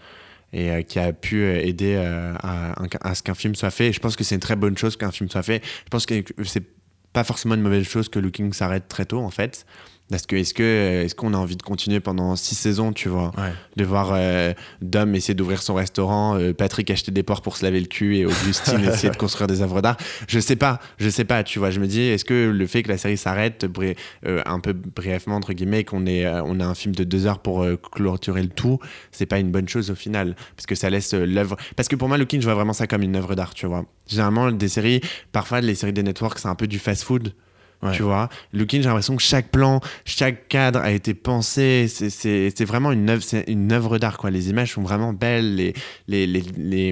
et 0.53 0.71
euh, 0.71 0.81
qui 0.83 0.99
a 0.99 1.11
pu 1.13 1.43
euh, 1.43 1.59
aider 1.59 1.95
à, 1.95 3.15
ce 3.15 3.23
qu'un 3.23 3.35
film 3.35 3.55
soit 3.55 3.71
fait. 3.71 3.91
Je 3.91 3.99
pense 3.99 4.15
que 4.15 4.23
c'est 4.23 4.35
une 4.35 4.41
très 4.41 4.55
bonne 4.55 4.77
chose 4.77 4.95
qu'un 4.95 5.11
film 5.11 5.29
soit 5.29 5.43
fait. 5.43 5.63
Je 5.85 5.89
pense 5.89 6.05
que 6.05 6.23
c'est 6.43 6.65
pas 7.13 7.23
forcément 7.23 7.55
une 7.55 7.61
mauvaise 7.61 7.87
chose 7.87 8.09
que 8.09 8.19
Looking 8.19 8.53
s'arrête 8.53 8.87
très 8.87 9.05
tôt, 9.05 9.19
en 9.19 9.31
fait. 9.31 9.65
Parce 10.09 10.25
que 10.25 10.35
est-ce 10.35 10.53
que 10.53 11.03
est-ce 11.03 11.13
qu'on 11.13 11.33
a 11.33 11.37
envie 11.37 11.55
de 11.55 11.61
continuer 11.61 11.99
pendant 11.99 12.35
six 12.35 12.55
saisons, 12.55 12.93
tu 12.93 13.09
vois? 13.09 13.31
Ouais. 13.37 13.53
de 13.75 13.83
voir 13.83 14.11
euh, 14.13 14.53
Dom 14.81 15.13
essayer 15.15 15.35
d'ouvrir 15.35 15.61
son 15.61 15.75
restaurant, 15.75 16.37
euh, 16.37 16.53
Patrick 16.53 16.89
acheter 16.89 17.11
des 17.11 17.23
porcs 17.23 17.41
pour 17.41 17.57
se 17.57 17.63
laver 17.63 17.79
le 17.79 17.85
cul 17.85 18.17
et 18.17 18.25
Augustine 18.25 18.83
essayer 18.87 19.11
de 19.11 19.17
construire 19.17 19.47
des 19.47 19.61
œuvres 19.61 19.81
d'art. 19.81 19.97
Je 20.27 20.39
sais 20.39 20.55
pas, 20.55 20.79
je 20.97 21.09
sais 21.09 21.25
pas, 21.25 21.43
tu 21.43 21.59
vois. 21.59 21.69
Je 21.69 21.79
me 21.79 21.87
dis, 21.87 22.01
est-ce 22.01 22.25
que 22.25 22.49
le 22.49 22.67
fait 22.67 22.81
que 22.83 22.89
la 22.89 22.97
série 22.97 23.17
s'arrête 23.17 23.65
euh, 24.25 24.41
un 24.45 24.59
peu 24.59 24.73
brièvement, 24.73 25.35
entre 25.35 25.53
guillemets, 25.53 25.83
qu'on 25.83 26.05
ait, 26.05 26.25
euh, 26.25 26.43
on 26.43 26.59
a 26.59 26.65
un 26.65 26.75
film 26.75 26.95
de 26.95 27.03
deux 27.03 27.27
heures 27.27 27.39
pour 27.39 27.65
clôturer 27.91 28.41
le 28.41 28.49
tout, 28.49 28.79
c'est 29.11 29.25
pas 29.25 29.39
une 29.39 29.51
bonne 29.51 29.67
chose 29.67 29.91
au 29.91 29.95
final. 29.95 30.35
Parce 30.55 30.65
que 30.65 30.75
ça 30.75 30.89
laisse 30.89 31.13
l'œuvre. 31.13 31.55
Parce 31.75 31.87
que 31.87 31.95
pour 31.95 32.07
moi, 32.07 32.17
Looking, 32.17 32.41
je 32.41 32.45
vois 32.45 32.55
vraiment 32.55 32.73
ça 32.73 32.87
comme 32.87 33.03
une 33.03 33.15
œuvre 33.15 33.35
d'art, 33.35 33.53
tu 33.53 33.67
vois. 33.67 33.85
Généralement, 34.07 34.51
des 34.51 34.67
séries, 34.69 35.01
parfois, 35.31 35.61
les 35.61 35.75
séries 35.75 35.93
des 35.93 36.03
networks, 36.03 36.39
c'est 36.39 36.47
un 36.47 36.55
peu 36.55 36.67
du 36.67 36.79
fast-food. 36.79 37.33
Ouais. 37.81 37.93
Tu 37.93 38.01
vois, 38.03 38.27
Looking, 38.51 38.81
j'ai 38.81 38.87
l'impression 38.89 39.15
que 39.15 39.21
chaque 39.21 39.49
plan, 39.51 39.79
chaque 40.03 40.49
cadre 40.49 40.79
a 40.79 40.91
été 40.91 41.13
pensé. 41.13 41.87
C'est- 41.87 42.65
vraiment 42.65 42.91
une 42.91 43.09
œuvre, 43.09 43.23
c'est 43.23 43.45
une 43.47 43.71
œuvre 43.71 43.97
d'art. 43.99 44.17
quoi. 44.17 44.31
Les 44.31 44.49
images 44.49 44.73
sont 44.73 44.81
vraiment 44.81 45.13
belles, 45.13 45.55
les, 45.55 45.73
les, 46.07 46.27
les, 46.27 46.41
les, 46.57 46.91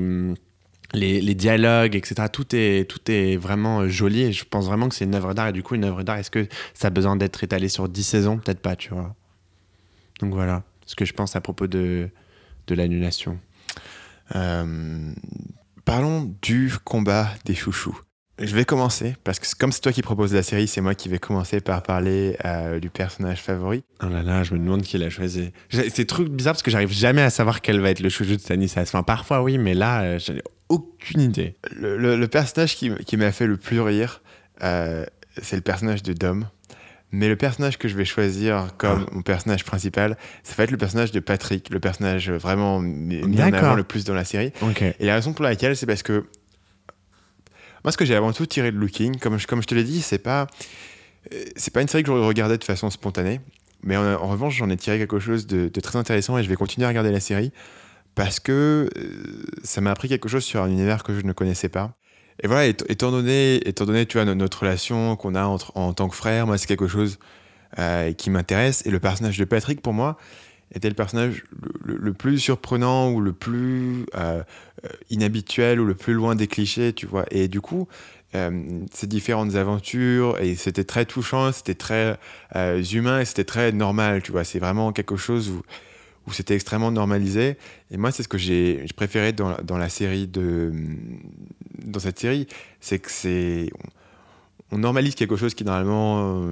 les- 0.94 1.20
les 1.22 1.36
dialogues, 1.36 1.96
etc. 1.98 2.30
Tout 2.32 2.56
est, 2.56 2.90
tout 2.90 3.02
est 3.12 3.36
vraiment 3.36 3.82
euh, 3.82 3.90
joli. 3.90 4.22
Et 4.22 4.32
je 4.32 4.46
pense 4.46 4.66
vraiment 4.66 4.88
que 4.88 4.96
c'est 4.96 5.04
une 5.04 5.16
œuvre 5.16 5.34
d'art. 5.34 5.50
Et 5.50 5.52
du 5.54 5.62
coup, 5.62 5.76
une 5.76 5.84
œuvre 5.84 6.04
d'art, 6.04 6.18
est-ce 6.18 6.32
que 6.32 6.48
ça 6.74 6.88
a 6.88 6.92
besoin 6.92 7.18
d'être 7.18 7.44
étalé 7.44 7.68
sur 7.68 7.90
10 7.90 8.04
saisons? 8.04 8.38
Peut-être 8.38 8.62
pas, 8.62 8.78
tu 8.78 8.94
vois. 8.94 9.14
Donc 10.22 10.34
voilà 10.34 10.64
ce 10.86 10.96
que 10.96 11.04
je 11.04 11.12
pense 11.12 11.36
à 11.36 11.42
propos 11.42 11.68
de, 11.68 12.10
de 12.68 12.76
l'annulation. 12.76 13.38
Euh, 14.36 15.12
parlons 15.84 16.34
du 16.42 16.72
combat 16.86 17.30
des 17.44 17.56
chouchous. 17.56 18.00
Je 18.40 18.54
vais 18.56 18.66
commencer, 18.66 19.16
parce 19.24 19.40
que 19.40 19.48
comme 19.60 19.72
c'est 19.72 19.82
toi 19.82 19.92
qui 19.92 20.04
proposes 20.04 20.32
la 20.34 20.44
série, 20.44 20.68
c'est 20.68 20.82
moi 20.82 20.94
qui 20.94 21.10
vais 21.10 21.18
commencer 21.18 21.60
par 21.60 21.82
parler 21.82 22.38
euh, 22.46 22.80
du 22.80 22.90
personnage 22.92 23.42
favori. 23.42 23.84
Oh 24.04 24.08
là 24.10 24.22
là, 24.22 24.44
je 24.44 24.54
me 24.54 24.60
demande 24.60 24.84
qui 24.84 24.98
l'a 25.00 25.10
choisi. 25.10 25.52
J'ai- 25.70 25.90
C'est 25.90 26.06
truc 26.06 26.30
bizarre 26.30 26.54
parce 26.54 26.62
que 26.62 26.70
j'arrive 26.70 26.92
jamais 26.92 27.24
à 27.24 27.32
savoir 27.32 27.62
quel 27.62 27.80
va 27.80 27.90
être 27.90 28.00
le 28.00 28.10
chouchou 28.10 28.36
de 28.36 28.40
Stanislas. 28.42 28.90
Enfin, 28.90 29.02
parfois 29.02 29.42
oui, 29.42 29.58
mais 29.58 29.74
là, 29.74 30.02
euh, 30.04 30.20
j'en 30.20 30.36
ai 30.36 30.44
aucune 30.70 31.22
idée. 31.22 31.56
Le, 31.76 31.98
le- 31.98 32.16
le 32.16 32.28
personnage 32.28 32.76
qui, 32.76 33.18
m'a 33.18 33.32
fait 33.32 33.48
le 33.48 33.58
plus 33.58 33.80
rire, 33.82 34.22
euh, 34.64 35.04
c'est 35.42 35.56
le 35.56 35.64
personnage 35.64 36.04
de 36.04 36.14
Dom. 36.14 36.46
Mais 37.12 37.30
le 37.30 37.38
personnage 37.38 37.78
que 37.80 37.88
je 37.88 37.96
vais 37.96 38.06
choisir 38.06 38.68
comme 38.78 39.08
mon 39.14 39.22
personnage 39.24 39.64
principal, 39.64 40.18
ça 40.44 40.54
va 40.58 40.66
être 40.66 40.72
le 40.72 40.78
personnage 40.78 41.12
de 41.12 41.20
Patrick, 41.22 41.70
le 41.72 41.80
personnage 41.80 42.30
vraiment 42.30 42.80
mis 42.82 43.24
en 43.24 43.54
avant 43.58 43.76
le 43.76 43.84
plus 43.84 44.04
dans 44.04 44.14
la 44.14 44.26
série. 44.26 44.52
Et 45.00 45.06
la 45.08 45.16
raison 45.16 45.32
pour 45.34 45.44
laquelle, 45.44 45.76
c'est 45.78 45.86
parce 45.86 46.04
que 46.04 46.26
moi, 47.88 47.94
ce 47.94 47.98
que 47.98 48.04
j'ai 48.04 48.16
avant 48.16 48.34
tout 48.34 48.46
tiré 48.46 48.74
de 48.74 48.78
Looking, 48.78 49.18
comme 49.18 49.38
je, 49.38 49.48
comme 49.48 49.62
je 49.62 49.68
te 49.68 49.74
l'ai 49.74 49.86
dit, 49.86 50.02
c'est 50.02 50.18
pas 50.18 50.48
euh, 51.34 51.46
c'est 51.56 51.74
pas 51.74 51.82
une 51.82 51.88
série 51.88 52.04
que 52.04 52.10
je 52.10 52.18
regardais 52.18 52.58
de 52.58 52.64
façon 52.66 52.90
spontanée, 52.90 53.40
mais 53.82 53.96
en, 53.96 54.28
revanche, 54.28 54.58
j'en 54.58 54.70
ai 54.70 54.76
tiré 54.76 54.98
quelque 54.98 55.20
chose 55.20 55.48
de, 55.48 55.70
très 55.70 55.98
intéressant 55.98 56.38
et 56.38 56.44
je 56.44 56.50
vais 56.50 56.58
continuer 56.58 56.84
à 56.84 56.90
regarder 56.90 57.14
la 57.14 57.22
série 57.22 57.54
parce 58.14 58.42
que 58.42 58.90
euh, 58.94 59.46
ça 59.64 59.80
m'a 59.80 59.92
appris 59.92 60.10
quelque 60.10 60.28
chose 60.28 60.44
sur 60.44 60.62
un 60.64 60.70
univers 60.70 61.02
que 61.02 61.18
je 61.18 61.22
ne 61.22 61.32
connaissais 61.32 61.70
pas. 61.70 61.94
Et 62.44 62.48
voilà, 62.48 62.66
étant 62.66 63.10
donné, 63.10 63.66
étant 63.66 63.86
donné, 63.86 64.06
tu 64.06 64.18
vois, 64.18 64.26
no- 64.26 64.36
notre 64.36 64.64
relation 64.64 65.16
qu'on 65.16 65.34
a 65.34 65.46
entre, 65.46 65.72
en 65.78 65.94
tant 65.94 66.10
que 66.10 66.16
frère, 66.18 66.46
moi, 66.46 66.58
c'est 66.58 66.68
quelque 66.68 66.90
chose 66.90 67.20
euh, 67.80 68.12
qui 68.12 68.30
m'intéresse. 68.32 68.86
Et 68.86 68.92
le 68.92 69.00
personnage 69.00 69.38
de 69.38 69.46
Patrick, 69.46 69.82
pour 69.82 69.94
moi, 69.94 70.18
était 70.74 70.90
le 70.90 70.96
personnage 70.96 71.44
le, 71.84 72.14
plus 72.14 72.40
surprenant 72.40 73.12
ou 73.12 73.22
le 73.22 73.34
plus 73.34 74.06
euh, 74.16 74.44
euh, 74.86 74.90
inhabituel 75.10 75.80
ou 75.80 75.86
le 75.86 75.96
plus 75.96 76.14
loin 76.14 76.36
des 76.36 76.48
clichés, 76.48 76.94
tu 76.94 77.06
vois. 77.06 77.26
Et 77.32 77.48
du 77.48 77.62
coup, 77.62 77.88
euh, 78.36 78.82
ces 78.92 79.08
différentes 79.08 79.56
aventures, 79.56 80.38
et 80.40 80.56
c'était 80.56 80.84
très 80.84 81.06
touchant, 81.06 81.52
c'était 81.52 81.76
très 81.76 82.18
humain 82.92 83.22
et 83.22 83.26
c'était 83.26 83.46
très 83.46 83.72
normal, 83.72 84.22
tu 84.22 84.32
vois. 84.32 84.44
C'est 84.44 84.60
vraiment 84.60 84.92
quelque 84.92 85.16
chose 85.16 85.50
où, 85.50 85.62
où 86.28 86.34
c'était 86.34 86.56
extrêmement 86.56 86.92
normalisé. 86.92 87.58
Et 87.92 87.98
moi, 87.98 88.12
c'est 88.12 88.24
ce 88.24 88.28
que 88.28 88.38
j'ai 88.38 88.86
préféré 88.96 89.32
dans, 89.32 89.56
dans 89.64 89.78
la 89.78 89.90
série 89.90 90.28
de. 90.28 90.74
Dans 91.86 92.00
cette 92.00 92.20
série, 92.20 92.48
c'est 92.82 93.00
que 93.00 93.12
c'est. 93.12 93.70
Normalise 94.74 95.16
quelque 95.16 95.38
chose 95.38 95.54
qui, 95.54 95.64
normalement, 95.64 96.46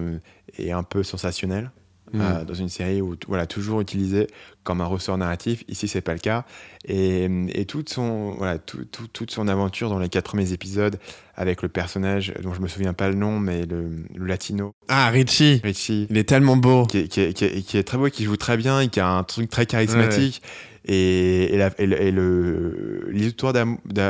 est 0.58 0.72
un 0.72 0.84
peu 0.84 1.04
sensationnel. 1.04 1.70
Mm. 2.16 2.22
euh, 2.22 2.44
dans 2.46 2.54
une 2.54 2.70
série 2.70 3.02
où 3.02 3.16
voilà 3.28 3.46
toujours 3.46 3.82
utilisé 3.82 4.28
comme 4.64 4.82
un 4.82 4.86
ressort 4.86 5.18
narratif 5.18 5.64
ici 5.68 5.88
c'est 5.88 6.02
pas 6.02 6.14
le 6.14 6.20
cas 6.20 6.46
et, 6.88 7.30
et 7.50 7.66
toute 7.66 7.90
son 7.90 8.32
voilà 8.38 8.58
tout- 8.58 8.86
tout- 8.86 9.08
toute 9.08 9.32
son 9.32 9.48
aventure 9.48 9.90
dans 9.90 10.00
les 10.00 10.10
quatre 10.10 10.26
premiers 10.26 10.52
épisodes 10.54 10.98
avec 11.36 11.62
le 11.62 11.70
personnage 11.70 12.34
dont 12.42 12.54
je 12.54 12.62
me 12.62 12.68
souviens 12.68 12.94
pas 12.94 13.10
le 13.10 13.16
nom 13.16 13.40
mais 13.40 13.66
le, 13.66 13.90
le 14.16 14.26
latino 14.26 14.72
Ah, 14.88 15.10
Richie, 15.10 15.62
Richie 15.64 16.08
il 16.10 16.18
est 16.18 16.24
tellement 16.30 16.56
beau. 16.58 16.86
qui 16.86 17.00
est, 17.00 17.08
qui 17.08 17.22
est- 17.22 17.34
qui 17.34 17.46
est- 17.46 17.62
qui 17.62 17.78
est 17.78 17.84
très 17.84 17.98
beau, 17.98 18.10
qui 18.10 18.24
joue 18.24 18.38
très 18.38 18.58
bien, 18.58 18.80
et 18.82 18.88
qui 18.88 19.00
a 19.00 19.08
un 19.10 19.24
truc 19.24 19.50
très 19.50 19.66
charismatique. 19.66 20.42
Et, 20.88 21.54
et, 21.54 21.58
la- 21.58 21.72
et 21.80 22.12
le- 22.12 23.08
l'histoire 23.12 23.54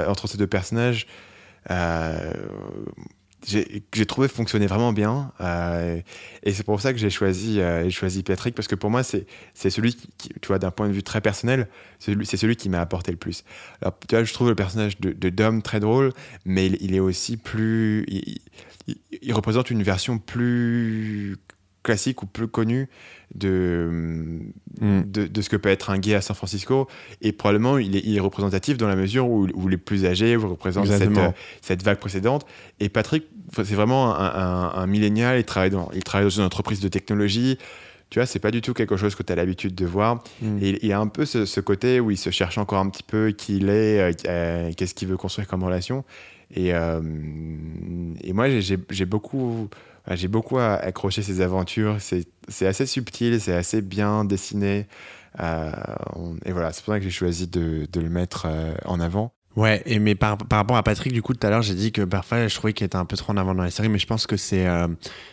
entre 0.08 0.28
ces 0.28 0.38
deux 0.38 0.46
personnages, 0.48 1.08
euh, 1.72 2.32
j'ai 3.48 4.06
trouvé 4.06 4.28
fonctionner 4.28 4.68
vraiment 4.68 4.92
bien. 4.94 5.32
euh, 5.42 6.00
et 6.44 6.54
c'est 6.54 6.64
pour 6.64 6.82
ça 6.82 6.92
que 6.94 7.00
j'ai 7.00 7.10
choisi, 7.10 7.60
euh, 7.60 7.90
choisi 7.90 8.24
Patrick, 8.24 8.56
parce 8.56 8.68
que 8.68 8.76
pour 8.76 8.90
moi, 8.90 9.04
c'est 9.04 9.26
celui 9.70 9.96
qui, 9.96 10.30
tu 10.42 10.48
vois, 10.48 10.60
d'un 10.60 10.72
point 10.72 10.88
de 10.88 10.94
vue 10.94 11.04
très 11.04 11.22
personnel, 11.22 11.68
c'est 12.00 12.38
celui, 12.38 12.56
qui 12.56 12.70
m'a 12.70 12.82
apporté 12.82 13.12
le 13.12 13.18
plus. 13.18 13.44
Alors, 13.82 13.98
tu 14.08 14.16
vois, 14.16 14.24
je 14.24 14.34
trouve 14.34 14.50
le 14.50 14.56
personnage 14.56 15.00
de, 15.00 15.12
de 15.12 15.30
Dom 15.30 15.62
très 15.62 15.80
drôle, 15.80 16.12
mais 16.46 16.68
il, 16.68 16.78
il 16.82 16.96
est 16.96 17.00
aussi 17.00 17.38
plus. 17.38 18.04
Il, 18.08 18.38
il- 18.88 18.98
il 19.22 19.34
représente 19.34 19.72
une 19.72 19.82
version 19.82 20.20
plus 20.20 21.38
classique 21.82 22.22
ou 22.24 22.28
plus 22.28 22.48
connu 22.48 22.88
de, 23.34 24.40
Mm. 24.82 25.02
de, 25.06 25.26
de 25.28 25.42
ce 25.42 25.50
que 25.50 25.56
peut 25.56 25.70
être 25.70 25.90
un 25.90 25.98
gay 25.98 26.14
à 26.16 26.22
San 26.22 26.36
Francisco. 26.36 26.88
Et 27.22 27.32
probablement, 27.32 27.78
il 27.78 27.96
est, 27.96 28.02
il 28.06 28.16
est 28.16 28.20
représentatif 28.20 28.78
dans 28.78 28.88
la 28.88 28.96
mesure 28.96 29.28
où, 29.30 29.48
où 29.54 29.68
les 29.68 29.78
plus 29.78 30.06
âgés 30.06 30.36
représentent 30.36 30.88
cette, 30.88 31.10
cette 31.62 31.84
vague 31.84 31.98
précédente. 31.98 32.46
Et 32.80 32.90
Patrick, 32.90 33.26
c'est 33.54 33.76
vraiment 33.76 34.16
un, 34.16 34.26
un, 34.26 34.72
un 34.82 34.88
millénial. 34.88 35.40
Il 35.40 35.44
travaille, 35.46 35.70
dans, 35.70 35.90
il 35.94 36.04
travaille 36.04 36.26
dans 36.26 36.38
une 36.38 36.44
entreprise 36.44 36.80
de 36.80 36.88
technologie. 36.88 37.58
Tu 38.12 38.20
vois, 38.20 38.26
c'est 38.28 38.40
pas 38.40 38.52
du 38.52 38.62
tout 38.62 38.74
quelque 38.74 38.98
chose 38.98 39.16
que 39.16 39.24
tu 39.24 39.34
as 39.34 39.36
l'habitude 39.36 39.74
de 39.76 39.86
voir. 39.86 40.24
Mm. 40.42 40.58
Et 40.62 40.80
il 40.84 40.88
y 40.88 40.94
a 40.94 41.00
un 41.00 41.08
peu 41.08 41.26
ce, 41.26 41.46
ce 41.46 41.60
côté 41.60 42.00
où 42.00 42.12
il 42.12 42.18
se 42.18 42.30
cherche 42.30 42.58
encore 42.58 42.80
un 42.80 42.90
petit 42.90 43.04
peu 43.04 43.32
qui 43.32 43.58
il 43.58 43.70
est, 43.70 44.00
euh, 44.00 44.12
euh, 44.28 44.72
qu'est-ce 44.78 44.94
qu'il 44.94 45.08
veut 45.08 45.18
construire 45.18 45.48
comme 45.48 45.64
relation. 45.64 46.06
Et, 46.54 46.74
euh, 46.74 47.02
et 48.24 48.32
moi, 48.34 48.48
j'ai- 48.60 49.06
beaucoup, 49.06 49.70
j'ai 50.12 50.28
beaucoup 50.28 50.60
accroché 50.60 51.24
ces 51.24 51.42
aventures. 51.42 51.98
C'est 52.00 52.68
assez 52.68 52.86
subtil, 52.86 53.42
c'est 53.42 53.56
assez 53.56 53.82
bien 53.82 54.24
dessiné. 54.24 54.86
Euh, 55.42 55.72
et 56.46 56.52
voilà, 56.52 56.72
c'est 56.72 56.84
pour 56.86 56.94
ça 56.94 57.00
que 57.00 57.04
j'ai 57.04 57.10
choisi 57.12 57.48
de, 57.48 57.88
de 57.92 58.00
le 58.00 58.10
mettre 58.10 58.48
en 58.86 59.00
avant. 59.00 59.34
Ouais, 59.56 59.82
et 59.86 60.00
mais 60.00 60.16
par, 60.16 60.38
par 60.38 60.60
rapport 60.60 60.78
à 60.78 60.84
Patrick, 60.84 61.14
du 61.14 61.22
coup, 61.22 61.34
tout 61.34 61.46
à 61.46 61.50
l'heure, 61.50 61.62
j'ai 61.62 61.76
dit 61.76 61.92
que 61.92 62.02
parfois, 62.02 62.48
je 62.48 62.56
trouvais 62.56 62.74
qu'il 62.74 62.86
était 62.86 62.98
un 62.98 63.06
peu 63.06 63.16
trop 63.16 63.32
en 63.34 63.38
avant 63.38 63.56
dans 63.56 63.64
la 63.64 63.72
série, 63.72 63.90
mais 63.90 64.00
je 64.00 64.08
pense 64.08 64.28
que 64.28 64.38
c'est 64.38 64.68
euh, 64.68 64.88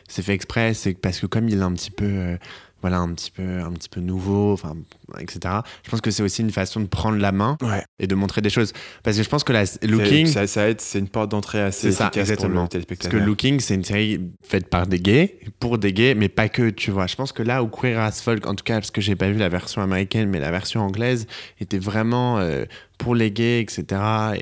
fait 0.08 0.34
exprès, 0.34 0.74
c'est 0.74 0.94
parce 0.94 1.18
que 1.20 1.26
comme 1.26 1.48
il 1.48 1.58
est 1.58 1.62
un 1.62 1.72
petit 1.72 1.90
peu, 1.90 2.04
euh, 2.04 2.36
voilà, 2.82 2.98
un 2.98 3.12
petit 3.14 3.30
peu, 3.30 3.60
un 3.60 3.70
petit 3.72 3.88
peu 3.88 4.00
nouveau, 4.00 4.52
enfin, 4.52 4.74
etc. 5.20 5.54
Je 5.84 5.90
pense 5.90 6.00
que 6.00 6.10
c'est 6.10 6.22
aussi 6.22 6.42
une 6.42 6.50
façon 6.50 6.80
de 6.80 6.86
prendre 6.86 7.16
la 7.18 7.30
main 7.32 7.56
Ouais. 7.62 7.84
et 8.00 8.06
de 8.08 8.14
montrer 8.16 8.40
des 8.40 8.50
choses, 8.50 8.72
parce 9.04 9.16
que 9.16 9.22
je 9.22 9.28
pense 9.28 9.44
que 9.44 9.52
la 9.52 9.64
Looking, 9.82 10.26
Ça, 10.26 10.46
ça 10.48 10.68
aide, 10.68 10.80
c'est 10.80 10.98
une 10.98 11.08
porte 11.08 11.30
d'entrée 11.30 11.60
assez 11.60 11.92
ça, 11.92 12.08
efficace 12.12 12.36
pour 12.36 12.48
le 12.48 12.54
Parce 12.54 12.66
que 12.66 12.70
téléspectateur. 12.72 13.24
Looking, 13.24 13.60
c'est 13.60 13.74
une 13.74 13.84
série 13.84 14.20
faite 14.44 14.68
par 14.68 14.86
des 14.88 14.98
gays, 15.00 15.38
pour 15.60 15.78
des 15.78 15.92
gays, 15.92 16.14
mais 16.14 16.28
pas 16.28 16.48
que, 16.48 16.70
tu 16.70 16.90
vois. 16.90 17.06
Je 17.06 17.14
pense 17.16 17.32
que 17.32 17.42
là 17.42 17.62
où 17.62 17.68
Queer 17.68 17.98
as 18.00 18.20
Folk, 18.20 18.46
en 18.48 18.54
tout 18.56 18.64
cas, 18.64 18.74
parce 18.74 18.90
que 18.90 19.00
j'ai 19.00 19.14
pas 19.16 19.30
vu 19.30 19.38
la 19.38 19.48
version 19.48 19.80
américaine, 19.82 20.28
mais 20.28 20.40
la 20.40 20.50
version 20.50 20.80
anglaise 20.80 21.26
était 21.60 21.78
vraiment 21.78 22.38
euh, 22.38 22.64
pour 23.02 23.14
les 23.14 23.30
gays, 23.30 23.60
etc. 23.60 23.84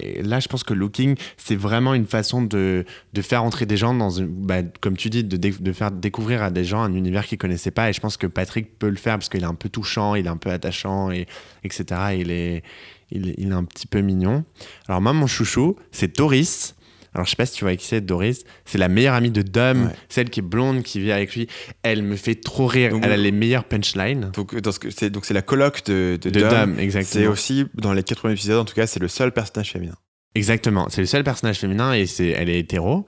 Et 0.02 0.22
là, 0.22 0.38
je 0.40 0.48
pense 0.48 0.62
que 0.64 0.74
Looking, 0.74 1.16
c'est 1.36 1.56
vraiment 1.56 1.94
une 1.94 2.06
façon 2.06 2.42
de, 2.42 2.84
de 3.12 3.22
faire 3.22 3.42
entrer 3.42 3.66
des 3.66 3.76
gens 3.76 3.94
dans 3.94 4.10
une, 4.10 4.26
bah, 4.28 4.62
comme 4.80 4.96
tu 4.96 5.10
dis, 5.10 5.24
de, 5.24 5.36
de 5.36 5.72
faire 5.72 5.90
découvrir 5.90 6.42
à 6.42 6.50
des 6.50 6.64
gens 6.64 6.82
un 6.82 6.94
univers 6.94 7.26
qu'ils 7.26 7.38
connaissaient 7.38 7.70
pas. 7.70 7.90
Et 7.90 7.92
je 7.92 8.00
pense 8.00 8.16
que 8.16 8.26
Patrick 8.26 8.78
peut 8.78 8.88
le 8.88 8.96
faire 8.96 9.14
parce 9.14 9.28
qu'il 9.28 9.42
est 9.42 9.46
un 9.46 9.54
peu 9.54 9.68
touchant, 9.68 10.14
il 10.14 10.26
est 10.26 10.30
un 10.30 10.36
peu 10.36 10.50
attachant, 10.50 11.10
et, 11.10 11.26
etc. 11.64 11.84
Il 12.18 12.30
est, 12.30 12.62
il, 13.10 13.30
est- 13.30 13.34
il 13.38 13.48
est 13.50 13.54
un 13.54 13.64
petit 13.64 13.86
peu 13.86 14.00
mignon. 14.00 14.44
Alors 14.88 15.00
moi, 15.00 15.12
mon 15.12 15.26
chouchou, 15.26 15.76
c'est 15.90 16.16
Doris. 16.16 16.74
Alors 17.14 17.24
je 17.26 17.30
sais 17.30 17.36
pas 17.36 17.46
si 17.46 17.54
tu 17.56 17.64
vois 17.64 17.74
qui 17.76 17.86
c'est 17.86 18.00
Doris. 18.00 18.44
C'est 18.64 18.78
la 18.78 18.88
meilleure 18.88 19.14
amie 19.14 19.30
de 19.30 19.42
Dom, 19.42 19.86
Ouais. 19.86 19.92
celle 20.08 20.30
qui 20.30 20.40
est 20.40 20.42
blonde, 20.44 20.82
qui 20.82 21.00
vit 21.00 21.12
avec 21.12 21.34
lui. 21.34 21.48
Elle 21.82 22.02
me 22.02 22.16
fait 22.16 22.36
trop 22.36 22.66
rire. 22.66 22.90
Donc, 22.92 23.02
Elle 23.04 23.12
a 23.12 23.16
les 23.16 23.32
meilleures 23.32 23.64
punchlines. 23.64 24.30
Donc, 24.34 24.52
ce 24.52 24.78
que- 24.78 24.90
c'est 24.90 25.10
donc 25.10 25.24
c'est 25.24 25.34
la 25.34 25.42
coloc 25.42 25.84
de, 25.86 26.18
de, 26.20 26.30
De 26.30 26.40
Dom. 26.40 26.50
Dom, 26.50 26.74
C'est 26.76 26.82
exactement. 26.84 27.30
aussi, 27.30 27.66
dans 27.74 27.92
les 27.92 28.02
quatre 28.02 28.18
premiers 28.20 28.34
épisodes, 28.34 28.58
en 28.58 28.64
tout 28.64 28.74
cas, 28.74 28.86
c'est 28.86 29.00
le 29.00 29.08
seul 29.08 29.32
personnage 29.32 29.72
féminin. 29.72 29.96
Exactement. 30.36 30.86
C'est 30.90 31.00
le 31.00 31.06
seul 31.08 31.24
personnage 31.24 31.58
féminin 31.58 31.92
et 31.92 32.06
c'est, 32.06 32.28
elle 32.28 32.48
est 32.48 32.60
hétéro. 32.60 33.06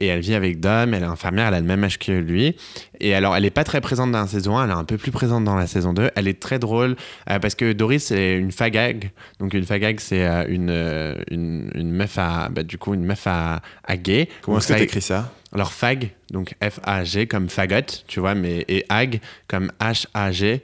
Et 0.00 0.06
elle 0.06 0.20
vit 0.20 0.34
avec 0.34 0.60
Dom, 0.60 0.94
elle 0.94 1.02
est 1.02 1.06
infirmière, 1.06 1.48
elle 1.48 1.54
a 1.54 1.60
le 1.60 1.66
même 1.66 1.82
âge 1.84 1.98
que 1.98 2.12
lui. 2.12 2.56
Et 3.00 3.14
alors, 3.14 3.36
elle 3.36 3.44
est 3.44 3.50
pas 3.50 3.64
très 3.64 3.80
présente 3.80 4.12
dans 4.12 4.20
la 4.20 4.26
saison 4.28 4.56
1, 4.56 4.64
elle 4.64 4.70
est 4.70 4.74
un 4.74 4.84
peu 4.84 4.96
plus 4.96 5.10
présente 5.10 5.44
dans 5.44 5.56
la 5.56 5.66
saison 5.66 5.92
2. 5.92 6.10
Elle 6.14 6.28
est 6.28 6.40
très 6.40 6.58
drôle 6.58 6.96
euh, 7.30 7.38
parce 7.38 7.54
que 7.54 7.72
Doris, 7.72 8.04
c'est 8.04 8.36
une 8.36 8.52
fagag. 8.52 9.10
Donc, 9.40 9.54
une 9.54 9.64
fagag, 9.64 9.98
c'est 10.00 10.24
euh, 10.26 10.44
une, 10.48 10.70
euh, 10.70 11.14
une, 11.30 11.70
une 11.74 11.90
meuf 11.90 12.16
à, 12.18 12.48
bah, 12.48 12.62
du 12.62 12.78
coup, 12.78 12.94
une 12.94 13.04
meuf 13.04 13.26
à, 13.26 13.60
à 13.84 13.96
gay. 13.96 14.28
Comment 14.42 14.58
est-ce 14.58 14.68
que 14.68 14.72
fag- 14.74 14.78
tu 14.78 14.84
écris 14.84 15.02
ça? 15.02 15.32
Alors, 15.52 15.72
fag, 15.72 16.10
donc 16.30 16.54
F-A-G 16.62 17.26
comme 17.26 17.48
fagot, 17.48 17.76
tu 18.06 18.20
vois, 18.20 18.34
mais, 18.34 18.64
et 18.68 18.84
ag 18.90 19.20
comme 19.48 19.72
H-A-G. 19.80 20.62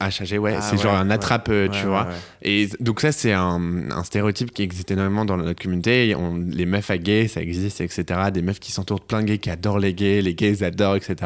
H-A-G, 0.00 0.38
ouais, 0.38 0.54
Ah 0.56 0.60
c'est 0.62 0.76
ouais, 0.76 0.82
genre 0.82 0.94
un 0.94 1.10
attrape, 1.10 1.48
euh, 1.50 1.68
tu 1.68 1.80
Ouais, 1.80 1.84
vois. 1.88 2.08
Et 2.42 2.68
donc 2.80 3.00
ça, 3.00 3.12
c'est 3.12 3.32
un, 3.32 3.90
un 3.90 4.04
stéréotype 4.04 4.50
qui 4.52 4.62
existe 4.62 4.90
énormément 4.90 5.24
dans 5.24 5.36
notre 5.36 5.60
communauté. 5.62 6.14
On- 6.16 6.36
les 6.36 6.64
meufs 6.64 6.90
à 6.90 6.96
gays, 6.98 7.28
ça 7.28 7.42
existe, 7.42 7.80
etc. 7.82 8.04
Des 8.32 8.40
meufs 8.42 8.58
qui 8.60 8.72
s'entourent 8.72 9.00
de 9.00 9.04
plein 9.04 9.20
de 9.20 9.26
gays, 9.26 9.38
qui 9.38 9.50
adorent 9.50 9.78
les 9.78 9.92
gays, 9.92 10.22
les 10.22 10.34
gays 10.34 10.50
ils 10.52 10.64
adorent, 10.64 10.96
etc. 10.96 11.16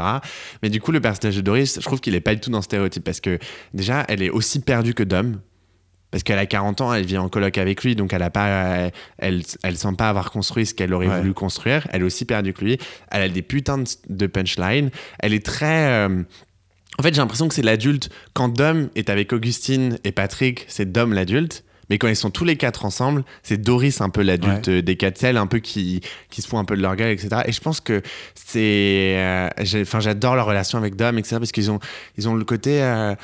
Mais 0.62 0.68
du 0.68 0.80
coup, 0.80 0.90
le 0.90 1.00
personnage 1.00 1.36
de 1.36 1.42
Doris, 1.42 1.76
je 1.76 1.84
trouve 1.84 2.00
qu'il 2.00 2.14
est 2.14 2.20
pas 2.20 2.34
du 2.34 2.40
tout 2.40 2.50
dans 2.50 2.60
ce 2.60 2.66
stéréotype 2.66 3.04
parce 3.04 3.20
que 3.20 3.38
déjà, 3.72 4.04
elle 4.08 4.22
est 4.22 4.30
aussi 4.30 4.60
perdue 4.60 4.94
que 4.94 5.02
Dom. 5.04 5.40
Parce 6.10 6.24
qu'elle 6.24 6.40
a 6.40 6.46
40 6.46 6.80
ans, 6.80 6.92
elle 6.92 7.06
vit 7.06 7.18
en 7.18 7.28
coloc 7.28 7.56
avec 7.56 7.84
lui, 7.84 7.94
donc 7.94 8.12
elle 8.12 8.22
a 8.24 8.30
pas, 8.30 8.90
elle, 9.18 9.42
elle 9.62 9.76
sent 9.78 9.92
pas 9.96 10.08
avoir 10.08 10.32
construit 10.32 10.66
ce 10.66 10.74
qu'elle 10.74 10.92
aurait 10.92 11.06
Ouais. 11.06 11.18
voulu 11.20 11.34
construire. 11.34 11.86
Elle 11.92 12.00
est 12.02 12.04
aussi 12.04 12.24
perdue 12.24 12.52
que 12.52 12.64
lui. 12.64 12.78
Elle 13.12 13.22
a 13.22 13.28
des 13.28 13.42
putains 13.42 13.78
de, 13.78 13.84
de 14.08 14.26
punchlines. 14.26 14.90
Elle 15.20 15.34
est 15.34 15.46
très, 15.46 16.08
euh, 16.08 16.24
en 17.00 17.02
fait, 17.02 17.14
j'ai 17.14 17.22
l'impression 17.22 17.48
que 17.48 17.54
c'est 17.54 17.62
l'adulte. 17.62 18.10
Quand 18.34 18.50
Dom 18.50 18.90
est 18.94 19.08
avec 19.08 19.32
Augustine 19.32 19.98
et 20.04 20.12
Patrick, 20.12 20.66
c'est 20.68 20.92
Dom 20.92 21.14
l'adulte. 21.14 21.64
Mais 21.90 21.98
quand 21.98 22.08
ils 22.08 22.16
sont 22.16 22.30
tous 22.30 22.44
les 22.44 22.56
quatre 22.56 22.84
ensemble, 22.84 23.24
c'est 23.42 23.58
Doris 23.60 24.00
un 24.00 24.08
peu 24.08 24.22
l'adulte 24.22 24.70
des 24.70 24.96
quatre 24.96 25.18
celles, 25.18 25.36
un 25.36 25.46
peu 25.48 25.58
qui, 25.58 26.00
qui 26.30 26.40
se 26.40 26.48
fout 26.48 26.58
un 26.58 26.64
peu 26.64 26.76
de 26.76 26.82
leur 26.82 26.96
gueule, 26.96 27.10
etc. 27.10 27.42
Et 27.46 27.52
je 27.52 27.60
pense 27.60 27.80
que 27.80 28.00
c'est. 28.34 29.16
euh, 29.18 29.48
Enfin, 29.82 30.00
j'adore 30.00 30.36
leur 30.36 30.46
relation 30.46 30.78
avec 30.78 30.96
Dom, 30.96 31.18
etc. 31.18 31.36
Parce 31.38 31.52
qu'ils 31.52 31.70
ont, 31.70 31.80
ils 32.16 32.28
ont 32.28 32.34
le 32.34 32.44
côté. 32.44 32.80
euh, 32.82 33.14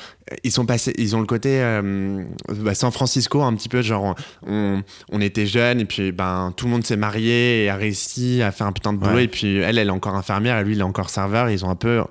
ils 0.43 0.51
sont 0.51 0.65
passés. 0.65 0.93
Ils 0.97 1.15
ont 1.15 1.21
le 1.21 1.25
côté. 1.25 1.61
euh, 1.61 2.23
bah, 2.49 2.75
San 2.75 2.91
Francisco, 2.91 3.41
un 3.41 3.53
petit 3.55 3.69
peu, 3.69 3.81
genre, 3.81 4.15
on, 4.45 4.83
on 5.11 5.21
était 5.21 5.45
jeunes 5.45 5.79
et 5.79 5.85
puis 5.85 6.11
ben, 6.11 6.53
tout 6.57 6.65
le 6.65 6.71
monde 6.71 6.85
s'est 6.85 6.97
marié 6.97 7.63
et 7.63 7.69
a 7.69 7.75
réussi 7.77 8.41
à 8.41 8.51
faire 8.51 8.67
un 8.67 8.73
putain 8.73 8.91
de 8.93 8.97
boulot. 8.97 9.15
Ouais. 9.15 9.23
Et 9.23 9.27
puis 9.29 9.57
elle, 9.57 9.77
elle 9.77 9.87
est 9.87 9.91
encore 9.91 10.15
infirmière 10.15 10.59
et 10.59 10.63
lui, 10.63 10.73
il 10.73 10.79
est 10.79 10.83
encore 10.83 11.09
serveur. 11.09 11.49
Ils 11.49 11.63
ont 11.63 11.69
un 11.69 11.75
peu. 11.75 12.03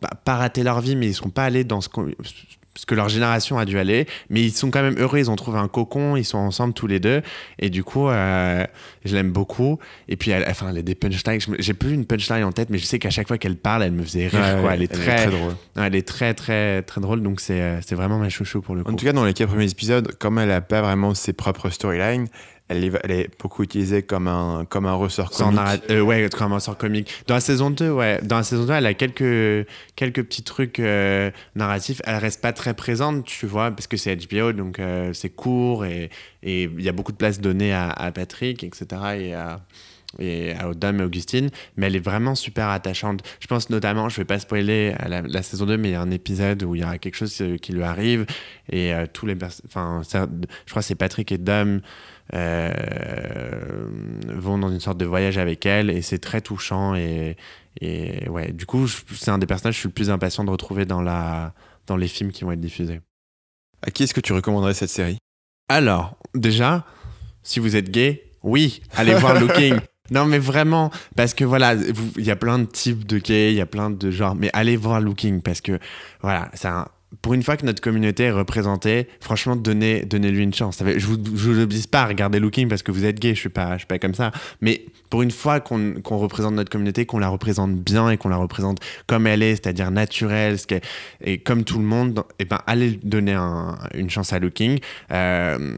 bah, 0.00 0.10
pas 0.24 0.36
raté 0.36 0.62
leur 0.62 0.80
vie, 0.80 0.94
mais 0.96 1.06
ils 1.08 1.14
sont 1.14 1.30
pas 1.30 1.44
allés 1.44 1.64
dans 1.64 1.80
ce 1.80 1.88
qu'on- 2.76 2.80
ce 2.80 2.86
que 2.86 2.94
leur 2.94 3.08
génération 3.08 3.58
a 3.58 3.64
dû 3.64 3.78
aller, 3.78 4.06
mais 4.30 4.42
ils 4.42 4.52
sont 4.52 4.70
quand 4.70 4.82
même 4.82 4.96
heureux, 4.98 5.18
ils 5.18 5.30
ont 5.30 5.36
trouvé 5.36 5.58
un 5.58 5.68
cocon, 5.68 6.16
ils 6.16 6.24
sont 6.24 6.38
ensemble 6.38 6.74
tous 6.74 6.86
les 6.86 7.00
deux, 7.00 7.22
et 7.58 7.70
du 7.70 7.82
coup, 7.84 8.08
euh, 8.08 8.64
je 9.04 9.14
l'aime 9.14 9.30
beaucoup. 9.32 9.78
Et 10.08 10.16
puis, 10.16 10.30
elle, 10.30 10.44
enfin, 10.48 10.68
elle 10.70 10.78
a 10.78 10.82
des 10.82 10.94
punchlines, 10.94 11.40
j'ai 11.58 11.74
plus 11.74 11.92
une 11.92 12.04
punchline 12.04 12.44
en 12.44 12.52
tête, 12.52 12.70
mais 12.70 12.78
je 12.78 12.84
sais 12.84 12.98
qu'à 12.98 13.10
chaque 13.10 13.28
fois 13.28 13.38
qu'elle 13.38 13.56
parle, 13.56 13.82
elle 13.82 13.92
me 13.92 14.02
faisait 14.02 14.28
rire, 14.28 14.40
Ouais, 14.40 14.60
quoi. 14.62 14.74
Elle 14.74 14.82
est 14.82 14.88
très, 14.92 15.26
drôle. 15.26 15.54
elle 15.76 15.94
est 15.94 16.06
très, 16.06 16.34
très, 16.34 16.82
très 16.82 17.00
drôle, 17.00 17.22
donc 17.22 17.40
c'est, 17.40 17.60
euh, 17.60 17.80
c'est 17.84 17.94
vraiment 17.94 18.18
ma 18.18 18.28
chouchou 18.28 18.60
pour 18.60 18.74
le 18.74 18.84
coup. 18.84 18.92
En 18.92 18.94
tout 18.96 19.04
cas, 19.04 19.12
dans 19.12 19.24
les 19.24 19.32
quatre 19.34 19.48
premiers 19.48 19.70
épisodes, 19.70 20.12
comme 20.18 20.38
elle 20.38 20.48
n'a 20.48 20.60
pas 20.60 20.82
vraiment 20.82 21.14
ses 21.14 21.32
propres 21.32 21.70
storylines, 21.70 22.26
elle 22.68 22.84
est, 22.84 22.92
elle 23.04 23.10
est 23.12 23.40
beaucoup 23.40 23.62
utilisée 23.62 24.02
comme 24.02 24.26
un, 24.26 24.64
comme 24.68 24.86
un 24.86 24.94
ressort 24.94 25.30
comique. 25.30 25.60
euh, 25.90 26.00
ouais, 26.00 26.28
comme 26.32 26.52
un 26.52 26.60
sort 26.60 26.76
comique. 26.76 27.12
Dans 27.26 27.34
la 27.34 27.40
saison 27.40 27.70
2, 27.70 27.90
ouais, 27.90 28.20
dans 28.22 28.38
la 28.38 28.42
saison 28.42 28.64
2, 28.64 28.72
elle 28.72 28.86
a 28.86 28.94
quelques, 28.94 29.68
quelques 29.94 30.22
petits 30.24 30.42
trucs 30.42 30.80
euh, 30.80 31.30
narratifs. 31.54 32.00
Elle 32.04 32.16
reste 32.16 32.40
pas 32.40 32.52
très 32.52 32.74
présente, 32.74 33.24
tu 33.24 33.46
vois, 33.46 33.70
parce 33.70 33.86
que 33.86 33.96
c'est 33.96 34.16
HBO, 34.16 34.52
donc 34.52 34.78
euh, 34.80 35.12
c'est 35.12 35.30
court 35.30 35.84
et 35.84 36.10
et 36.42 36.64
il 36.64 36.82
y 36.82 36.88
a 36.88 36.92
beaucoup 36.92 37.12
de 37.12 37.16
place 37.16 37.40
donnée 37.40 37.72
à, 37.72 37.88
à 37.90 38.12
Patrick, 38.12 38.62
etc. 38.64 38.86
et 39.18 39.34
à 39.34 39.60
et 40.18 40.52
à 40.52 40.72
Dom 40.72 41.00
et 41.00 41.04
Augustine, 41.04 41.50
mais 41.76 41.86
elle 41.88 41.96
est 41.96 42.04
vraiment 42.04 42.34
super 42.34 42.68
attachante. 42.68 43.22
Je 43.40 43.46
pense 43.48 43.68
notamment, 43.70 44.08
je 44.08 44.16
vais 44.16 44.24
pas 44.24 44.38
spoiler 44.38 44.94
la, 45.06 45.20
la 45.22 45.42
saison 45.42 45.66
2, 45.66 45.76
mais 45.76 45.88
il 45.88 45.92
y 45.92 45.94
a 45.94 46.00
un 46.00 46.10
épisode 46.10 46.62
où 46.62 46.74
il 46.74 46.80
y 46.80 46.84
a 46.84 46.96
quelque 46.98 47.16
chose 47.16 47.42
qui 47.60 47.72
lui 47.72 47.82
arrive 47.82 48.24
et 48.70 48.94
euh, 48.94 49.06
tous 49.12 49.26
les 49.26 49.36
enfin, 49.66 50.02
je 50.04 50.70
crois 50.70 50.82
que 50.82 50.86
c'est 50.86 50.94
Patrick 50.94 51.32
et 51.32 51.38
Dom 51.38 51.80
vont 54.34 54.58
dans 54.58 54.70
une 54.70 54.80
sorte 54.80 54.98
de 54.98 55.04
voyage 55.04 55.38
avec 55.38 55.66
elle 55.66 55.90
et 55.90 56.02
c'est 56.02 56.18
très 56.18 56.40
touchant 56.40 56.94
et, 56.94 57.36
et 57.80 58.28
ouais, 58.28 58.52
du 58.52 58.66
coup, 58.66 58.88
c'est 58.88 59.30
un 59.30 59.38
des 59.38 59.46
personnages 59.46 59.74
que 59.74 59.76
je 59.76 59.80
suis 59.80 59.88
le 59.88 59.94
plus 59.94 60.10
impatient 60.10 60.44
de 60.44 60.50
retrouver 60.50 60.84
dans 60.86 61.02
la 61.02 61.52
dans 61.86 61.96
les 61.96 62.08
films 62.08 62.32
qui 62.32 62.42
vont 62.44 62.50
être 62.52 62.60
diffusés. 62.60 63.00
À 63.82 63.90
qui 63.90 64.02
est-ce 64.02 64.14
que 64.14 64.20
tu 64.20 64.32
recommanderais 64.32 64.74
cette 64.74 64.90
série? 64.90 65.18
Alors, 65.68 66.16
déjà, 66.34 66.84
si 67.44 67.60
vous 67.60 67.76
êtes 67.76 67.90
gay, 67.90 68.24
oui, 68.42 68.82
allez 68.96 69.14
voir 69.14 69.34
Looking. 69.40 69.78
Non, 70.10 70.24
mais 70.24 70.38
vraiment, 70.38 70.90
parce 71.16 71.34
que 71.34 71.44
voilà, 71.44 71.74
il 71.74 72.24
y 72.24 72.30
a 72.30 72.36
plein 72.36 72.58
de 72.60 72.64
types 72.64 73.06
de 73.06 73.18
gays, 73.18 73.52
il 73.52 73.56
y 73.56 73.60
a 73.60 73.66
plein 73.66 73.90
de 73.90 74.10
genres, 74.10 74.34
mais 74.34 74.50
allez 74.52 74.76
voir 74.76 75.00
Looking 75.00 75.42
parce 75.42 75.60
que 75.60 75.78
voilà, 76.22 76.50
c'est 76.54 76.68
un- 76.68 76.88
Pour 77.22 77.34
une 77.34 77.42
fois 77.44 77.56
que 77.56 77.64
notre 77.64 77.80
communauté 77.80 78.24
est 78.24 78.30
représentée, 78.32 79.06
franchement, 79.20 79.54
donnez, 79.54 80.04
donnez-lui 80.04 80.42
une 80.42 80.52
chance. 80.52 80.82
Je 80.84 81.06
vous, 81.06 81.16
vous 81.22 81.60
oblige 81.60 81.86
pas 81.86 82.02
à 82.02 82.06
regarder 82.06 82.40
Looking 82.40 82.68
parce 82.68 82.82
que 82.82 82.90
vous 82.90 83.04
êtes 83.04 83.20
gay, 83.20 83.30
je 83.30 83.40
suis 83.40 83.50
suis 83.78 83.86
pas 83.86 83.98
comme 84.00 84.14
ça. 84.14 84.32
Mais 84.60 84.84
pour 85.08 85.22
une 85.22 85.30
fois 85.30 85.60
qu'on 85.60 85.94
représente 86.18 86.54
notre 86.54 86.70
communauté, 86.70 87.06
qu'on 87.06 87.20
la 87.20 87.28
représente 87.28 87.76
bien 87.76 88.10
et 88.10 88.16
qu'on 88.16 88.28
la 88.28 88.36
représente 88.36 88.78
comme 89.06 89.28
elle 89.28 89.42
est, 89.44 89.54
c'est-à-dire 89.54 89.92
naturelle, 89.92 90.56
et 91.22 91.38
comme 91.38 91.62
tout 91.62 91.78
le 91.78 91.84
monde, 91.84 92.24
et 92.40 92.44
ben 92.44 92.58
allez 92.66 92.98
donner 93.02 93.34
un- 93.34 93.78
une 93.94 94.10
chance 94.10 94.32
à 94.32 94.40
Looking. 94.40 94.80
Euh, 95.12 95.76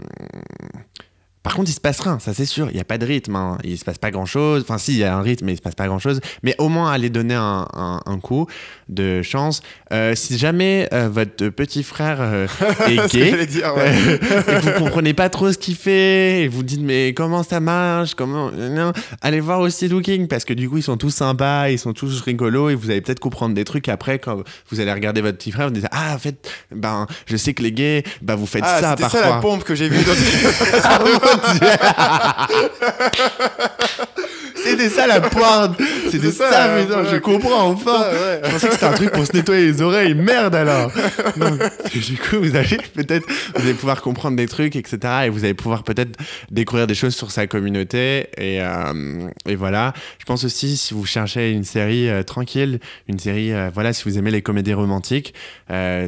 Par 1.45 1.55
contre, 1.55 1.71
il 1.71 1.75
se 1.75 1.81
passe 1.81 2.01
rien, 2.01 2.19
ça 2.19 2.35
c'est 2.35 2.45
sûr. 2.45 2.69
Il 2.71 2.75
n'y 2.75 2.81
a 2.81 2.85
pas 2.85 2.99
de 2.99 3.07
rythme. 3.07 3.35
Hein. 3.37 3.57
Il 3.65 3.79
se 3.79 3.85
passe 3.85 3.97
pas 3.97 4.11
grand 4.11 4.27
chose. 4.27 4.63
Enfin, 4.63 4.77
si, 4.77 4.93
il 4.93 4.99
y 4.99 5.05
a 5.05 5.17
un 5.17 5.23
rythme, 5.23 5.47
mais 5.47 5.53
il 5.53 5.57
se 5.57 5.63
passe 5.63 5.77
pas 5.77 5.87
grand 5.87 5.99
chose. 6.01 6.21
Mais 6.43 6.55
au 6.59 6.69
moins, 6.69 6.93
allez 6.93 7.09
donner 7.09 7.37
un 7.37 8.19
coup 8.21 8.47
de 8.89 9.23
chance. 9.23 9.61
Euh, 9.93 10.15
si 10.15 10.39
jamais 10.39 10.89
euh, 10.93 11.09
votre 11.09 11.49
petit 11.49 11.83
frère 11.83 12.19
euh, 12.21 12.47
est 12.87 13.13
gay 13.17 13.47
dire, 13.47 13.75
ouais. 13.77 13.93
et 13.93 14.59
vous 14.61 14.71
comprenez 14.79 15.15
pas 15.15 15.29
trop 15.29 15.53
ce 15.53 15.59
qu'il 15.59 15.77
fait, 15.77 16.43
et 16.43 16.49
vous 16.49 16.63
dites 16.63 16.81
mais 16.81 17.13
comment 17.15 17.43
ça 17.43 17.61
marche, 17.61 18.15
comment, 18.15 18.51
non, 18.51 18.93
allez 19.21 19.41
voir 19.41 19.61
aussi 19.61 19.89
Looking 19.89 20.29
parce 20.29 20.45
que 20.45 20.55
du 20.55 20.69
coup 20.69 20.79
ils 20.79 20.83
sont 20.83 20.97
tous 20.97 21.11
sympas, 21.11 21.71
ils 21.71 21.79
sont 21.79 21.93
tous 21.93 22.21
rigolos 22.21 22.71
et 22.71 22.75
vous 22.75 22.91
allez 22.91 23.01
peut-être 23.01 23.21
comprendre 23.21 23.55
des 23.55 23.65
trucs 23.65 23.89
après 23.89 24.19
quand 24.19 24.43
vous 24.71 24.81
allez 24.81 24.93
regarder 24.93 25.21
votre 25.21 25.39
petit 25.39 25.53
frère, 25.53 25.69
vous 25.69 25.75
dites 25.75 25.87
ah 25.91 26.15
en 26.15 26.19
fait 26.19 26.51
ben 26.75 27.07
je 27.27 27.37
sais 27.37 27.55
que 27.55 27.63
les 27.63 27.73
gays, 27.73 28.05
ben 28.23 28.35
vous 28.35 28.47
faites 28.47 28.65
Ah, 28.67 28.81
ça 28.81 28.97
parfois. 28.97 29.21
ça 29.21 29.31
la 29.31 29.41
pompe 29.41 29.65
que 29.65 29.75
j'ai 29.75 29.89
vue 29.89 30.05
dans 30.05 30.13
C'était 34.71 34.89
ça 34.89 35.07
la 35.07 35.21
pointe. 35.21 35.79
C'était 36.11 36.31
ça, 36.31 36.51
ça, 36.51 36.75
mais 36.75 36.87
non, 36.87 37.05
je 37.11 37.17
comprends 37.17 37.69
enfin. 37.69 38.01
Ça, 38.01 38.11
ouais. 38.11 38.41
Je 38.45 38.51
pensais 38.51 38.67
que 38.69 38.73
c'était 38.75 38.87
un 38.87 38.93
truc 38.93 39.11
pour 39.13 39.27
se 39.27 39.33
nettoyer 39.37 39.67
les 39.67 39.83
oreilles. 39.83 40.15
Merde 40.15 40.55
alors. 40.55 40.91
Donc, 41.37 41.61
du 41.93 42.17
coup, 42.17 42.37
vous 42.41 42.57
allez 42.57 42.79
peut-être, 42.95 43.27
vous 43.55 43.63
allez 43.63 43.75
pouvoir 43.75 44.03
comprendre 44.03 44.37
des 44.37 44.47
trucs, 44.47 44.77
etc. 44.77 44.99
Et 45.27 45.29
vous 45.29 45.45
allez 45.45 45.55
pouvoir 45.55 45.83
peut-être 45.83 46.19
découvrir 46.51 46.87
des 46.87 46.95
choses 46.95 47.15
sur 47.15 47.31
sa 47.31 47.47
communauté. 47.47 48.29
Et, 48.37 48.61
euh, 48.61 49.29
et 49.47 49.57
voilà. 49.57 49.93
Je 50.19 50.25
pense 50.25 50.45
aussi 50.45 50.77
si 50.77 50.95
vous 50.95 51.07
cherchez 51.07 51.53
une 51.53 51.65
série 51.65 52.09
euh, 52.09 52.23
tranquille, 52.23 52.81
une 53.09 53.19
série, 53.19 53.53
euh, 53.53 53.71
voilà, 53.73 53.93
si 53.93 54.05
vous 54.05 54.19
aimez 54.19 54.31
les 54.31 54.43
comédies 54.43 54.75
romantiques, 54.75 55.35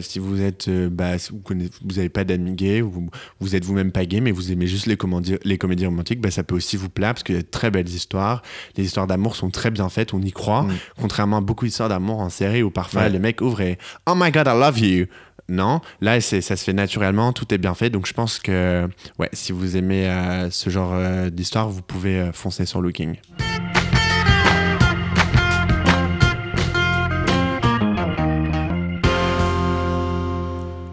si 0.01 0.19
vous 0.19 0.43
êtes, 0.43 0.69
bah, 0.71 1.19
si 1.19 1.33
vous 1.33 1.39
connaissez, 1.39 1.71
vous 1.85 1.97
n'avez 1.97 2.09
pas 2.09 2.25
d'amis 2.25 2.53
gays, 2.53 2.83
ou 2.83 2.91
vous, 2.91 3.11
vous 3.41 3.57
êtes 3.57 3.65
vous-même 3.65 3.93
pas 3.93 4.05
gay, 4.05 4.21
mais 4.21 4.31
vous 4.31 4.53
aimez 4.53 4.67
juste 4.67 4.87
les 4.87 4.97
comédies, 4.97 5.37
les 5.45 5.59
comédies 5.59 5.87
romantiques, 5.87 6.21
bah, 6.21 6.31
ça 6.31 6.43
peut 6.43 6.55
aussi 6.55 6.77
vous 6.77 6.89
plaire 6.89 7.15
parce 7.15 7.23
qu'il 7.23 7.35
y 7.35 7.39
a 7.39 7.43
de 7.43 7.47
très 7.47 7.71
belles 7.71 7.89
histoires. 7.89 8.43
Les 8.77 8.85
histoires 8.85 9.07
d'amour 9.07 9.37
sont 9.37 9.51
très 9.51 9.71
bien 9.71 9.89
faites, 9.89 10.15
on 10.15 10.21
y 10.21 10.33
croit. 10.33 10.63
Mm. 10.63 10.75
Contrairement 11.01 11.37
à 11.39 11.41
beaucoup 11.41 11.65
d'histoires 11.65 11.89
d'amour 11.89 12.21
en 12.21 12.31
série 12.31 12.63
où 12.63 12.71
parfois 12.71 13.03
Ouais. 13.03 13.09
les 13.11 13.19
mecs 13.19 13.41
ouvrent 13.41 13.61
et 13.63 13.79
Oh 14.09 14.15
my 14.17 14.31
god, 14.31 14.47
I 14.47 14.59
love 14.59 14.79
you. 14.79 15.07
Non, 15.49 15.81
là 16.01 16.21
ça 16.21 16.41
se 16.41 16.55
fait 16.55 16.73
naturellement, 16.73 17.33
tout 17.33 17.53
est 17.53 17.59
bien 17.59 17.75
fait. 17.75 17.91
Donc 17.91 18.07
je 18.07 18.13
pense 18.13 18.39
que 18.39 18.89
ouais, 19.19 19.29
si 19.33 19.51
vous 19.51 19.77
aimez 19.77 20.07
euh, 20.09 20.49
ce 20.51 20.71
genre 20.71 20.93
euh, 20.95 21.29
d'histoire, 21.29 21.69
vous 21.69 21.83
pouvez 21.83 22.21
euh, 22.21 22.33
foncer 22.33 22.67
sur 22.67 22.81
Looking. 22.81 23.17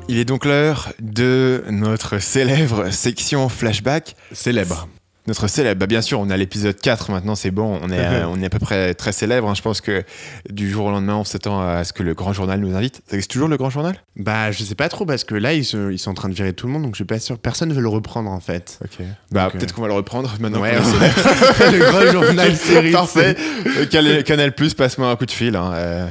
Il 0.09 0.17
est 0.17 0.25
donc 0.25 0.45
l'heure 0.45 0.93
de 0.99 1.63
notre 1.69 2.19
célèbre 2.19 2.91
section 2.91 3.49
flashback. 3.49 4.15
Célèbre. 4.31 4.87
Notre 5.27 5.47
célèbre, 5.47 5.79
bah 5.79 5.87
bien 5.87 6.01
sûr, 6.01 6.19
on 6.21 6.29
à 6.29 6.37
l'épisode 6.37 6.79
4 6.79 7.11
maintenant, 7.11 7.35
c'est 7.35 7.51
bon, 7.51 7.79
on 7.81 7.89
est, 7.91 7.99
à, 7.99 8.29
on 8.29 8.41
est 8.41 8.45
à 8.45 8.49
peu 8.49 8.59
près 8.59 8.93
très 8.93 9.11
célèbre. 9.11 9.49
hein. 9.49 9.53
Je 9.55 9.61
pense 9.61 9.81
que 9.81 10.03
du 10.49 10.69
jour 10.71 10.85
au 10.85 10.91
lendemain, 10.91 11.15
on 11.17 11.23
s'attend 11.25 11.59
à 11.61 11.83
ce 11.83 11.91
que 11.93 12.01
le 12.03 12.13
grand 12.13 12.31
journal 12.33 12.59
nous 12.61 12.75
invite. 12.75 13.01
C'est 13.07 13.27
toujours 13.27 13.47
le 13.49 13.57
grand 13.57 13.69
journal? 13.69 13.95
Bah 14.15 14.51
je 14.51 14.63
sais 14.63 14.75
pas 14.75 14.87
trop 14.89 15.05
parce 15.05 15.23
que 15.25 15.35
là 15.35 15.53
ils, 15.53 15.65
se- 15.65 15.91
ils 15.91 15.99
sont 15.99 16.11
en 16.11 16.15
train 16.15 16.29
de 16.29 16.33
virer 16.33 16.53
tout 16.53 16.65
le 16.67 16.73
monde 16.73 16.83
donc 16.83 16.93
je 16.93 16.99
suis 16.99 17.05
pas 17.05 17.19
sûr. 17.19 17.37
Personne 17.37 17.69
ne 17.69 17.73
veut 17.73 17.81
le 17.81 17.87
reprendre 17.89 18.29
en 18.31 18.39
fait. 18.39 18.79
Ok. 18.83 19.05
Bah 19.31 19.43
Donc, 19.45 19.55
euh, 19.55 19.57
peut-être 19.59 19.73
qu'on 19.73 19.81
va 19.81 19.87
le 19.89 19.93
reprendre 19.93 20.33
maintenant. 20.39 20.61
Ouais, 20.61 20.73
le 21.71 21.91
grand 21.91 22.11
journal 22.11 22.55
série. 22.55 22.91
Parfait. 22.91 23.35
Euh, 23.77 23.85
Canal, 23.85 24.23
Canal 24.23 24.55
Plus, 24.55 24.73
passe-moi 24.73 25.09
un 25.09 25.15
coup 25.15 25.25
de 25.25 25.31
fil. 25.31 25.55
hein. 25.55 25.71
Euh, 25.73 26.07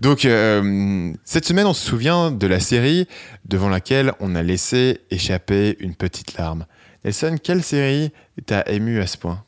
Donc, 0.00 0.24
euh, 0.24 1.12
cette 1.24 1.44
semaine, 1.44 1.66
on 1.66 1.74
se 1.74 1.84
souvient 1.84 2.30
de 2.30 2.46
la 2.46 2.60
série 2.60 3.06
devant 3.46 3.68
laquelle 3.68 4.12
on 4.20 4.34
a 4.34 4.42
laissé 4.42 5.00
échapper 5.10 5.76
une 5.80 5.94
petite 5.94 6.36
larme. 6.38 6.66
Nelson, 7.04 7.36
quelle 7.42 7.62
série 7.62 8.10
t'a 8.46 8.62
ému 8.66 9.00
à 9.00 9.06
ce 9.06 9.18
point? 9.18 9.44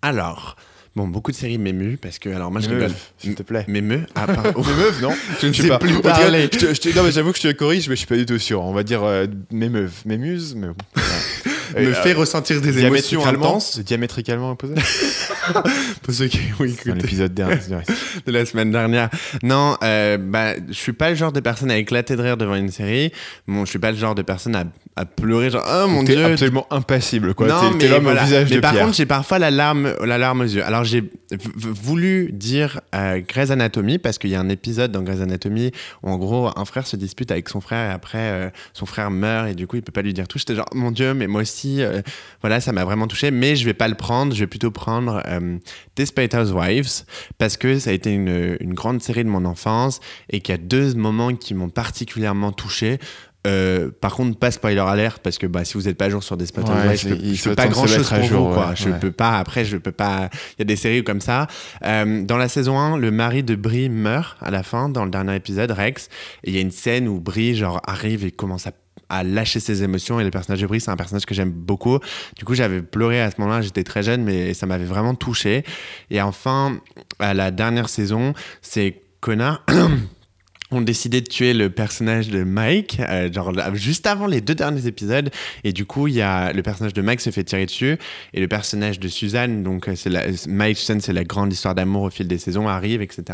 Alors, 0.00 0.56
bon, 0.96 1.06
beaucoup 1.06 1.30
de 1.30 1.36
séries 1.36 1.58
m'émuent 1.58 1.98
parce 2.00 2.18
que, 2.18 2.30
alors 2.30 2.50
moi 2.50 2.60
je 2.60 2.70
rigole. 2.70 2.92
S'il 3.18 3.34
te 3.34 3.42
plaît. 3.42 3.64
M'émeut 3.68 4.06
Ah, 4.14 4.26
pardon. 4.34 4.62
Mes 4.62 4.74
meufs, 4.74 5.02
non? 5.02 5.12
Je 5.40 5.48
ne 5.48 5.52
sais 5.52 5.68
pas. 5.68 5.78
plus 5.78 6.00
parler. 6.00 6.48
je 6.52 6.58
je 6.58 6.96
non, 6.96 7.02
mais 7.02 7.12
j'avoue 7.12 7.32
que 7.32 7.38
je 7.38 7.48
te 7.48 7.52
corrige, 7.52 7.88
mais 7.88 7.94
je 7.94 7.98
suis 7.98 8.06
pas 8.06 8.16
du 8.16 8.24
tout 8.24 8.38
sûr. 8.38 8.62
On 8.62 8.72
va 8.72 8.84
dire 8.84 9.02
euh, 9.02 9.26
mes 9.50 9.68
muses, 9.68 10.54
mais 10.54 10.68
bon. 10.68 10.74
Me 11.76 11.88
Euh, 11.88 11.94
fait 11.94 12.12
ressentir 12.12 12.60
des 12.60 12.84
émotions 12.84 13.24
intenses. 13.26 13.78
diamétricalement 13.84 14.52
opposé 14.52 14.74
Pour 16.02 16.14
ceux 16.14 16.26
qui 16.26 16.40
ont 16.58 16.64
Dans 16.64 16.64
écouté 16.64 16.92
l'épisode 16.92 17.34
de 17.34 18.32
la 18.32 18.46
semaine 18.46 18.70
dernière. 18.70 19.08
Non, 19.42 19.76
euh, 19.82 20.18
bah, 20.18 20.54
je 20.68 20.72
suis 20.72 20.92
pas 20.92 21.10
le 21.10 21.16
genre 21.16 21.32
de 21.32 21.40
personne 21.40 21.70
à 21.70 21.76
éclater 21.78 22.16
de 22.16 22.22
rire 22.22 22.36
devant 22.36 22.54
une 22.54 22.70
série. 22.70 23.12
Bon, 23.46 23.64
je 23.64 23.70
suis 23.70 23.78
pas 23.78 23.90
le 23.90 23.96
genre 23.96 24.14
de 24.14 24.22
personne 24.22 24.54
à, 24.56 24.64
à 24.96 25.04
pleurer, 25.04 25.50
genre, 25.50 25.64
oh 25.66 25.88
mon 25.88 26.02
dieu. 26.02 26.24
absolument 26.24 26.66
impassible, 26.70 27.34
quoi. 27.34 27.48
Non, 27.48 27.72
mais 27.78 27.88
l'homme 27.88 28.02
voilà. 28.04 28.22
au 28.22 28.26
visage 28.26 28.50
mais 28.50 28.56
de 28.56 28.60
par 28.60 28.72
pierre. 28.72 28.84
contre, 28.84 28.96
j'ai 28.96 29.06
parfois 29.06 29.38
la 29.38 29.50
larme, 29.50 29.94
la 30.04 30.18
larme 30.18 30.40
aux 30.42 30.44
yeux. 30.44 30.64
Alors, 30.64 30.84
j'ai 30.84 31.04
voulu 31.32 32.30
dire 32.32 32.80
euh, 32.94 33.20
Grey's 33.26 33.50
Anatomy 33.50 33.98
parce 33.98 34.18
qu'il 34.18 34.30
y 34.30 34.34
a 34.34 34.40
un 34.40 34.48
épisode 34.48 34.92
dans 34.92 35.02
Grey's 35.02 35.20
Anatomy 35.20 35.70
où, 36.02 36.10
en 36.10 36.16
gros, 36.18 36.50
un 36.54 36.64
frère 36.64 36.86
se 36.86 36.96
dispute 36.96 37.30
avec 37.30 37.48
son 37.48 37.60
frère 37.60 37.90
et 37.90 37.92
après, 37.92 38.18
euh, 38.18 38.50
son 38.72 38.86
frère 38.86 39.10
meurt 39.10 39.48
et 39.48 39.54
du 39.54 39.66
coup, 39.66 39.76
il 39.76 39.82
peut 39.82 39.92
pas 39.92 40.02
lui 40.02 40.14
dire 40.14 40.28
tout. 40.28 40.38
J'étais 40.38 40.54
genre, 40.54 40.68
mon 40.74 40.90
Dieu, 40.90 41.14
mais 41.14 41.26
moi 41.26 41.42
aussi, 41.42 41.57
euh, 41.66 42.02
voilà, 42.40 42.60
ça 42.60 42.72
m'a 42.72 42.84
vraiment 42.84 43.06
touché. 43.06 43.30
Mais 43.30 43.56
je 43.56 43.64
vais 43.64 43.74
pas 43.74 43.88
le 43.88 43.94
prendre. 43.94 44.34
Je 44.34 44.40
vais 44.40 44.46
plutôt 44.46 44.70
prendre 44.70 45.22
euh, 45.26 45.58
Desperate 45.96 46.34
Housewives 46.34 47.04
parce 47.38 47.56
que 47.56 47.78
ça 47.78 47.90
a 47.90 47.92
été 47.92 48.12
une, 48.12 48.56
une 48.60 48.74
grande 48.74 49.02
série 49.02 49.24
de 49.24 49.28
mon 49.30 49.44
enfance 49.44 50.00
et 50.30 50.40
qu'il 50.40 50.54
y 50.54 50.58
a 50.58 50.60
deux 50.62 50.94
moments 50.94 51.34
qui 51.34 51.54
m'ont 51.54 51.68
particulièrement 51.70 52.52
touché. 52.52 52.98
Euh, 53.46 53.90
par 54.00 54.14
contre, 54.14 54.36
pas 54.36 54.50
spoiler 54.50 54.80
alert 54.80 55.20
parce 55.22 55.38
que 55.38 55.46
bah, 55.46 55.64
si 55.64 55.74
vous 55.74 55.82
n'êtes 55.84 55.96
pas 55.96 56.06
à 56.06 56.10
jour 56.10 56.22
sur 56.24 56.36
Desperate 56.36 56.68
Ouais, 56.68 56.74
Housewives, 56.74 56.96
c'est- 56.98 57.08
je 57.08 57.14
peux, 57.14 57.20
il 57.22 57.34
je 57.36 57.44
peux 57.44 57.54
pas 57.54 57.68
grand 57.68 57.86
se 57.86 57.94
chose 57.94 58.08
pour 58.10 58.22
jour, 58.24 58.48
vous. 58.48 58.54
Quoi. 58.54 58.68
ouais, 58.70 58.76
Je 58.76 58.88
ouais. 58.90 58.98
peux 58.98 59.12
pas. 59.12 59.38
Après, 59.38 59.64
je 59.64 59.76
peux 59.76 59.92
pas. 59.92 60.28
Il 60.56 60.58
y 60.58 60.62
a 60.62 60.64
des 60.64 60.76
séries 60.76 61.04
comme 61.04 61.20
ça. 61.20 61.46
Euh, 61.84 62.24
dans 62.24 62.36
la 62.36 62.48
saison 62.48 62.78
1, 62.78 62.96
le 62.98 63.10
mari 63.12 63.44
de 63.44 63.54
Brie 63.54 63.88
meurt 63.90 64.36
à 64.42 64.50
la 64.50 64.64
fin, 64.64 64.88
dans 64.88 65.04
le 65.04 65.10
dernier 65.10 65.36
épisode, 65.36 65.70
Rex. 65.70 66.08
Et 66.44 66.50
il 66.50 66.54
y 66.56 66.58
a 66.58 66.60
une 66.60 66.72
scène 66.72 67.06
où 67.06 67.20
Brie 67.20 67.54
genre 67.54 67.80
arrive 67.86 68.24
et 68.24 68.32
commence 68.32 68.66
à 68.66 68.72
à 69.08 69.24
lâcher 69.24 69.60
ses 69.60 69.82
émotions 69.82 70.20
et 70.20 70.24
le 70.24 70.30
personnage 70.30 70.60
de 70.60 70.66
Brie 70.66 70.80
c'est 70.80 70.90
un 70.90 70.96
personnage 70.96 71.26
que 71.26 71.34
j'aime 71.34 71.50
beaucoup. 71.50 71.98
Du 72.36 72.44
coup 72.44 72.54
j'avais 72.54 72.82
pleuré 72.82 73.20
à 73.20 73.30
ce 73.30 73.40
moment-là 73.40 73.62
j'étais 73.62 73.84
très 73.84 74.02
jeune 74.02 74.22
mais 74.22 74.54
ça 74.54 74.66
m'avait 74.66 74.84
vraiment 74.84 75.14
touché. 75.14 75.64
Et 76.10 76.20
enfin 76.20 76.80
à 77.18 77.34
la 77.34 77.50
dernière 77.50 77.88
saison 77.88 78.34
c'est 78.62 79.02
Connor 79.20 79.64
ont 80.70 80.80
décidé 80.80 81.20
de 81.20 81.26
tuer 81.26 81.54
le 81.54 81.70
personnage 81.70 82.28
de 82.28 82.42
Mike, 82.44 83.00
euh, 83.00 83.32
genre 83.32 83.52
juste 83.74 84.06
avant 84.06 84.26
les 84.26 84.40
deux 84.40 84.54
derniers 84.54 84.86
épisodes. 84.86 85.30
Et 85.64 85.72
du 85.72 85.86
coup, 85.86 86.08
il 86.08 86.14
y 86.14 86.22
a 86.22 86.52
le 86.52 86.62
personnage 86.62 86.92
de 86.92 87.02
Mike 87.02 87.20
se 87.20 87.30
fait 87.30 87.44
tirer 87.44 87.66
dessus 87.66 87.96
et 88.34 88.40
le 88.40 88.48
personnage 88.48 89.00
de 89.00 89.08
Suzanne, 89.08 89.62
donc 89.62 89.88
euh, 89.88 89.96
c'est 89.96 90.10
la, 90.10 90.24
Mike 90.46 90.76
Suzanne, 90.76 91.00
c'est 91.00 91.12
la 91.12 91.24
grande 91.24 91.52
histoire 91.52 91.74
d'amour 91.74 92.02
au 92.02 92.10
fil 92.10 92.28
des 92.28 92.38
saisons, 92.38 92.68
arrive, 92.68 93.00
etc. 93.00 93.24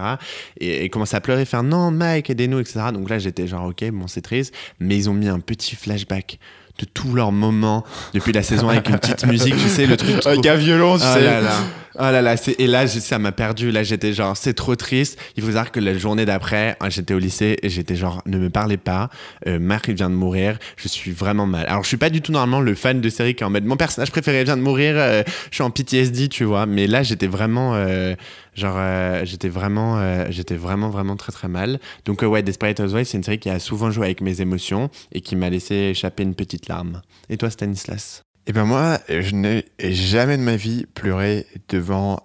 Et, 0.61 0.85
et 0.85 0.89
commence 0.91 1.15
à 1.15 1.21
pleurer, 1.21 1.45
faire 1.45 1.63
non 1.63 1.91
Mike, 1.91 2.31
aidez-nous, 2.31 2.61
etc. 2.61 2.87
Donc 2.93 3.11
là, 3.11 3.19
j'étais 3.19 3.47
genre 3.47 3.67
ok, 3.67 3.91
bon 3.91 4.07
c'est 4.07 4.23
triste, 4.23 4.55
mais 4.79 4.97
ils 4.97 5.11
ont 5.11 5.15
mis 5.15 5.29
un 5.29 5.41
petit 5.41 5.75
flashback 5.77 6.39
de 6.79 6.87
tous 6.93 7.15
leurs 7.15 7.33
moments 7.33 7.85
depuis 8.15 8.33
la 8.33 8.43
saison 8.43 8.69
avec 8.69 8.89
une 8.89 8.99
petite 8.99 9.25
musique, 9.27 9.57
tu 9.57 9.69
sais 9.69 9.87
le 9.87 9.97
truc. 9.97 10.19
trop- 10.21 10.31
Avec 10.31 10.45
un 10.47 10.57
violon, 10.57 10.99
tu 10.99 11.05
Oh 11.09 11.15
sais. 11.15 11.23
là 11.25 11.41
là. 11.41 11.53
Oh 11.97 12.03
là 12.11 12.21
là, 12.23 12.37
c'est- 12.37 12.57
et 12.61 12.67
là 12.67 12.89
ça 12.89 13.21
m'a 13.21 13.31
perdu. 13.31 13.71
Là 13.71 13.85
j'étais 13.85 14.13
genre 14.13 14.37
c'est 14.37 14.55
trop 14.55 14.75
triste. 14.75 15.17
Il 15.37 15.43
faut 15.45 15.51
savoir 15.51 15.71
que 15.71 15.79
la 15.79 15.97
journée 15.97 16.25
d'après, 16.25 16.77
hein, 16.81 16.91
j'étais 16.91 17.15
au 17.15 17.21
lycée 17.21 17.57
et 17.63 17.69
j'étais 17.69 17.95
genre 17.95 18.21
ne 18.27 18.37
me 18.39 18.51
parlez 18.51 18.77
pas. 18.77 19.11
Euh, 19.47 19.61
Marc 19.61 19.87
il 19.87 19.95
vient 19.95 20.11
de 20.11 20.17
mourir. 20.17 20.59
Je 20.77 20.89
suis 20.89 21.13
vraiment 21.13 21.47
mal. 21.47 21.65
Alors 21.69 21.85
je 21.85 21.89
suis 21.89 21.97
pas 21.97 22.11
du 22.11 22.21
tout 22.21 22.33
normalement 22.33 22.61
le 22.61 22.75
fan 22.75 23.01
de 23.01 23.09
série 23.09 23.37
qui 23.37 23.45
est 23.45 23.47
en 23.47 23.51
mode 23.51 23.65
mon 23.65 23.77
personnage 23.77 24.11
préféré 24.11 24.43
vient 24.43 24.57
de 24.57 24.63
mourir. 24.63 24.95
euh, 24.97 25.23
je 25.51 25.55
suis 25.55 25.63
en 25.63 25.71
PTSD, 25.71 26.29
tu 26.29 26.43
vois. 26.43 26.67
Mais 26.67 26.89
là 26.89 27.05
j'étais 27.05 27.29
vraiment 27.29 27.75
euh, 27.77 28.17
genre 28.55 28.77
euh, 28.77 29.25
j'étais 29.25 29.49
vraiment 29.49 29.99
euh, 29.99 30.27
j'étais 30.31 30.57
vraiment 30.57 30.89
vraiment 30.91 31.17
très 31.17 31.33
très 31.33 31.49
mal. 31.49 31.81
Donc 32.05 32.23
euh, 32.23 32.27
ouais, 32.27 32.43
Desperate 32.43 32.81
Housewives 32.81 33.07
c'est 33.07 33.17
une 33.17 33.23
série 33.23 33.39
qui 33.39 33.51
a 33.51 33.59
souvent 33.59 33.91
joué 33.91 34.07
avec 34.07 34.21
mes 34.21 34.41
émotions 34.41 34.91
et 35.13 35.21
qui 35.21 35.37
m'a 35.37 35.51
laissé 35.51 35.75
échapper 35.75 36.23
une 36.23 36.35
petite 36.35 36.69
larme. 36.69 37.03
Et 37.29 37.37
toi 37.37 37.51
Stanislas? 37.51 38.23
Et 38.47 38.53
ben 38.53 38.65
moi, 38.67 38.99
je 39.09 39.35
n'ai 39.35 39.65
jamais 39.79 40.37
de 40.37 40.43
ma 40.43 40.57
vie 40.57 40.85
pleuré 40.93 41.47
devant 41.71 42.21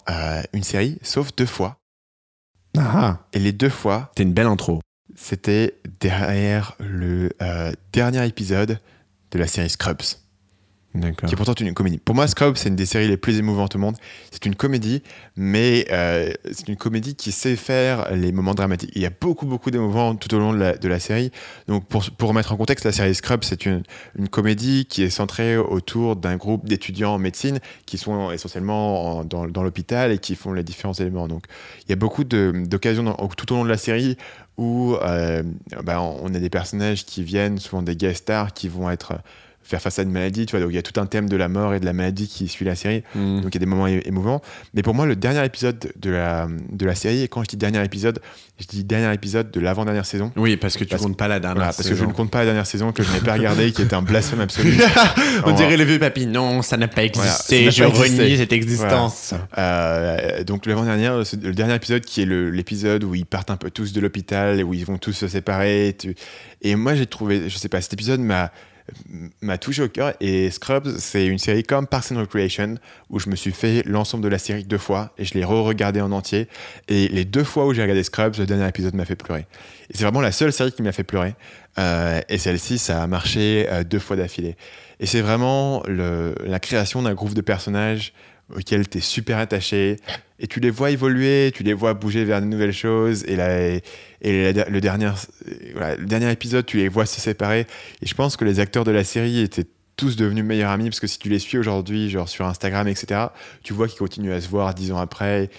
une 0.52 0.62
série, 0.62 0.98
sauf 1.00 1.34
deux 1.34 1.46
fois. 1.46 1.78
Ah, 2.76 3.20
Et 3.32 3.38
les 3.38 3.52
deux 3.52 3.70
fois, 3.70 4.12
t'es 4.14 4.22
une 4.22 4.34
belle 4.34 4.46
intro. 4.46 4.82
c'était 5.16 5.76
derrière 6.00 6.76
le 6.78 7.30
dernier 7.94 8.26
épisode 8.26 8.80
de 9.30 9.38
la 9.38 9.46
série 9.46 9.70
Scrubs. 9.70 10.02
Qui 10.92 11.32
est 11.32 11.36
pourtant 11.36 11.54
une 11.54 11.72
comédie. 11.72 11.98
Pour 11.98 12.16
moi, 12.16 12.26
Scrubs, 12.26 12.56
c'est 12.56 12.68
une 12.68 12.76
des 12.76 12.86
séries 12.86 13.06
les 13.06 13.16
plus 13.16 13.38
émouvantes 13.38 13.76
au 13.76 13.78
monde. 13.78 13.96
C'est 14.32 14.44
une 14.44 14.56
comédie, 14.56 15.02
mais 15.36 15.86
euh, 15.92 16.32
c'est 16.50 16.68
une 16.68 16.76
comédie 16.76 17.14
qui 17.14 17.30
sait 17.30 17.54
faire 17.54 18.12
les 18.12 18.32
moments 18.32 18.54
dramatiques. 18.54 18.90
Il 18.96 19.02
y 19.02 19.06
a 19.06 19.10
beaucoup, 19.10 19.46
beaucoup 19.46 19.70
d'émouvants 19.70 20.16
tout 20.16 20.34
au 20.34 20.38
long 20.38 20.52
de 20.52 20.88
la, 20.88 21.00
série. 21.00 21.30
Donc, 21.68 21.86
pour, 21.86 22.10
pour 22.10 22.30
remettre 22.30 22.52
en 22.52 22.56
contexte, 22.56 22.84
la 22.84 22.92
série 22.92 23.14
Scrubs, 23.14 23.44
c'est 23.44 23.66
une, 23.66 23.82
comédie 24.30 24.86
qui 24.86 25.02
est 25.02 25.10
centrée 25.10 25.56
autour 25.56 26.16
d'un 26.16 26.36
groupe 26.36 26.66
d'étudiants 26.66 27.14
en 27.14 27.18
médecine 27.18 27.60
qui 27.86 27.96
sont 27.96 28.30
essentiellement 28.30 29.18
en- 29.18 29.24
dans, 29.24 29.62
l'hôpital 29.62 30.10
et 30.10 30.18
qui 30.18 30.34
font 30.34 30.52
les 30.52 30.64
différents 30.64 30.94
éléments. 30.94 31.28
Donc, 31.28 31.44
il 31.86 31.90
y 31.90 31.92
a 31.92 31.96
beaucoup 31.96 32.24
d'occasions 32.24 33.16
tout 33.36 33.52
au 33.52 33.56
long 33.56 33.64
de 33.64 33.68
la 33.68 33.76
série 33.76 34.16
où 34.56 34.96
euh, 34.96 35.42
bah, 35.84 36.00
on 36.00 36.34
a 36.34 36.38
des 36.38 36.50
personnages 36.50 37.06
qui 37.06 37.22
viennent, 37.22 37.58
souvent 37.58 37.82
des 37.82 37.96
guest 37.96 38.24
stars, 38.24 38.52
qui 38.52 38.68
vont 38.68 38.90
être 38.90 39.14
faire 39.62 39.80
face 39.80 39.98
à 39.98 40.02
une 40.02 40.10
maladie. 40.10 40.46
Tu 40.46 40.52
vois, 40.56 40.60
donc 40.60 40.70
il 40.72 40.76
y 40.76 40.78
a 40.78 40.82
tout 40.82 40.98
un 41.00 41.06
thème 41.06 41.28
de 41.28 41.36
la 41.36 41.48
mort 41.48 41.74
et 41.74 41.80
de 41.80 41.84
la 41.84 41.92
maladie 41.92 42.26
qui 42.28 42.48
suit 42.48 42.64
la 42.64 42.74
série. 42.74 43.02
Mm. 43.14 43.40
Donc 43.40 43.54
il 43.54 43.54
y 43.54 43.58
a 43.58 43.60
des 43.60 43.66
moments 43.66 43.86
émouvants. 43.86 44.42
Mais 44.74 44.82
pour 44.82 44.94
moi, 44.94 45.06
le 45.06 45.16
dernier 45.16 45.44
épisode 45.44 45.92
de 45.96 46.10
la, 46.10 46.48
de 46.70 46.86
la 46.86 46.94
série, 46.94 47.22
et 47.22 47.28
quand 47.28 47.42
je 47.44 47.48
dis 47.48 47.56
dernier 47.56 47.84
épisode, 47.84 48.20
je 48.58 48.66
dis 48.66 48.84
dernier 48.84 49.12
épisode 49.14 49.50
de 49.50 49.60
l'avant-dernière 49.60 50.04
saison. 50.04 50.32
Oui, 50.36 50.56
parce 50.56 50.76
que 50.76 50.84
tu 50.84 50.90
Parce- 50.90 51.02
comptes 51.02 51.16
pas 51.16 51.28
la 51.28 51.40
dernière. 51.40 51.56
Voilà, 51.56 51.72
parce 51.72 51.78
que 51.88 51.94
je 51.94 51.98
saison. 52.00 52.08
ne 52.08 52.12
compte 52.12 52.30
pas 52.30 52.40
la 52.40 52.44
dernière 52.46 52.66
saison 52.66 52.92
que 52.92 53.02
je 53.02 53.10
n'ai 53.12 53.20
pas 53.20 53.32
regardée, 53.34 53.72
qui 53.72 53.82
était 53.82 53.94
un 53.94 54.02
blasphème 54.02 54.40
absolu. 54.40 54.74
On 55.46 55.52
dirait 55.52 55.76
les 55.76 55.84
vieux 55.84 55.98
papis. 55.98 56.26
Non, 56.26 56.60
ça 56.62 56.76
n'a 56.76 56.88
pas 56.88 57.04
existé. 57.04 57.64
n'a 57.64 57.70
je 57.70 57.84
renie 57.84 58.36
cette 58.36 58.52
existence. 58.52 59.34
Euh, 59.56 60.44
donc 60.44 60.66
l'avant-dernière, 60.66 61.18
le 61.18 61.52
dernier 61.54 61.74
épisode 61.74 62.02
qui 62.04 62.22
est 62.22 62.26
le- 62.26 62.50
l'épisode 62.50 63.04
où 63.04 63.14
ils 63.14 63.26
partent 63.26 63.50
un 63.50 63.56
peu 63.56 63.70
tous 63.70 63.92
de 63.92 64.00
l'hôpital 64.00 64.58
et 64.60 64.62
où 64.62 64.74
ils 64.74 64.84
vont 64.84 64.98
tous 64.98 65.12
se 65.12 65.28
séparer. 65.28 65.88
Et, 65.88 65.92
tu- 65.96 66.14
et 66.62 66.74
moi 66.76 66.94
j'ai 66.94 67.06
trouvé, 67.06 67.48
je 67.48 67.56
sais 67.56 67.68
pas, 67.68 67.80
cet 67.80 67.92
épisode 67.94 68.20
m'a 68.20 68.50
m'a 69.40 69.58
touché 69.58 69.82
au 69.82 69.88
cœur. 69.88 70.14
Et 70.20 70.50
Scrubs 70.50 70.96
c'est 70.98 71.26
une 71.26 71.38
série 71.38 71.62
comme 71.62 71.86
Parks 71.86 72.12
and 72.12 72.18
Recreation 72.18 72.76
où 73.08 73.18
je 73.18 73.28
me 73.28 73.36
suis 73.36 73.52
fait 73.52 73.82
l'ensemble 73.86 74.22
de 74.22 74.28
la 74.28 74.38
série 74.38 74.64
deux 74.64 74.78
fois 74.78 75.12
et 75.18 75.24
je 75.24 75.34
l'ai 75.34 75.44
re-regardé 75.44 76.00
en 76.00 76.12
entier. 76.12 76.48
Et 76.88 77.08
les 77.08 77.24
deux 77.24 77.44
fois 77.44 77.66
où 77.66 77.74
j'ai 77.74 77.82
regardé 77.82 78.02
Scrubs 78.02 78.36
le 78.38 78.46
dernier 78.46 78.68
épisode 78.68 78.94
m'a 78.94 79.04
fait 79.04 79.16
pleurer. 79.16 79.46
Et 79.90 79.96
c'est 79.96 80.04
vraiment 80.04 80.20
la 80.20 80.32
seule 80.32 80.52
série 80.52 80.72
qui 80.72 80.82
m'a 80.82 80.92
fait 80.92 81.04
pleurer. 81.04 81.34
Euh, 81.78 82.20
et 82.28 82.38
celle-ci 82.38 82.78
ça 82.78 83.02
a 83.02 83.06
marché 83.06 83.66
euh, 83.70 83.84
deux 83.84 83.98
fois 83.98 84.16
d'affilée. 84.16 84.56
Et 84.98 85.06
c'est 85.06 85.22
vraiment 85.22 85.82
la 85.88 86.60
création 86.60 87.00
d'un 87.00 87.14
groupe 87.14 87.32
de 87.32 87.40
personnages 87.40 88.12
auxquels 88.56 88.88
tu 88.88 88.98
es 88.98 89.00
super 89.00 89.38
attaché 89.38 89.96
et 90.38 90.46
tu 90.46 90.60
les 90.60 90.70
vois 90.70 90.90
évoluer, 90.90 91.52
tu 91.54 91.62
les 91.62 91.72
vois 91.74 91.94
bouger 91.94 92.24
vers 92.24 92.40
de 92.40 92.46
nouvelles 92.46 92.72
choses 92.72 93.24
et, 93.28 93.36
la, 93.36 93.58
et, 94.22 94.52
la- 94.52 94.68
le, 94.68 94.80
dernier, 94.80 95.10
voilà, 95.74 95.96
le 95.96 96.06
dernier 96.06 96.30
épisode, 96.30 96.66
tu 96.66 96.78
les 96.78 96.88
vois 96.88 97.06
se 97.06 97.20
séparer 97.20 97.66
et 98.02 98.06
je 98.06 98.14
pense 98.14 98.36
que 98.36 98.44
les 98.44 98.58
acteurs 98.60 98.84
de 98.84 98.90
la 98.90 99.04
série 99.04 99.40
étaient 99.40 99.66
tous 99.96 100.16
devenus 100.16 100.44
meilleurs 100.44 100.70
amis 100.70 100.84
parce 100.88 100.98
que 101.00 101.06
si 101.06 101.18
tu 101.18 101.28
les 101.28 101.38
suis 101.38 101.58
aujourd'hui, 101.58 102.08
genre 102.08 102.26
sur 102.26 102.46
Instagram, 102.46 102.88
etc., 102.88 103.20
tu 103.62 103.74
vois 103.74 103.86
qu'ils 103.86 103.98
continuent 103.98 104.32
à 104.32 104.40
se 104.40 104.48
voir 104.48 104.72
dix 104.74 104.92
ans 104.92 104.96
après. 104.98 105.50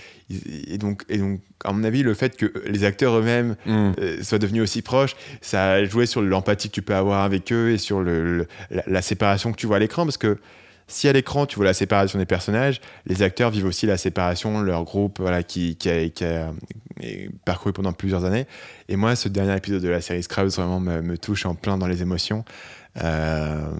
Et 0.68 0.80
donc, 0.80 1.04
et 1.10 1.20
donc, 1.20 1.42
à 1.64 1.72
mon 1.74 1.84
avis, 1.84 2.02
le 2.02 2.16
fait 2.16 2.36
que 2.36 2.52
les 2.66 2.84
acteurs 2.84 3.20
eux-mêmes 3.20 3.56
Mm. 3.68 3.92
euh, 4.00 4.24
soient 4.24 4.40
devenus 4.40 4.64
aussi 4.64 4.82
proches, 4.82 5.16
ça 5.42 5.74
a 5.74 5.84
joué 5.84 6.08
sur 6.08 6.24
l'empathie 6.24 6.70
que 6.70 6.74
tu 6.74 6.82
peux 6.82 6.96
avoir 6.96 7.22
avec 7.24 7.52
eux 7.52 7.70
et 7.72 7.78
sur 7.78 8.00
le, 8.02 8.38
le- 8.38 8.48
la, 8.72 8.82
la 8.88 9.02
séparation 9.04 9.52
que 9.52 9.58
tu 9.58 9.68
vois 9.68 9.76
à 9.76 9.80
l'écran. 9.80 10.06
Parce 10.06 10.18
que 10.18 10.40
si 10.92 11.08
à 11.08 11.14
l'écran 11.14 11.46
tu 11.46 11.56
vois 11.56 11.66
la 11.66 11.74
séparation 11.74 12.20
des 12.20 12.26
personnages, 12.26 12.82
les 13.06 13.24
acteurs 13.24 13.50
vivent 13.50 13.66
aussi 13.66 13.86
la 13.86 13.98
séparation 13.98 14.62
leur 14.62 14.84
groupe 14.84 15.20
voilà, 15.20 15.44
qui, 15.44 15.76
qui 15.76 15.90
a, 15.90 16.10
qui 16.10 16.24
euh, 16.24 16.52
parcouru 17.46 17.74
pendant 17.74 17.94
plusieurs 17.94 18.26
années. 18.26 18.46
Et 18.90 18.96
moi, 18.96 19.16
ce 19.16 19.28
dernier 19.30 19.56
épisode 19.56 19.82
de 19.82 19.90
la 19.90 20.02
série 20.02 20.24
Scrubs 20.24 20.50
vraiment 20.50 20.80
me, 20.80 21.18
touche 21.18 21.46
en 21.46 21.56
plein 21.56 21.78
dans 21.78 21.88
les 21.88 22.02
émotions. 22.02 22.46
Euh, 23.02 23.74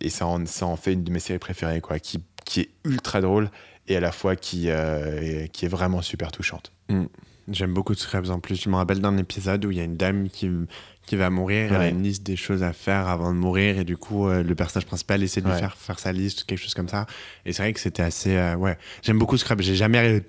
et 0.00 0.10
ça 0.10 0.26
en, 0.26 0.76
fait 0.76 0.92
une 0.92 1.04
de 1.04 1.10
mes 1.10 1.18
séries 1.18 1.38
préférées, 1.38 1.80
quoi, 1.80 1.98
qui, 1.98 2.22
est 2.56 2.70
ultra 2.84 3.20
drôle 3.20 3.50
et 3.88 3.96
à 3.96 4.00
la 4.00 4.12
fois 4.12 4.36
qui, 4.36 4.70
euh, 4.70 5.46
est 5.46 5.68
vraiment 5.68 6.02
super 6.02 6.32
touchante. 6.32 6.72
J'aime 7.48 7.72
beaucoup 7.74 7.94
Scrubs 7.94 8.30
en 8.30 8.40
plus. 8.40 8.60
Je 8.60 8.68
me 8.68 8.76
rappelle 8.76 9.00
d'un 9.00 9.16
épisode 9.18 9.64
où 9.64 9.70
il 9.70 9.78
y 9.78 9.80
a 9.80 9.84
une 9.84 9.96
dame 9.96 10.28
qui, 10.28 10.50
qui 11.06 11.16
va 11.16 11.30
mourir. 11.30 11.68
Elle 11.70 11.76
a 11.76 11.78
Ouais. 11.78 11.90
une 11.90 12.02
liste 12.02 12.24
des 12.24 12.36
choses 12.36 12.62
à 12.62 12.72
faire 12.72 13.06
avant 13.08 13.32
de 13.32 13.38
mourir. 13.38 13.78
Et 13.78 13.84
du 13.84 13.96
coup, 13.96 14.28
euh, 14.28 14.42
le 14.42 14.54
personnage 14.54 14.86
principal 14.86 15.22
essaie 15.22 15.40
de 15.40 15.46
lui 15.46 15.52
Ouais. 15.54 15.60
faire 15.60 15.76
faire 15.76 15.98
sa 16.00 16.12
liste, 16.12 16.44
quelque 16.44 16.58
chose 16.58 16.74
comme 16.74 16.88
ça. 16.88 17.06
Et 17.44 17.52
c'est 17.52 17.62
vrai 17.62 17.72
que 17.72 17.80
c'était 17.80 18.02
assez. 18.02 18.34
euh, 18.36 18.56
ouais. 18.56 18.76
J'aime 19.02 19.18
beaucoup 19.18 19.36
Scrubs. 19.36 19.60
J'ai 19.62 19.76
jamais 19.76 20.22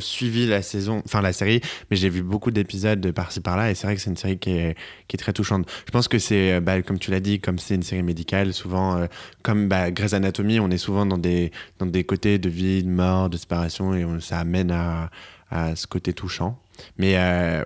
suivi 0.00 0.46
la 0.46 0.62
saison, 0.62 1.02
enfin 1.04 1.22
la 1.22 1.32
série, 1.32 1.60
mais 1.90 1.96
j'ai 1.96 2.08
vu 2.08 2.22
beaucoup 2.22 2.50
d'épisodes 2.50 3.00
de 3.00 3.10
par-ci 3.10 3.40
par-là. 3.40 3.70
Et 3.70 3.74
c'est 3.74 3.86
vrai 3.86 3.94
que 3.96 4.02
c'est 4.02 4.10
une 4.10 4.16
série 4.16 4.38
qui 4.38 4.50
est, 4.50 4.76
qui 5.08 5.16
est 5.16 5.18
très 5.18 5.32
touchante. 5.32 5.68
Je 5.86 5.90
pense 5.92 6.08
que 6.08 6.18
c'est, 6.18 6.54
euh, 6.54 6.60
bah, 6.60 6.82
comme 6.82 6.98
tu 6.98 7.10
l'as 7.10 7.20
dit, 7.20 7.40
comme 7.40 7.58
c'est 7.58 7.74
une 7.76 7.82
série 7.82 8.02
médicale, 8.02 8.52
souvent, 8.52 8.96
euh, 8.96 9.06
comme 9.42 9.68
bah, 9.68 9.90
Grey's 9.90 10.12
Anatomy, 10.12 10.60
on 10.60 10.70
est 10.70 10.78
souvent 10.78 11.06
dans 11.06 11.18
des, 11.18 11.52
dans 11.78 11.86
des 11.86 12.04
côtés 12.04 12.38
de 12.38 12.48
vie, 12.48 12.82
de 12.82 12.88
mort, 12.88 13.30
de 13.30 13.36
séparation. 13.36 13.94
Et 13.94 14.04
on- 14.04 14.20
ça 14.20 14.38
amène 14.40 14.70
à, 14.72 15.10
à 15.50 15.76
ce 15.76 15.86
côté 15.86 16.12
touchant. 16.12 16.60
Mais, 16.98 17.14
euh, 17.16 17.62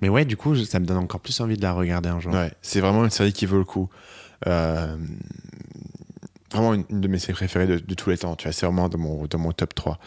mais 0.00 0.08
ouais, 0.08 0.24
du 0.24 0.36
coup, 0.36 0.56
ça 0.56 0.80
me 0.80 0.86
donne 0.86 0.98
encore 0.98 1.20
plus 1.20 1.38
envie 1.40 1.56
de 1.56 1.62
la 1.62 1.72
regarder 1.72 2.08
un 2.08 2.20
jour. 2.20 2.32
Ouais, 2.32 2.52
c'est 2.62 2.80
vraiment 2.80 3.04
une 3.04 3.10
série 3.10 3.32
qui 3.32 3.46
vaut 3.46 3.58
le 3.58 3.64
coup. 3.64 3.88
Euh, 4.46 4.96
vraiment 6.52 6.74
une, 6.74 7.00
de 7.00 7.08
mes 7.08 7.18
séries 7.18 7.34
préférées 7.34 7.66
de, 7.66 7.78
de 7.78 7.94
tous 7.94 8.10
les 8.10 8.18
temps. 8.18 8.34
Tu 8.36 8.44
vois, 8.44 8.52
c'est 8.52 8.66
vraiment 8.66 8.88
dans 8.88 8.98
mon, 8.98 9.26
dans 9.26 9.38
mon 9.38 9.52
top 9.52 9.74
3. 9.74 9.98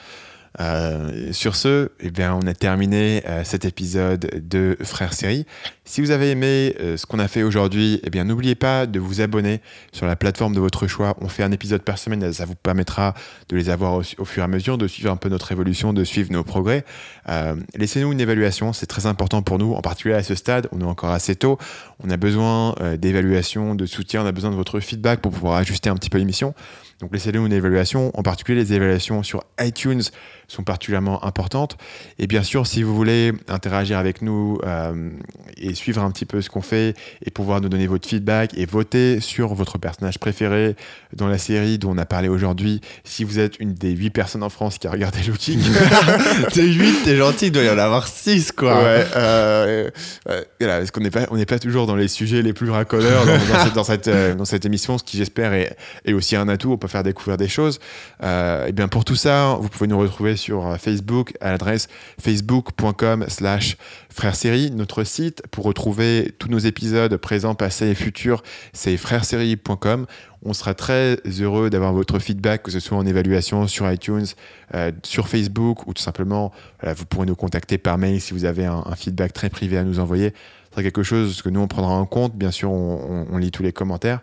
Euh, 0.60 1.32
sur 1.32 1.56
ce, 1.56 1.90
eh 2.00 2.12
bien, 2.12 2.36
on 2.36 2.46
a 2.46 2.54
terminé 2.54 3.24
euh, 3.28 3.44
cet 3.44 3.66
épisode 3.66 4.48
de 4.48 4.78
Frères 4.82 5.14
Série. 5.14 5.46
Si 5.86 6.00
vous 6.00 6.12
avez 6.12 6.32
aimé 6.32 6.76
euh, 6.80 6.96
ce 6.96 7.06
qu'on 7.06 7.20
a 7.20 7.28
fait 7.28 7.44
aujourd'hui, 7.44 8.00
eh 8.04 8.10
bien, 8.10 8.24
n'oubliez 8.24 8.56
pas 8.56 8.86
de 8.86 9.02
vous 9.02 9.20
abonner 9.20 9.60
sur 9.92 10.06
la 10.06 10.16
plateforme 10.16 10.56
de 10.56 10.62
votre 10.62 10.88
choix. 10.88 11.18
On 11.20 11.28
fait 11.28 11.44
un 11.44 11.52
épisode 11.52 11.82
par 11.82 11.98
semaine, 11.98 12.32
ça 12.32 12.46
vous 12.46 12.56
permettra 12.56 13.14
de 13.50 13.58
les 13.58 13.70
avoir 13.70 13.96
au, 13.96 14.04
fur 14.04 14.42
et 14.42 14.46
à 14.46 14.48
mesure, 14.48 14.78
de 14.78 14.88
suivre 14.88 15.12
un 15.12 15.18
peu 15.18 15.28
notre 15.28 15.52
évolution, 15.52 15.92
de 15.92 16.06
suivre 16.06 16.32
nos 16.32 16.46
progrès. 16.46 16.86
Euh, 17.28 17.56
Laissez-nous 17.76 18.14
une 18.14 18.22
évaluation, 18.22 18.72
c'est 18.72 18.86
très 18.86 19.08
important 19.08 19.42
pour 19.42 19.60
nous, 19.60 19.74
en 19.74 19.82
particulier 19.82 20.16
à 20.16 20.24
ce 20.24 20.36
stade, 20.36 20.70
on 20.72 20.80
est 20.80 20.86
encore 20.86 21.12
assez 21.12 21.36
tôt. 21.36 21.58
On 22.02 22.10
a 22.10 22.18
besoin 22.18 22.76
euh, 22.80 22.96
d'évaluation, 22.96 23.76
de 23.76 23.86
soutien, 23.86 24.24
on 24.24 24.26
a 24.26 24.32
besoin 24.32 24.52
de 24.52 24.56
votre 24.56 24.80
feedback 24.80 25.20
pour 25.20 25.34
pouvoir 25.34 25.58
ajuster 25.58 25.90
un 25.90 25.96
petit 25.96 26.10
peu 26.10 26.18
l'émission. 26.18 26.54
Donc 27.02 27.12
laissez-nous 27.12 27.46
une 27.46 27.52
évaluation, 27.52 28.18
en 28.18 28.24
particulier 28.24 28.60
les 28.60 28.72
évaluations 28.72 29.22
sur 29.24 29.44
iTunes 29.60 30.04
sont 30.48 30.64
particulièrement 30.64 31.24
importantes. 31.26 31.78
Et 32.20 32.28
bien 32.28 32.44
sûr, 32.44 32.68
si 32.68 32.84
vous 32.84 32.96
voulez 32.96 33.34
interagir 33.48 33.98
avec 33.98 34.22
nous 34.22 34.60
euh, 34.66 35.10
et 35.58 35.74
suivre 35.74 36.02
un 36.02 36.12
petit 36.12 36.26
peu 36.26 36.42
ce 36.42 36.50
qu'on 36.50 36.62
fait 36.62 36.96
et 37.26 37.32
pouvoir 37.32 37.62
nous 37.62 37.70
donner 37.70 37.88
votre 37.88 38.08
feedback 38.08 38.58
et 38.58 38.66
voter 38.66 39.20
sur 39.20 39.54
votre 39.54 39.78
personnage 39.78 40.20
préféré 40.20 40.76
dans 41.16 41.28
la 41.28 41.38
série 41.38 41.78
dont 41.78 41.92
on 41.92 41.98
a 41.98 42.06
parlé 42.06 42.28
aujourd'hui, 42.28 42.82
si 43.04 43.24
vous 43.24 43.40
êtes 43.40 43.60
une 43.60 43.74
des 43.74 43.92
8 43.92 44.10
personnes 44.10 44.44
en 44.44 44.50
France 44.50 44.78
qui 44.78 44.88
a 44.88 44.92
regardé 44.92 45.20
Looking, 45.28 45.60
T'es 46.54 46.68
8, 46.68 47.04
t'es 47.04 47.16
gentil, 47.16 47.48
il 47.48 47.52
doit 47.52 47.64
y 47.64 47.70
en 47.70 47.78
avoir 47.78 48.08
6, 48.08 48.52
quoi. 48.52 48.84
Ouais, 48.84 49.06
euh, 49.16 49.90
euh, 50.30 50.42
voilà, 50.60 50.78
parce 50.80 50.92
qu'on 50.92 51.02
n'est 51.02 51.12
pas, 51.12 51.26
on 51.32 51.44
pas 51.44 51.60
toujours 51.60 51.88
dans 51.88 51.96
les 51.96 52.08
sujets 52.08 52.42
les 52.42 52.54
plus 52.54 52.70
racoleurs 52.70 53.26
dans, 53.26 53.34
dans 53.34 53.64
cette, 53.64 53.74
dans, 53.74 53.84
cette, 53.84 54.08
euh, 54.08 54.36
dans 54.36 54.46
cette 54.46 54.66
émission, 54.66 54.98
ce 54.98 55.04
qui 55.04 55.18
j'espère 55.18 55.54
est, 55.54 55.76
est 56.06 56.14
aussi 56.14 56.36
un 56.36 56.48
atout. 56.48 56.72
On 56.72 56.78
peut 56.78 56.88
faire 56.88 57.04
découvrir 57.04 57.38
des 57.38 57.48
choses. 57.48 57.80
Et 58.22 58.72
bien 58.72 58.88
pour 58.88 59.06
tout 59.06 59.16
ça, 59.16 59.58
vous 59.60 59.70
pouvez 59.70 59.88
nous 59.88 60.00
retrouver 60.00 60.33
sur 60.36 60.68
euh, 60.68 60.76
Facebook 60.78 61.34
à 61.42 61.52
l'adresse 61.52 61.88
facebook.com/slash 62.22 63.78
frères 64.10 64.36
série. 64.36 64.72
Notre 64.72 65.04
site 65.04 65.44
pour 65.52 65.66
retrouver 65.66 66.34
tous 66.40 66.50
nos 66.50 66.60
épisodes 66.60 67.16
présents, 67.18 67.56
passés 67.56 67.88
et 67.88 67.96
futurs, 67.96 68.44
c'est 68.74 68.98
frèresérie.com. 68.98 70.06
On 70.46 70.54
sera 70.54 70.74
très 70.74 71.18
heureux 71.40 71.70
d'avoir 71.70 71.94
votre 71.94 72.20
feedback, 72.20 72.64
que 72.64 72.72
ce 72.72 72.80
soit 72.80 72.98
en 72.98 73.06
évaluation 73.06 73.68
sur 73.68 73.90
iTunes, 73.90 74.26
euh, 74.74 74.92
sur 75.04 75.28
Facebook 75.28 75.88
ou 75.88 75.94
tout 75.94 76.02
simplement, 76.02 76.52
vous 76.84 77.06
pourrez 77.06 77.26
nous 77.26 77.36
contacter 77.36 77.78
par 77.78 77.98
mail 77.98 78.20
si 78.20 78.34
vous 78.34 78.44
avez 78.44 78.66
un, 78.66 78.84
feedback 78.98 79.32
très 79.32 79.50
privé 79.50 79.78
à 79.78 79.84
nous 79.84 80.00
envoyer. 80.00 80.34
Ce 80.66 80.72
sera 80.72 80.84
quelque 80.84 81.04
chose 81.04 81.42
que 81.42 81.50
nous, 81.50 81.62
on 81.62 81.68
prendra 81.68 81.94
en 81.94 82.06
compte. 82.06 82.36
Bien 82.36 82.52
sûr, 82.52 82.72
on 82.72 83.38
lit 83.38 83.52
tous 83.52 83.64
les 83.64 83.72
commentaires. 83.72 84.20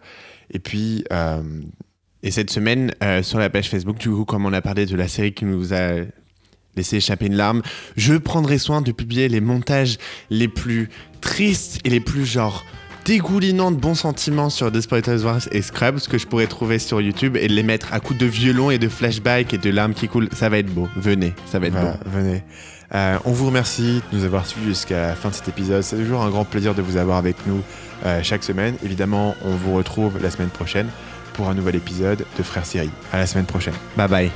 Et 0.51 0.59
puis, 0.59 1.05
euh, 1.13 1.43
Et 2.23 2.31
cette 2.31 2.51
semaine, 2.51 2.93
euh, 3.03 3.23
sur 3.23 3.39
la 3.39 3.49
page 3.49 3.69
Facebook, 3.69 3.99
du 3.99 4.11
coup, 4.11 4.25
comme 4.25 4.45
on 4.45 4.53
a 4.53 4.61
parlé 4.61 4.87
de 4.87 4.97
la 4.97 5.09
série 5.09 5.33
qui 5.33 5.45
nous 5.45 5.73
a 5.73 6.03
laissé 6.77 6.97
échapper 6.97 7.27
une 7.27 7.37
larme, 7.37 7.63
je 7.97 8.15
prendrai 8.15 8.59
soin 8.59 8.83
de 8.83 8.93
publier 8.93 9.29
les 9.29 9.41
montages 9.41 9.99
les 10.29 10.49
plus 10.49 10.91
tristes 11.21 11.81
et 11.85 11.91
les 11.91 12.01
plus 12.01 12.27
genre 12.27 12.65
dégoulinants 13.05 13.73
de 13.73 13.77
bons 13.77 13.95
sentiments 13.95 14.51
sur 14.51 14.71
Desperate 14.71 15.09
Wars 15.25 15.41
et 15.51 15.63
Scrubs 15.63 16.01
que 16.09 16.19
je 16.19 16.27
pourrais 16.27 16.47
trouver 16.47 16.79
sur 16.79 17.01
YouTube 17.01 17.37
et 17.37 17.49
les 17.49 17.63
mettre 17.63 17.93
à 17.93 18.01
coups 18.01 18.19
de 18.19 18.27
violon 18.27 18.71
et 18.71 18.79
de 18.79 18.89
flashback 18.89 19.55
et 19.55 19.59
de 19.59 19.71
larmes 19.71 19.95
qui 19.95 20.07
coulent. 20.07 20.29
Ça 20.33 20.49
va 20.49 20.59
être 20.59 20.73
beau. 20.73 20.89
Venez, 20.97 21.33
ça 21.47 21.59
va 21.59 21.67
être 21.67 21.73
voilà, 21.73 21.93
beau. 21.93 22.11
venez. 22.11 22.43
Euh, 22.95 23.19
on 23.25 23.33
vous 23.33 23.47
remercie 23.47 24.03
de 24.13 24.19
nous 24.19 24.25
avoir 24.25 24.47
suivis 24.47 24.69
jusqu'à 24.69 25.09
la 25.09 25.15
fin 25.15 25.31
de 25.31 25.35
cet 25.35 25.49
épisode. 25.49 25.83
C'est 25.83 25.97
toujours 25.97 26.23
un 26.23 26.31
grand 26.31 26.45
plaisir 26.45 26.75
de 26.75 26.83
vous 26.83 26.97
avoir 26.97 27.17
avec 27.17 27.37
nous 27.47 27.63
euh, 28.05 28.21
chaque 28.23 28.45
semaine. 28.45 28.75
Évidemment, 28.85 29.35
on 29.45 29.55
vous 29.55 29.75
retrouve 29.75 30.21
la 30.21 30.31
semaine 30.31 30.51
prochaine 30.51 30.89
pour 31.41 31.49
un 31.49 31.55
nouvel 31.55 31.77
épisode 31.77 32.27
de 32.37 32.43
Frères 32.43 32.67
Série. 32.67 32.91
À 33.15 33.17
la 33.17 33.27
semaine 33.27 33.47
prochaine. 33.47 33.73
Bye 33.97 34.09
bye. 34.09 34.31